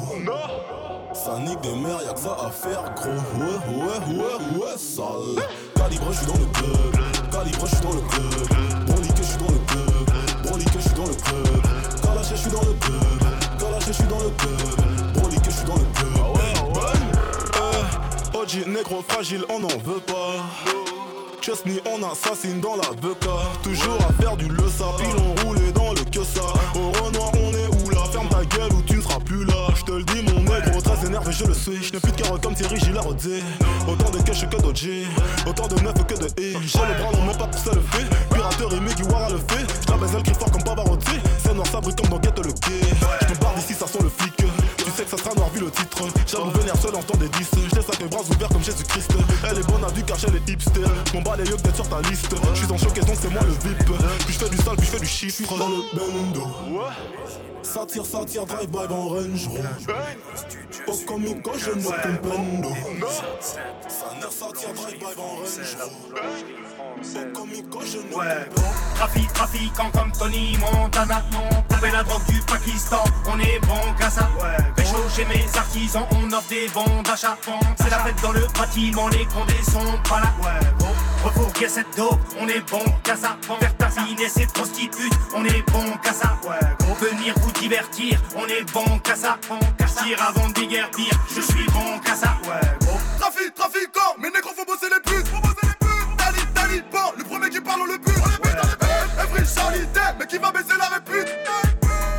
Ça 1.14 1.40
nique 1.40 1.62
des 1.62 1.76
mères, 1.76 2.02
y'a 2.06 2.14
que 2.14 2.20
ça 2.20 2.36
à 2.46 2.50
faire, 2.50 2.84
gros. 2.96 3.10
Ouais, 3.40 3.60
ouais, 3.78 4.18
ouais, 4.18 4.60
ouais, 4.60 4.78
sale. 4.78 5.42
Calibre, 5.76 6.12
je 6.12 6.18
suis 6.18 6.26
dans 6.28 6.34
le 6.34 6.46
club. 6.48 7.04
Calibre, 7.32 7.66
je 7.66 7.76
suis 7.76 7.84
dans 7.84 7.94
le 7.94 8.02
club. 8.02 8.48
Branlique, 8.88 9.18
je 9.18 9.24
suis 9.24 9.38
dans 9.38 9.52
le 9.52 9.60
club. 9.68 10.44
Branlique, 10.44 10.74
je 10.74 10.80
suis 10.80 10.94
dans 10.94 11.06
le 11.06 11.14
club. 11.14 11.64
Kalash, 12.04 12.30
je 12.30 12.36
suis 12.36 12.52
dans 12.52 12.62
le 12.62 12.74
club. 12.74 13.60
Kalash, 13.60 13.88
je 13.88 13.94
suis 13.94 14.04
dans 14.04 14.20
le 14.20 14.30
club. 14.32 15.14
Branlique, 15.14 15.46
je 15.46 15.52
suis 15.52 15.66
dans 15.66 15.76
le 15.76 15.86
club. 15.96 16.10
Eh, 18.34 18.38
OG, 18.38 18.68
négro 18.68 19.02
fragile, 19.08 19.46
on 19.50 19.60
n'en 19.60 19.68
veut 19.68 20.02
pas. 20.02 20.99
On 21.52 22.12
assassine 22.12 22.62
dans 22.62 22.76
la 22.76 22.92
beca. 23.02 23.42
Toujours 23.64 23.98
à 24.08 24.14
faire 24.22 24.38
du 24.38 24.48
le 24.48 24.70
ça, 24.70 24.86
pilon 25.00 25.34
roulé 25.44 25.72
dans 25.72 25.94
le 25.94 26.04
que 26.04 26.24
ça. 26.24 26.44
Au 26.76 26.92
Renoir, 27.04 27.32
on 27.34 27.52
est 27.52 27.68
où 27.68 27.90
là? 27.90 28.04
Ferme 28.12 28.30
ta 28.30 28.46
gueule 28.46 28.72
ou 28.72 28.84
tu 28.84 28.98
ne 28.98 29.02
seras 29.02 29.20
plus 29.20 29.44
là. 29.46 29.56
Je 29.76 29.84
te 29.84 29.92
le 29.94 30.04
dis, 30.04 30.22
mon 30.22 30.42
négro, 30.42 30.80
très 30.80 31.08
énervé, 31.08 31.32
je 31.32 31.46
le 31.46 31.56
suis. 31.56 31.84
Je 31.84 31.94
n'ai 31.94 32.00
plus 32.00 32.12
de 32.12 32.22
carotte 32.22 32.44
comme 32.44 32.54
Thierry 32.54 32.80
Gilardé. 32.80 33.42
Autant 33.88 34.12
de 34.12 34.22
cash 34.22 34.48
que 34.48 34.58
d'OG. 34.58 35.08
Autant 35.48 35.68
de 35.68 35.82
neuf 35.82 35.96
que 36.06 36.14
de 36.14 36.28
E. 36.28 36.30
J'ai 36.38 36.80
le 36.80 37.02
bras, 37.02 37.12
non, 37.14 37.26
même 37.26 37.38
pas 37.38 37.48
pour 37.48 37.60
ça 37.60 37.72
le 37.74 37.82
fait. 37.82 38.06
Pirateur, 38.32 38.70
qui 38.70 39.02
à 39.16 39.30
le 39.30 39.38
fait. 39.38 39.66
Je 39.88 39.92
la 39.92 39.98
baise, 39.98 40.38
fort 40.38 40.52
comme 40.52 40.64
Pavarotti. 40.64 41.20
C'est 41.44 41.56
noir, 41.56 41.66
ça 41.66 41.82
brille 41.82 41.96
comme 41.96 42.10
dans 42.10 42.18
le 42.44 42.54
quai. 42.54 42.80
Je 43.22 43.34
me 43.34 43.40
barre 43.40 43.56
d'ici, 43.56 43.74
ça 43.74 43.88
sent 43.88 44.04
le 44.04 44.10
flic. 44.10 44.36
Sais 45.00 45.06
que 45.06 45.12
ça 45.12 45.18
sera 45.18 45.34
noir 45.34 45.50
vu 45.52 45.62
le 45.62 45.72
titre. 45.72 46.04
J'avoue 46.28 46.52
venir 46.60 46.76
seul 46.76 46.94
en 46.94 47.02
temps 47.02 47.18
des 47.18 47.30
10. 47.30 47.50
Je 47.72 47.76
laisse 47.78 47.88
avec 47.88 48.02
mes 48.02 48.10
bras 48.10 48.20
ouverts 48.20 48.50
comme 48.50 48.62
Jésus-Christ. 48.62 49.10
Elle 49.50 49.60
est 49.60 49.68
bonne 49.72 49.86
à 49.86 49.88
vue 49.88 50.04
car 50.04 50.18
elle 50.28 50.36
est 50.36 50.50
hipster. 50.50 50.82
Mon 51.14 51.22
bas 51.22 51.38
les 51.38 51.50
yeux 51.50 51.56
d'être 51.56 51.76
sur 51.78 51.88
ta 51.88 52.02
liste. 52.02 52.28
Je 52.54 52.60
suis 52.60 52.70
en 52.70 52.78
choc 52.78 52.98
et 52.98 53.00
donc 53.00 53.16
c'est 53.18 53.30
moi 53.30 53.42
le 53.44 53.54
VIP. 53.54 53.86
Puis 53.86 54.34
je 54.34 54.40
fais 54.40 54.50
du 54.50 54.58
sale, 54.58 54.76
puis 54.76 54.86
je 54.88 54.92
fais 54.92 55.00
du 55.00 55.06
chiffre. 55.06 55.58
dans 55.58 55.70
le 55.70 55.84
bendo. 55.94 56.48
Ça 57.62 57.86
tire, 57.86 58.06
ça 58.06 58.26
tire, 58.26 58.46
drive 58.46 58.70
by 58.70 58.94
en 58.94 59.08
range. 59.08 59.50
Au 60.86 60.98
comico, 61.08 61.52
je 61.58 61.70
ne 61.70 61.82
comprendo. 61.82 62.70
Ça 63.88 64.04
tire, 64.20 64.32
ça 64.34 64.48
tire, 64.54 64.74
drive 64.74 65.00
by 65.00 65.06
en 65.18 65.38
range. 65.38 65.78
Ouais, 68.14 68.50
bon, 68.56 68.62
trafic, 68.96 69.32
trafiquant 69.34 69.90
comme 69.92 70.12
Tony 70.12 70.58
Montana. 70.58 71.24
Trouver 71.70 71.92
la 71.92 72.04
drogue 72.04 72.26
du 72.28 72.40
Pakistan, 72.42 73.04
on 73.28 73.40
est 73.40 73.60
bon 73.62 73.94
qu'à 73.98 74.10
ça. 74.10 74.30
Pécho 74.76 74.98
chez 75.16 75.26
mes 75.26 75.46
artisans, 75.56 76.06
on 76.12 76.32
offre 76.34 76.50
des 76.50 76.68
bons 76.74 77.02
d'achat. 77.04 77.38
C'est 77.78 77.90
la 77.90 78.00
fête 78.00 78.22
dans 78.22 78.34
le 78.34 78.46
bâtiment, 78.58 79.08
les 79.10 79.26
condés 79.26 79.64
sont 79.64 79.98
pas 80.10 80.20
là. 80.20 80.34
Ouais, 80.44 80.68
bon, 80.78 80.94
refourguer 81.24 81.70
cette 81.70 81.96
dope, 81.96 82.20
on 82.40 82.48
est 82.50 82.70
bon 82.70 82.84
qu'à 83.04 83.16
ça. 83.16 83.38
Faire 83.42 83.78
tassiner 83.78 84.28
ces 84.28 84.48
prostitutes, 84.48 85.14
on 85.34 85.46
est 85.46 85.64
bon 85.72 85.86
qu'à 86.04 86.12
ça. 86.12 86.38
Ouais, 86.44 86.60
bon, 86.80 86.94
venir 86.96 87.34
vous 87.40 87.52
divertir, 87.54 88.20
on 88.36 88.46
est 88.48 88.70
bon 88.74 89.00
qu'à 89.00 89.16
ça. 89.16 89.38
Partir 89.78 90.22
avant 90.22 90.50
de 90.50 90.54
déguerpir, 90.54 91.10
je 91.34 91.42
suis 91.42 91.66
bon 91.68 92.00
qu'à 92.04 92.16
ça. 92.16 92.38
Ouais, 92.44 92.78
bon. 92.82 92.98
Trafic, 93.20 93.54
trafiquant, 93.56 94.16
mes 94.18 94.32
négros 94.32 94.52
on 97.78 97.86
le 97.86 97.98
bute. 97.98 98.16
On 98.18 98.28
le 98.28 98.36
on. 98.62 99.22
Every 99.22 99.46
Charlie 99.46 99.86
Day, 99.94 100.16
mais 100.18 100.26
qui 100.26 100.38
va 100.38 100.52
baisser 100.52 100.78
la 100.78 100.86
répute. 100.96 101.30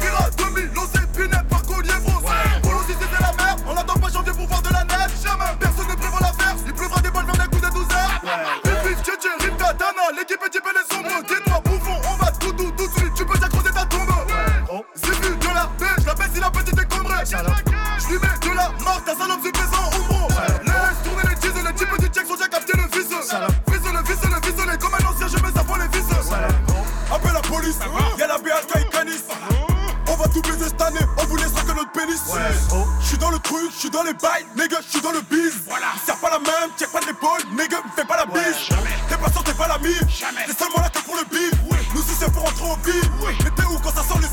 Pirate 0.01 0.36
2000, 0.36 0.70
l'osé 0.74 1.01
punette 1.14 1.48
par 1.48 1.62
collier 1.62 1.90
français. 1.90 2.61
Polo 2.62 2.80
si 2.86 2.92
c'était 2.92 3.22
la 3.22 3.32
merde, 3.32 3.61
on 3.66 3.76
attend 3.76 3.98
pas 3.98 4.09
janvier 4.09 4.32
pour 4.32 4.46
voir 4.46 4.62
de 4.62 4.72
la 4.72 4.84
neige. 4.84 5.12
Jamais, 5.22 5.53
personne 5.59 5.88
ne 5.88 5.94
prévoit 5.94 6.20
l'affaire. 6.20 6.55
Il 6.66 6.72
pleuvra 6.72 7.01
des 7.01 7.11
balles 7.11 7.26
vers 7.26 7.44
les 7.44 7.51
coups 7.51 7.62
de 7.62 7.74
12 7.74 7.86
heures. 7.92 8.20
Bif, 8.64 8.82
bif, 8.84 9.03
tchétché, 9.03 9.28
rime 9.40 9.57
katana, 9.57 10.05
l'équipe 10.16 10.40
est 10.44 10.51
typée 10.51 10.74
les 10.74 10.94
sombres. 10.94 11.22
Dis-toi, 11.26 11.61
bouffon, 11.64 11.96
on 12.11 12.16
va 12.24 12.30
tout, 12.32 12.53
tout, 12.53 12.70
tout 12.72 12.86
de 12.86 12.92
suite. 12.92 13.14
Tu 13.14 13.24
peux 13.24 13.38
t'accrocher 13.38 13.72
ta 13.72 13.84
tombe. 13.86 14.11
Zibu 14.94 15.36
de 15.36 15.55
la 15.55 15.66
paix, 15.78 15.94
je 16.01 16.07
la 16.07 16.14
baisse, 16.14 16.30
il 16.36 16.42
a 16.44 16.51
petit 16.51 16.72
décombré. 16.74 17.14
Je 17.24 18.09
lui 18.09 18.18
mets 18.18 18.38
de 18.40 18.57
la 18.57 18.70
marque, 18.84 19.05
ta 19.05 19.14
salope 19.14 19.42
se 19.42 19.51
baisant 19.51 20.09
Y'a 28.18 28.26
la 28.26 28.38
BHK 28.38 28.76
et 28.76 28.88
Canis. 28.90 29.22
On 30.08 30.16
va 30.16 30.26
tout 30.28 30.42
baiser 30.42 30.64
cette 30.64 30.80
année, 30.82 30.98
on 31.18 31.24
vous 31.26 31.36
laissera 31.36 31.62
que 31.62 31.72
notre 31.72 31.92
pénis. 31.92 32.20
J'suis 33.00 33.16
dans 33.16 33.30
le 33.30 33.38
truc, 33.38 33.70
j'suis 33.76 33.90
dans 33.90 34.02
les 34.02 34.12
bails, 34.14 34.44
nigga, 34.56 34.78
j'suis 34.86 35.00
dans 35.00 35.12
le 35.12 35.20
biz. 35.20 35.52
Voilà. 35.68 35.86
Serre 36.04 36.16
pas 36.16 36.30
la 36.30 36.40
même, 36.40 36.70
check 36.76 36.90
pas 36.90 37.00
de 37.00 37.06
l'épaule, 37.06 37.40
nigga, 37.52 37.76
me 37.78 37.90
fais 37.94 38.04
pas 38.04 38.16
la 38.16 38.26
biche. 38.26 38.70
T'es 39.08 39.16
pas 39.16 39.30
sûr, 39.30 39.44
t'es 39.44 39.54
pas 39.54 39.68
l'ami. 39.68 39.94
T'es 40.46 40.52
seulement 40.52 40.80
là 40.82 40.88
que 40.90 40.98
pour 40.98 41.14
le 41.14 41.24
bif. 41.30 41.52
Nous 41.94 42.02
si 42.02 42.14
c'est 42.18 42.32
pour 42.32 42.42
rentrer 42.42 42.70
au 42.70 42.76
bif. 42.78 43.10
Mais 43.44 43.50
t'es 43.50 43.64
où 43.64 43.78
quand 43.78 43.94
ça 43.94 44.02
sort 44.02 44.18
le 44.18 44.26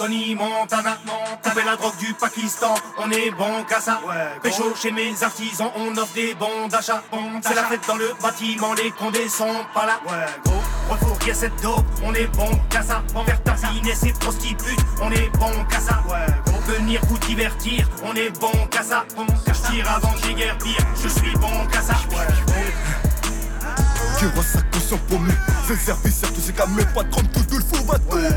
Tony 0.00 0.34
Montana. 0.34 0.96
Taper 1.42 1.62
la 1.62 1.76
drogue 1.76 1.94
du 1.98 2.14
Pakistan, 2.14 2.72
on 2.96 3.10
est 3.10 3.30
bon 3.32 3.62
qu'à 3.68 3.82
ça. 3.82 4.00
Pécho 4.42 4.74
chez 4.74 4.92
mes 4.92 5.22
artisans, 5.22 5.70
on 5.76 5.94
offre 5.94 6.14
des 6.14 6.32
bons 6.32 6.68
d'achat. 6.70 7.02
C'est 7.42 7.54
la 7.54 7.64
fête 7.64 7.86
dans 7.86 7.96
le 7.96 8.10
bâtiment, 8.22 8.72
les 8.72 8.92
condés 8.92 9.28
sont 9.28 9.62
pas 9.74 9.84
là. 9.84 10.00
gros, 10.42 10.54
refourguer 10.88 11.34
cette 11.34 11.60
dope, 11.60 11.84
on 12.02 12.14
est 12.14 12.28
bon 12.28 12.48
qu'à 12.70 12.82
ça. 12.82 13.02
Faire 13.26 13.42
tapiner 13.42 13.94
ces 13.94 14.14
prostituées, 14.14 14.76
on 15.02 15.12
est 15.12 15.28
bon 15.38 15.52
qu'à 15.68 15.80
ça. 15.80 16.02
Venir 16.66 17.02
vous 17.06 17.18
divertir, 17.18 17.86
on 18.02 18.14
est 18.14 18.30
bon 18.40 18.66
qu'à 18.70 18.82
ça. 18.82 19.04
Car 19.44 19.54
je 19.54 19.70
tire 19.70 19.90
avant 19.90 20.12
que 20.12 20.26
j'ai 20.26 20.32
guère 20.32 20.56
pire, 20.56 20.86
je 21.02 21.08
suis 21.08 21.32
bon 21.32 21.66
qu'à 21.70 21.82
ça. 21.82 21.94
Qui 24.18 24.24
voit 24.24 24.44
sa 24.44 24.62
conscience 24.62 25.00
paumée 25.10 25.32
C'est 25.66 25.74
le 25.74 25.78
service, 25.78 26.14
certes 26.14 26.34
c'est 26.38 26.56
camé 26.56 26.84
Pas 26.94 27.02
de 27.02 27.10
30 27.10 27.32
tout 27.32 27.56
le 27.56 27.62
fou 27.62 27.84
va 27.86 27.98
tourner 27.98 28.28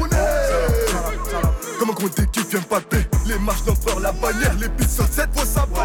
Comme 1.84 1.90
un 1.90 1.96
gros 1.96 2.08
d'équipe 2.08 2.50
vient 2.50 2.62
pater 2.62 3.06
Les 3.26 3.38
marches 3.40 3.64
d'empereur, 3.64 4.00
la 4.00 4.14
bannière 4.14 4.54
Les 4.58 4.70
pizzas, 4.70 5.04
cette 5.12 5.36
fois 5.36 5.46
s'abonner 5.46 5.84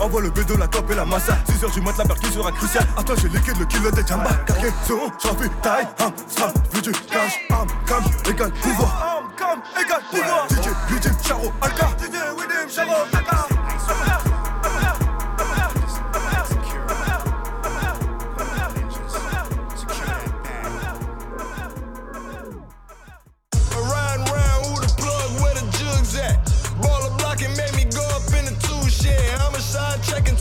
Envoie 0.00 0.22
le 0.22 0.30
bédo, 0.30 0.56
la 0.56 0.66
top 0.66 0.90
et 0.90 0.96
la 0.96 1.04
massa. 1.04 1.38
6h 1.48 1.72
du 1.72 1.80
mat, 1.80 1.96
la 1.96 2.04
perquise 2.04 2.32
sera 2.32 2.50
cruciale. 2.50 2.84
Attends 2.96 3.14
j'ai 3.14 3.28
liquide 3.28 3.56
le 3.60 3.64
kilo 3.66 3.92
des 3.92 4.04
jamba 4.04 4.30
Cargué, 4.44 4.72
seront, 4.84 5.12
j'envie, 5.22 5.48
taille, 5.62 5.86
ham, 6.00 6.12
sram 6.28 6.52
Vu 6.74 6.82
du 6.82 6.90
cash, 6.90 7.46
arme, 7.50 7.68
cam, 7.86 8.02
égal 8.28 8.50
pouvoir. 8.60 9.18
Arme, 9.18 9.28
cam, 9.36 9.60
égal 9.80 10.02
pouvoir. 10.10 10.48
DJ, 10.50 10.92
Widim, 10.92 11.16
Charo, 11.22 11.52
Alka. 11.60 11.86
DJ, 12.00 12.16
Widim, 12.36 12.68
Charo, 12.68 12.94
Alka 13.12 13.57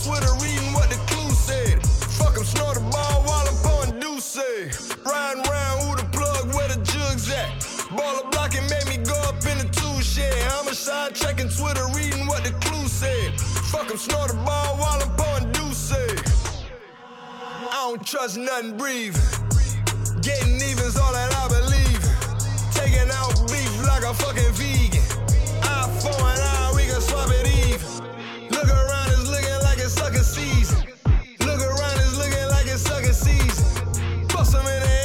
Twitter, 0.08 0.34
reading 0.40 0.72
what 0.72 0.90
the 0.90 0.96
clue 1.12 1.32
said. 1.36 1.86
Fuck 2.16 2.38
'em, 2.38 2.46
snort 2.46 2.78
a 2.78 2.80
ball 2.80 3.24
while 3.28 3.46
I'm 3.46 3.58
pouring 3.66 4.00
Douce. 4.00 4.40
Riding 5.04 5.44
round 5.44 5.84
who 5.84 5.98
the 5.98 6.08
plug, 6.16 6.56
where 6.56 6.70
the 6.70 6.80
jugs 6.92 7.30
at? 7.30 7.50
Baller 7.92 8.32
blocking 8.32 8.66
made 8.72 8.88
me 8.88 8.98
go 9.04 9.18
up 9.28 9.36
in 9.52 9.58
the 9.58 9.68
two 9.80 10.02
shed. 10.02 10.34
Homicide 10.52 11.14
checking 11.14 11.50
Twitter, 11.50 11.86
reading 11.94 12.26
what 12.26 12.46
the 12.46 12.54
clue 12.66 12.88
said. 12.88 13.38
Fuck 13.72 13.92
'em, 13.92 13.98
snort 13.98 14.32
a 14.32 14.36
ball 14.48 14.78
while 14.82 15.00
I'm 15.04 15.12
pouring 15.20 15.52
Douce. 15.52 15.92
I 17.76 17.80
don't 17.84 18.06
trust 18.08 18.38
nothing, 18.38 18.78
breathe. 18.78 19.18
Getting 20.22 20.56
even's 20.70 20.96
all 20.96 21.12
that 21.12 21.36
I 21.36 21.46
believe. 21.58 22.02
Taking 22.80 23.10
out 23.20 23.36
beef 23.52 23.74
like 23.86 24.04
a 24.12 24.14
fucking 24.14 24.54
vegan. 24.60 25.04
Eye 25.64 25.90
for 26.00 26.16
an 26.32 26.40
eye, 26.56 26.67
Bust 34.58 34.70
him 34.70 34.82
in 34.82 34.97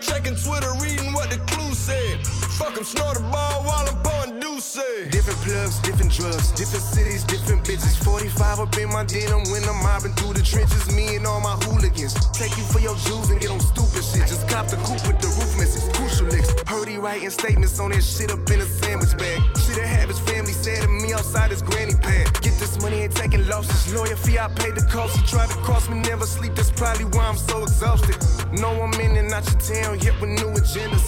Checking 0.00 0.36
Twitter, 0.36 0.72
reading 0.80 1.12
what 1.12 1.30
the 1.30 1.36
clue 1.52 1.74
said. 1.74 2.26
Fuck 2.58 2.76
'em, 2.76 2.84
snort 2.84 3.18
a 3.18 3.20
ball 3.20 3.62
while 3.62 3.86
I'm 3.88 4.11
Different 4.42 5.38
plugs, 5.42 5.78
different 5.80 6.12
drugs, 6.12 6.50
different 6.52 6.82
cities, 6.82 7.22
different 7.24 7.62
bitches. 7.64 7.96
45 8.02 8.60
up 8.60 8.76
in 8.76 8.88
my 8.88 9.04
denim 9.04 9.42
when 9.50 9.62
I'm 9.64 9.82
mobbing 9.82 10.12
through 10.14 10.34
the 10.34 10.42
trenches. 10.42 10.90
Me 10.94 11.16
and 11.16 11.26
all 11.26 11.40
my 11.40 11.54
hooligans. 11.62 12.14
Take 12.32 12.56
you 12.56 12.64
for 12.64 12.80
your 12.80 12.96
jewels 12.96 13.30
and 13.30 13.40
get 13.40 13.50
on 13.50 13.60
stupid 13.60 14.02
shit. 14.02 14.26
Just 14.26 14.48
cop 14.48 14.66
the 14.66 14.76
coupe 14.82 15.06
with 15.06 15.20
the 15.22 15.28
roof 15.38 15.52
missing. 15.58 15.92
Crucial 15.94 16.26
licks. 16.26 16.52
He 16.88 16.98
writing 16.98 17.30
statements 17.30 17.80
on 17.80 17.90
that 17.90 18.02
shit 18.02 18.30
up 18.30 18.44
in 18.50 18.60
a 18.60 18.66
sandwich 18.66 19.16
bag. 19.16 19.40
Shit 19.56 19.76
that 19.76 19.86
have 19.86 20.08
his 20.08 20.18
family 20.20 20.52
said 20.52 20.82
to 20.82 20.88
me 20.88 21.12
outside 21.12 21.50
his 21.50 21.62
granny 21.62 21.94
pad. 21.94 22.32
Get 22.42 22.58
this 22.58 22.80
money, 22.82 23.00
ain't 23.00 23.16
taking 23.16 23.46
losses. 23.48 23.94
Lawyer 23.94 24.16
fee, 24.16 24.38
I 24.38 24.48
paid 24.48 24.74
the 24.74 24.84
cost. 24.90 25.16
He 25.16 25.22
tried 25.26 25.50
to 25.50 25.56
cross 25.62 25.88
me, 25.88 26.00
never 26.00 26.26
sleep. 26.26 26.54
That's 26.54 26.70
probably 26.70 27.06
why 27.06 27.24
I'm 27.28 27.38
so 27.38 27.62
exhausted. 27.62 28.18
No, 28.60 28.68
I'm 28.82 28.92
in 29.00 29.16
and 29.16 29.32
out 29.32 29.46
your 29.48 29.60
town, 29.60 30.00
yet 30.00 30.20
with 30.20 30.30
new 30.30 30.50
agendas. 30.52 31.06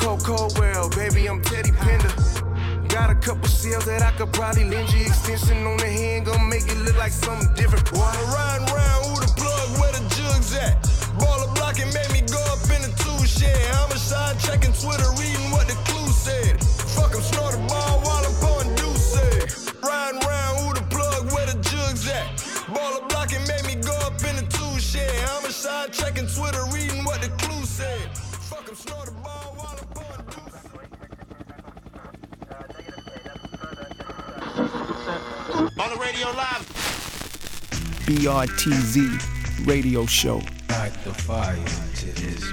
Cold, 0.00 0.24
cold 0.24 0.58
world, 0.58 0.96
baby, 0.96 1.26
I'm 1.26 1.42
Teddy 1.42 1.72
Pender. 1.72 2.51
Got 2.92 3.08
a 3.08 3.14
couple 3.14 3.48
shells 3.48 3.86
that 3.86 4.02
I 4.02 4.12
could 4.18 4.30
probably 4.34 4.68
lend 4.68 4.92
you. 4.92 5.06
Extension 5.06 5.64
on 5.64 5.78
the 5.78 5.88
hand, 5.88 6.26
gonna 6.26 6.44
make 6.44 6.68
it 6.68 6.76
look 6.84 6.94
like 6.98 7.10
something 7.10 7.48
different. 7.56 7.90
Riding 7.90 8.68
round 8.68 9.00
who 9.08 9.16
the 9.16 9.32
plug, 9.32 9.80
where 9.80 9.92
the 9.96 10.04
jugs 10.12 10.52
at? 10.52 10.76
Baller 11.16 11.48
blocking 11.56 11.88
made 11.96 12.12
me 12.12 12.20
go 12.28 12.36
up 12.52 12.60
in 12.68 12.84
the 12.84 12.92
two 13.00 13.16
shed. 13.24 13.56
Homicide 13.72 14.36
checking 14.44 14.76
Twitter, 14.76 15.08
reading 15.16 15.48
what 15.48 15.72
the 15.72 15.76
clue 15.88 16.12
said. 16.12 16.60
Fuck 16.92 17.16
'em, 17.16 17.24
snort 17.24 17.54
a 17.56 17.60
ball 17.64 18.04
while 18.04 18.28
I'm 18.28 18.36
pouring 18.44 18.74
Douce. 18.76 19.16
Riding 19.80 20.20
round 20.28 20.60
who 20.60 20.74
the 20.76 20.84
plug, 20.92 21.32
where 21.32 21.48
the 21.48 21.56
jugs 21.64 22.04
at? 22.12 22.28
Baller 22.68 23.08
blocking 23.08 23.40
made 23.48 23.64
me 23.64 23.80
go 23.80 23.96
up 24.04 24.20
in 24.20 24.36
the 24.36 24.44
two 24.52 24.74
shed. 24.78 25.16
Homicide 25.32 25.96
checking 25.96 26.28
Twitter, 26.28 26.60
reading 26.76 27.08
what 27.08 27.24
the 27.24 27.32
clue 27.40 27.64
said. 27.64 28.04
Fuck 28.52 28.68
'em, 28.68 28.76
snort 28.76 29.08
a 29.08 29.12
ball 29.12 29.21
On 35.84 35.88
the 35.88 35.98
radio 35.98 36.28
live. 36.36 36.64
BRTZ 38.06 39.66
Radio 39.66 40.06
Show. 40.06 40.38
The 40.68 41.12
fire 41.12 41.56
to 41.56 42.06
this 42.14 42.44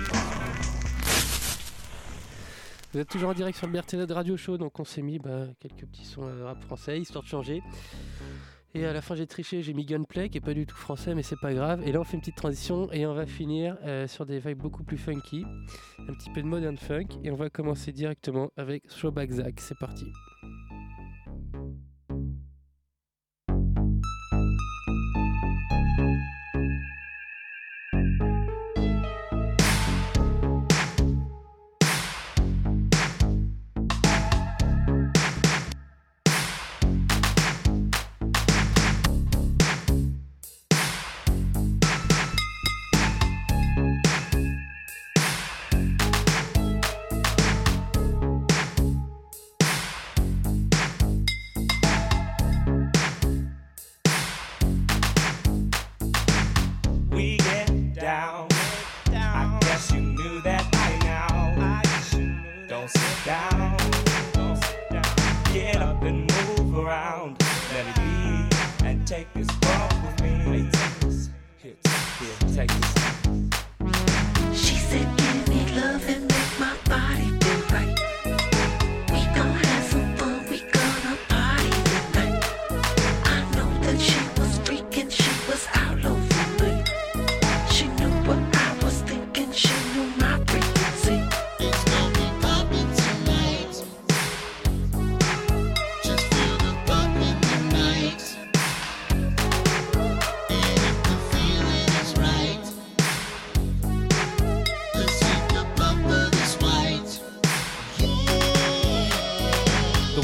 Vous 2.91 2.99
êtes 2.99 3.07
toujours 3.07 3.29
en 3.29 3.33
direct 3.33 3.55
sur 3.55 3.67
le 3.67 3.73
BRTZ 3.73 4.11
Radio 4.11 4.35
Show, 4.35 4.57
donc 4.57 4.79
on 4.79 4.83
s'est 4.83 5.03
mis 5.03 5.19
bah, 5.19 5.45
quelques 5.59 5.85
petits 5.85 6.05
sons 6.05 6.23
euh, 6.23 6.45
rap 6.45 6.63
français, 6.63 6.99
histoire 6.99 7.23
de 7.23 7.29
changer. 7.29 7.61
Et 8.73 8.87
à 8.87 8.93
la 8.93 9.01
fin 9.01 9.13
j'ai 9.13 9.27
triché, 9.27 9.61
j'ai 9.61 9.75
mis 9.75 9.85
Gunplay, 9.85 10.29
qui 10.29 10.39
est 10.39 10.41
pas 10.41 10.55
du 10.55 10.65
tout 10.65 10.77
français, 10.77 11.13
mais 11.13 11.21
c'est 11.21 11.39
pas 11.39 11.53
grave. 11.53 11.87
Et 11.87 11.91
là 11.91 11.99
on 11.99 12.03
fait 12.03 12.15
une 12.15 12.21
petite 12.21 12.37
transition 12.37 12.91
et 12.91 13.05
on 13.05 13.13
va 13.13 13.27
finir 13.27 13.77
euh, 13.83 14.07
sur 14.07 14.25
des 14.25 14.39
vibes 14.39 14.57
beaucoup 14.57 14.83
plus 14.83 14.97
funky, 14.97 15.45
un 15.99 16.13
petit 16.13 16.31
peu 16.31 16.41
de 16.41 16.47
modern 16.47 16.77
funk, 16.77 17.19
et 17.23 17.29
on 17.29 17.35
va 17.35 17.51
commencer 17.51 17.91
directement 17.91 18.49
avec 18.57 18.87
Throwback 18.87 19.29
Zack. 19.33 19.59
C'est 19.59 19.77
parti. 19.77 20.11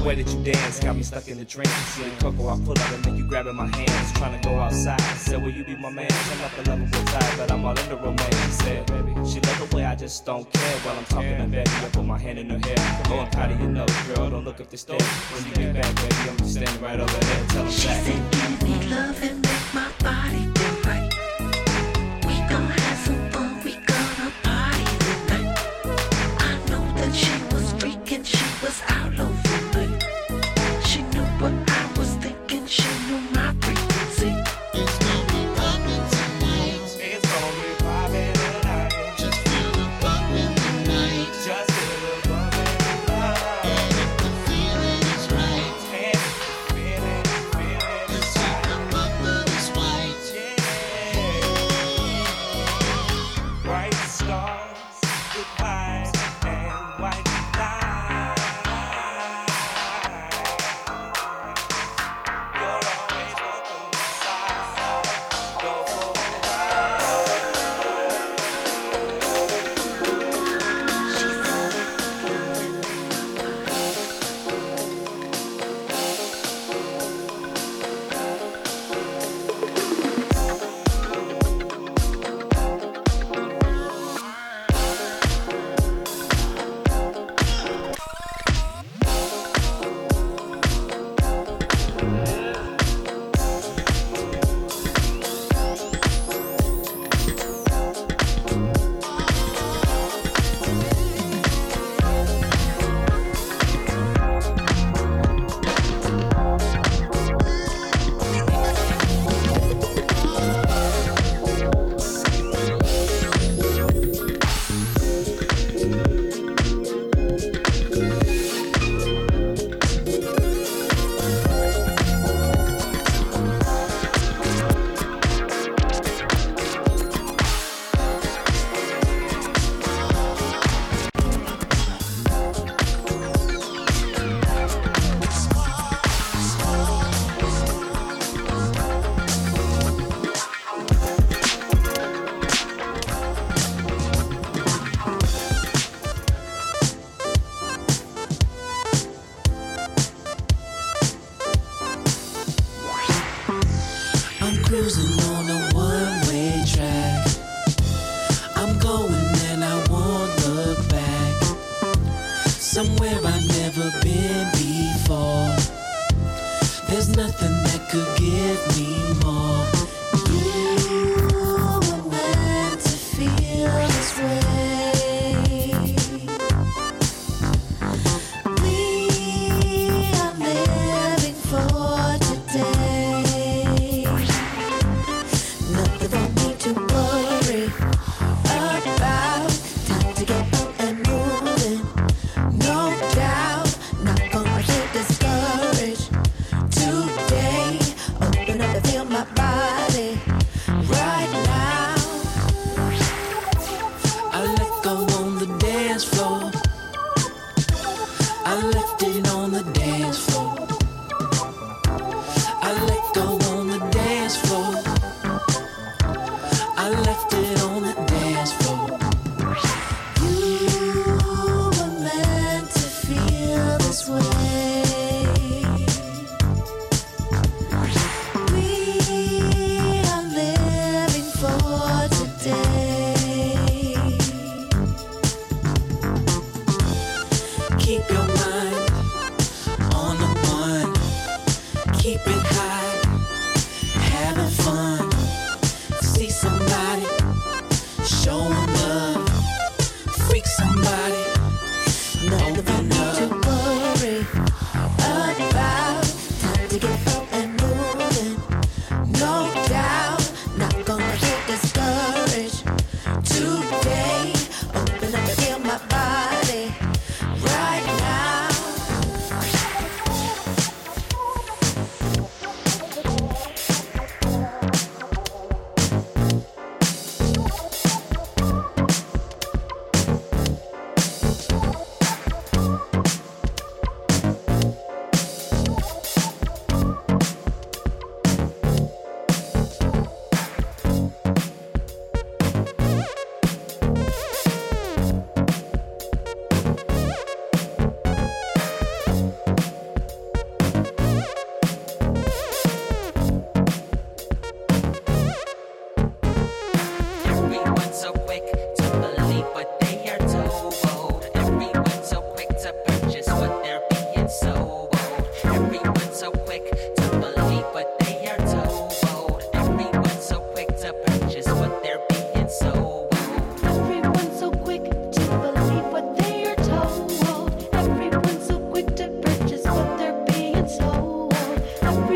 Way 0.06 0.16
that 0.16 0.32
you 0.32 0.44
dance 0.44 0.80
got 0.80 0.96
me 0.96 1.02
stuck 1.02 1.28
in 1.28 1.38
the 1.38 1.46
trance. 1.46 1.70
See 1.70 2.04
the 2.04 2.16
cocoa, 2.22 2.50
I 2.50 2.60
pull 2.64 2.78
up 2.78 2.92
and 2.92 3.04
then 3.04 3.16
you 3.18 3.28
grabbing 3.28 3.56
my 3.56 3.66
hands, 3.66 4.12
trying 4.14 4.40
to 4.40 4.48
go 4.48 4.56
outside. 4.56 5.02
Said, 5.18 5.42
Will 5.42 5.50
you 5.50 5.64
be 5.64 5.76
my 5.76 5.90
man? 5.90 6.08
I'm 6.12 6.38
not 6.40 6.52
the 6.56 6.70
lovable 6.70 7.06
type, 7.06 7.38
but 7.38 7.52
I'm 7.52 7.66
all 7.66 7.72
into 7.72 7.96
romance. 7.96 8.36
She 8.46 8.52
said, 8.52 8.86
Baby, 8.86 9.14
she 9.28 9.40
love 9.40 9.70
the 9.70 9.76
way 9.76 9.84
I 9.86 9.96
just 9.96 10.26
don't 10.26 10.52
care. 10.54 10.78
While 10.80 10.98
I'm 10.98 11.06
talking 11.06 11.38
to 11.38 11.46
baby, 11.46 11.70
I 11.70 11.90
put 11.92 12.06
my 12.06 12.20
hand 12.20 12.38
in 12.38 12.50
her 12.52 12.60
hair. 12.60 13.04
Go 13.10 13.20
and 13.20 13.32
powder 13.32 13.56
your 13.56 13.70
nose, 13.70 13.90
girl. 14.08 14.30
Don't 14.30 14.46
look 14.46 14.62
up 14.62 14.70
the 14.70 14.78
stairs. 14.78 15.02
When 15.02 15.44
you 15.46 15.56
get 15.56 15.74
back, 15.74 15.96
baby, 15.96 16.30
I'm 16.30 16.38
just 16.38 16.54
standing 16.54 16.82
right 16.82 17.00
over 17.00 17.12
there. 17.12 17.48
Tell 17.48 17.66
them 17.66 18.30
back. 18.30 18.60
Give 18.60 18.70
me 18.70 18.88
love 18.90 19.24
and 19.24 19.42
make 19.42 19.74
my 19.74 19.90
body 20.04 20.55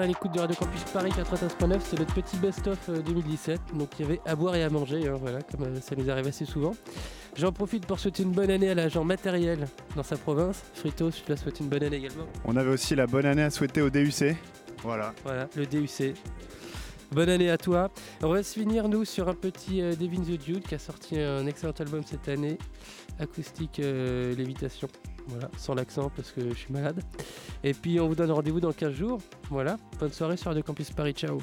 bien 0.00 0.04
à 0.04 0.06
l'écoute 0.06 0.32
de 0.32 0.40
Radio 0.40 0.56
Campus 0.56 0.82
Paris 0.92 1.10
93.9, 1.10 1.80
c'est 1.82 1.98
notre 1.98 2.14
petit 2.14 2.36
best-of 2.38 2.78
euh, 2.88 3.02
2017, 3.02 3.60
donc 3.74 3.90
il 3.98 4.02
y 4.02 4.08
avait 4.08 4.20
à 4.24 4.34
boire 4.34 4.54
et 4.56 4.62
à 4.62 4.70
manger, 4.70 5.06
hein, 5.06 5.16
voilà, 5.20 5.42
comme 5.42 5.64
euh, 5.64 5.80
ça 5.80 5.94
nous 5.94 6.10
arrive 6.10 6.26
assez 6.26 6.46
souvent. 6.46 6.74
J'en 7.36 7.52
profite 7.52 7.86
pour 7.86 7.98
souhaiter 7.98 8.22
une 8.22 8.32
bonne 8.32 8.50
année 8.50 8.70
à 8.70 8.74
l'agent 8.74 9.04
matériel 9.04 9.66
dans 9.96 10.02
sa 10.02 10.16
province. 10.16 10.62
Fritos, 10.74 11.10
je 11.10 11.22
te 11.22 11.32
la 11.32 11.36
souhaite 11.36 11.60
une 11.60 11.68
bonne 11.68 11.82
année 11.82 11.96
également. 11.96 12.24
On 12.44 12.56
avait 12.56 12.70
aussi 12.70 12.94
la 12.94 13.06
bonne 13.06 13.26
année 13.26 13.42
à 13.42 13.50
souhaiter 13.50 13.82
au 13.82 13.90
DUC. 13.90 14.36
Voilà. 14.82 15.12
Voilà, 15.24 15.48
le 15.54 15.66
DUC. 15.66 16.14
Bonne 17.12 17.28
année 17.28 17.50
à 17.50 17.58
toi. 17.58 17.90
On 18.22 18.28
va 18.28 18.42
se 18.42 18.58
finir, 18.58 18.88
nous, 18.88 19.04
sur 19.04 19.28
un 19.28 19.34
petit 19.34 19.82
euh, 19.82 19.94
Devin 19.96 20.22
the 20.22 20.38
Dude 20.38 20.62
qui 20.62 20.76
a 20.76 20.78
sorti 20.78 21.18
un 21.18 21.46
excellent 21.46 21.74
album 21.78 22.02
cette 22.06 22.28
année, 22.28 22.56
Acoustique 23.18 23.80
euh, 23.80 24.34
Lévitation. 24.34 24.88
Voilà, 25.30 25.50
sans 25.56 25.74
l'accent 25.74 26.10
parce 26.14 26.32
que 26.32 26.48
je 26.48 26.54
suis 26.54 26.72
malade. 26.72 27.00
Et 27.62 27.74
puis 27.74 28.00
on 28.00 28.08
vous 28.08 28.14
donne 28.14 28.30
rendez-vous 28.30 28.60
dans 28.60 28.72
15 28.72 28.92
jours. 28.92 29.20
Voilà, 29.48 29.76
bonne 29.98 30.12
soirée 30.12 30.36
sur 30.36 30.48
Radio 30.48 30.62
Campus 30.62 30.90
Paris. 30.90 31.12
Ciao. 31.12 31.40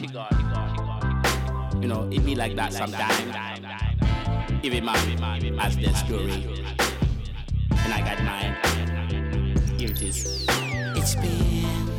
You 0.00 1.88
know, 1.88 2.08
it 2.10 2.24
be 2.24 2.34
like 2.34 2.56
that 2.56 2.72
sometimes. 2.72 3.36
Every 4.64 4.80
man 4.80 5.58
has 5.58 5.76
their 5.76 5.94
story, 5.94 6.48
and 7.70 7.92
I 7.92 8.00
got 8.00 8.22
mine. 8.24 8.56
Here 9.78 9.90
it 9.90 10.00
is. 10.00 10.46
It's 10.96 11.14
been 11.16 11.90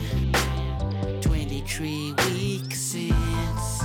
23 1.22 2.14
weeks 2.30 2.80
since 2.80 3.84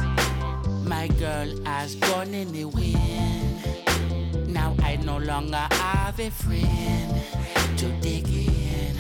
my 0.85 1.09
girl 1.19 1.49
has 1.67 1.95
gone 1.97 2.33
in 2.33 2.51
the 2.53 2.65
wind. 2.65 3.61
Now 4.49 4.75
I 4.83 4.97
no 4.97 5.19
longer 5.19 5.67
have 5.71 6.19
a 6.19 6.31
friend 6.31 7.21
to 7.77 7.89
dig 8.01 8.27
in. 8.29 8.97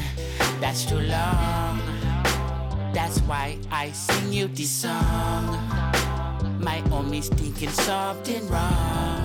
That's 0.60 0.84
too 0.84 1.00
long. 1.00 1.97
That's 2.98 3.20
why 3.20 3.56
I 3.70 3.92
sing 3.92 4.32
you 4.32 4.48
this 4.48 4.70
song. 4.70 5.54
My 6.58 6.82
homies 6.90 7.28
thinking 7.38 7.70
something 7.70 8.42
wrong. 8.48 9.22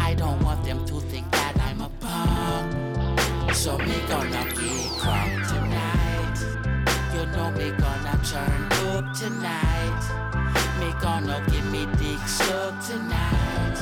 I 0.00 0.14
don't 0.14 0.38
want 0.44 0.62
them 0.66 0.84
to 0.88 1.00
think 1.00 1.24
that 1.32 1.54
I'm 1.62 1.80
a 1.80 1.88
punk. 1.98 3.54
So 3.54 3.78
me 3.78 3.96
gonna 4.06 4.44
get 4.52 4.84
crunk 5.00 5.32
tonight. 5.48 6.38
You 7.14 7.24
know 7.32 7.50
me 7.52 7.70
gonna 7.84 8.20
turn 8.30 8.60
up 8.92 9.16
tonight. 9.16 10.02
Me 10.78 10.92
gonna 11.00 11.42
give 11.50 11.64
me 11.72 11.86
dick 11.96 12.20
suck 12.28 12.74
tonight. 12.84 13.76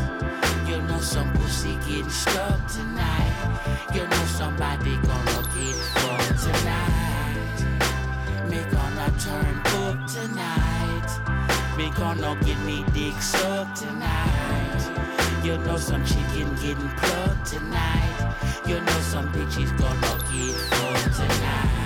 You 0.68 0.80
know 0.82 1.00
some 1.00 1.32
pussy 1.32 1.74
pussy 1.74 1.74
getting 1.90 2.08
stuck 2.08 2.68
tonight. 2.68 3.34
You 3.92 4.06
know 4.06 4.24
somebody 4.38 4.94
gonna 4.98 5.42
get 5.56 5.74
fucked 5.90 6.44
tonight. 6.44 7.11
Gonna 9.02 9.18
turn 9.18 9.58
up 9.82 10.06
tonight. 10.06 11.76
Me 11.76 11.90
gonna 11.96 12.38
get 12.44 12.56
me 12.60 12.84
dick 12.94 13.20
sucked 13.20 13.78
tonight. 13.78 15.40
You 15.42 15.58
know 15.58 15.76
some 15.76 16.04
chicken 16.04 16.54
getting 16.62 16.88
plucked 16.98 17.46
tonight. 17.46 18.36
You 18.64 18.78
know 18.78 19.00
some 19.00 19.26
bitches 19.32 19.76
gonna 19.76 20.22
get 20.30 20.54
fucked 20.54 21.16
tonight. 21.16 21.81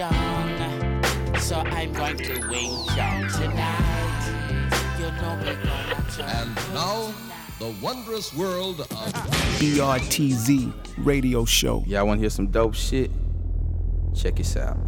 Some. 0.00 1.02
So 1.40 1.56
I'm 1.56 1.92
going 1.92 2.16
to 2.16 2.48
wing 2.48 2.70
Chong 2.96 3.28
tonight. 3.28 4.70
You 4.98 5.10
know 5.20 5.36
me 5.36 5.56
gonna 5.62 6.32
And 6.38 6.54
now, 6.72 7.12
the 7.58 7.74
wondrous 7.82 8.34
world 8.34 8.80
of 8.80 8.88
BRTZ 9.58 10.72
Radio 10.98 11.44
Show. 11.44 11.84
Y'all 11.86 12.06
want 12.06 12.18
to 12.18 12.22
hear 12.22 12.30
some 12.30 12.46
dope 12.46 12.74
shit? 12.74 13.10
Check 14.14 14.36
this 14.36 14.56
out. 14.56 14.78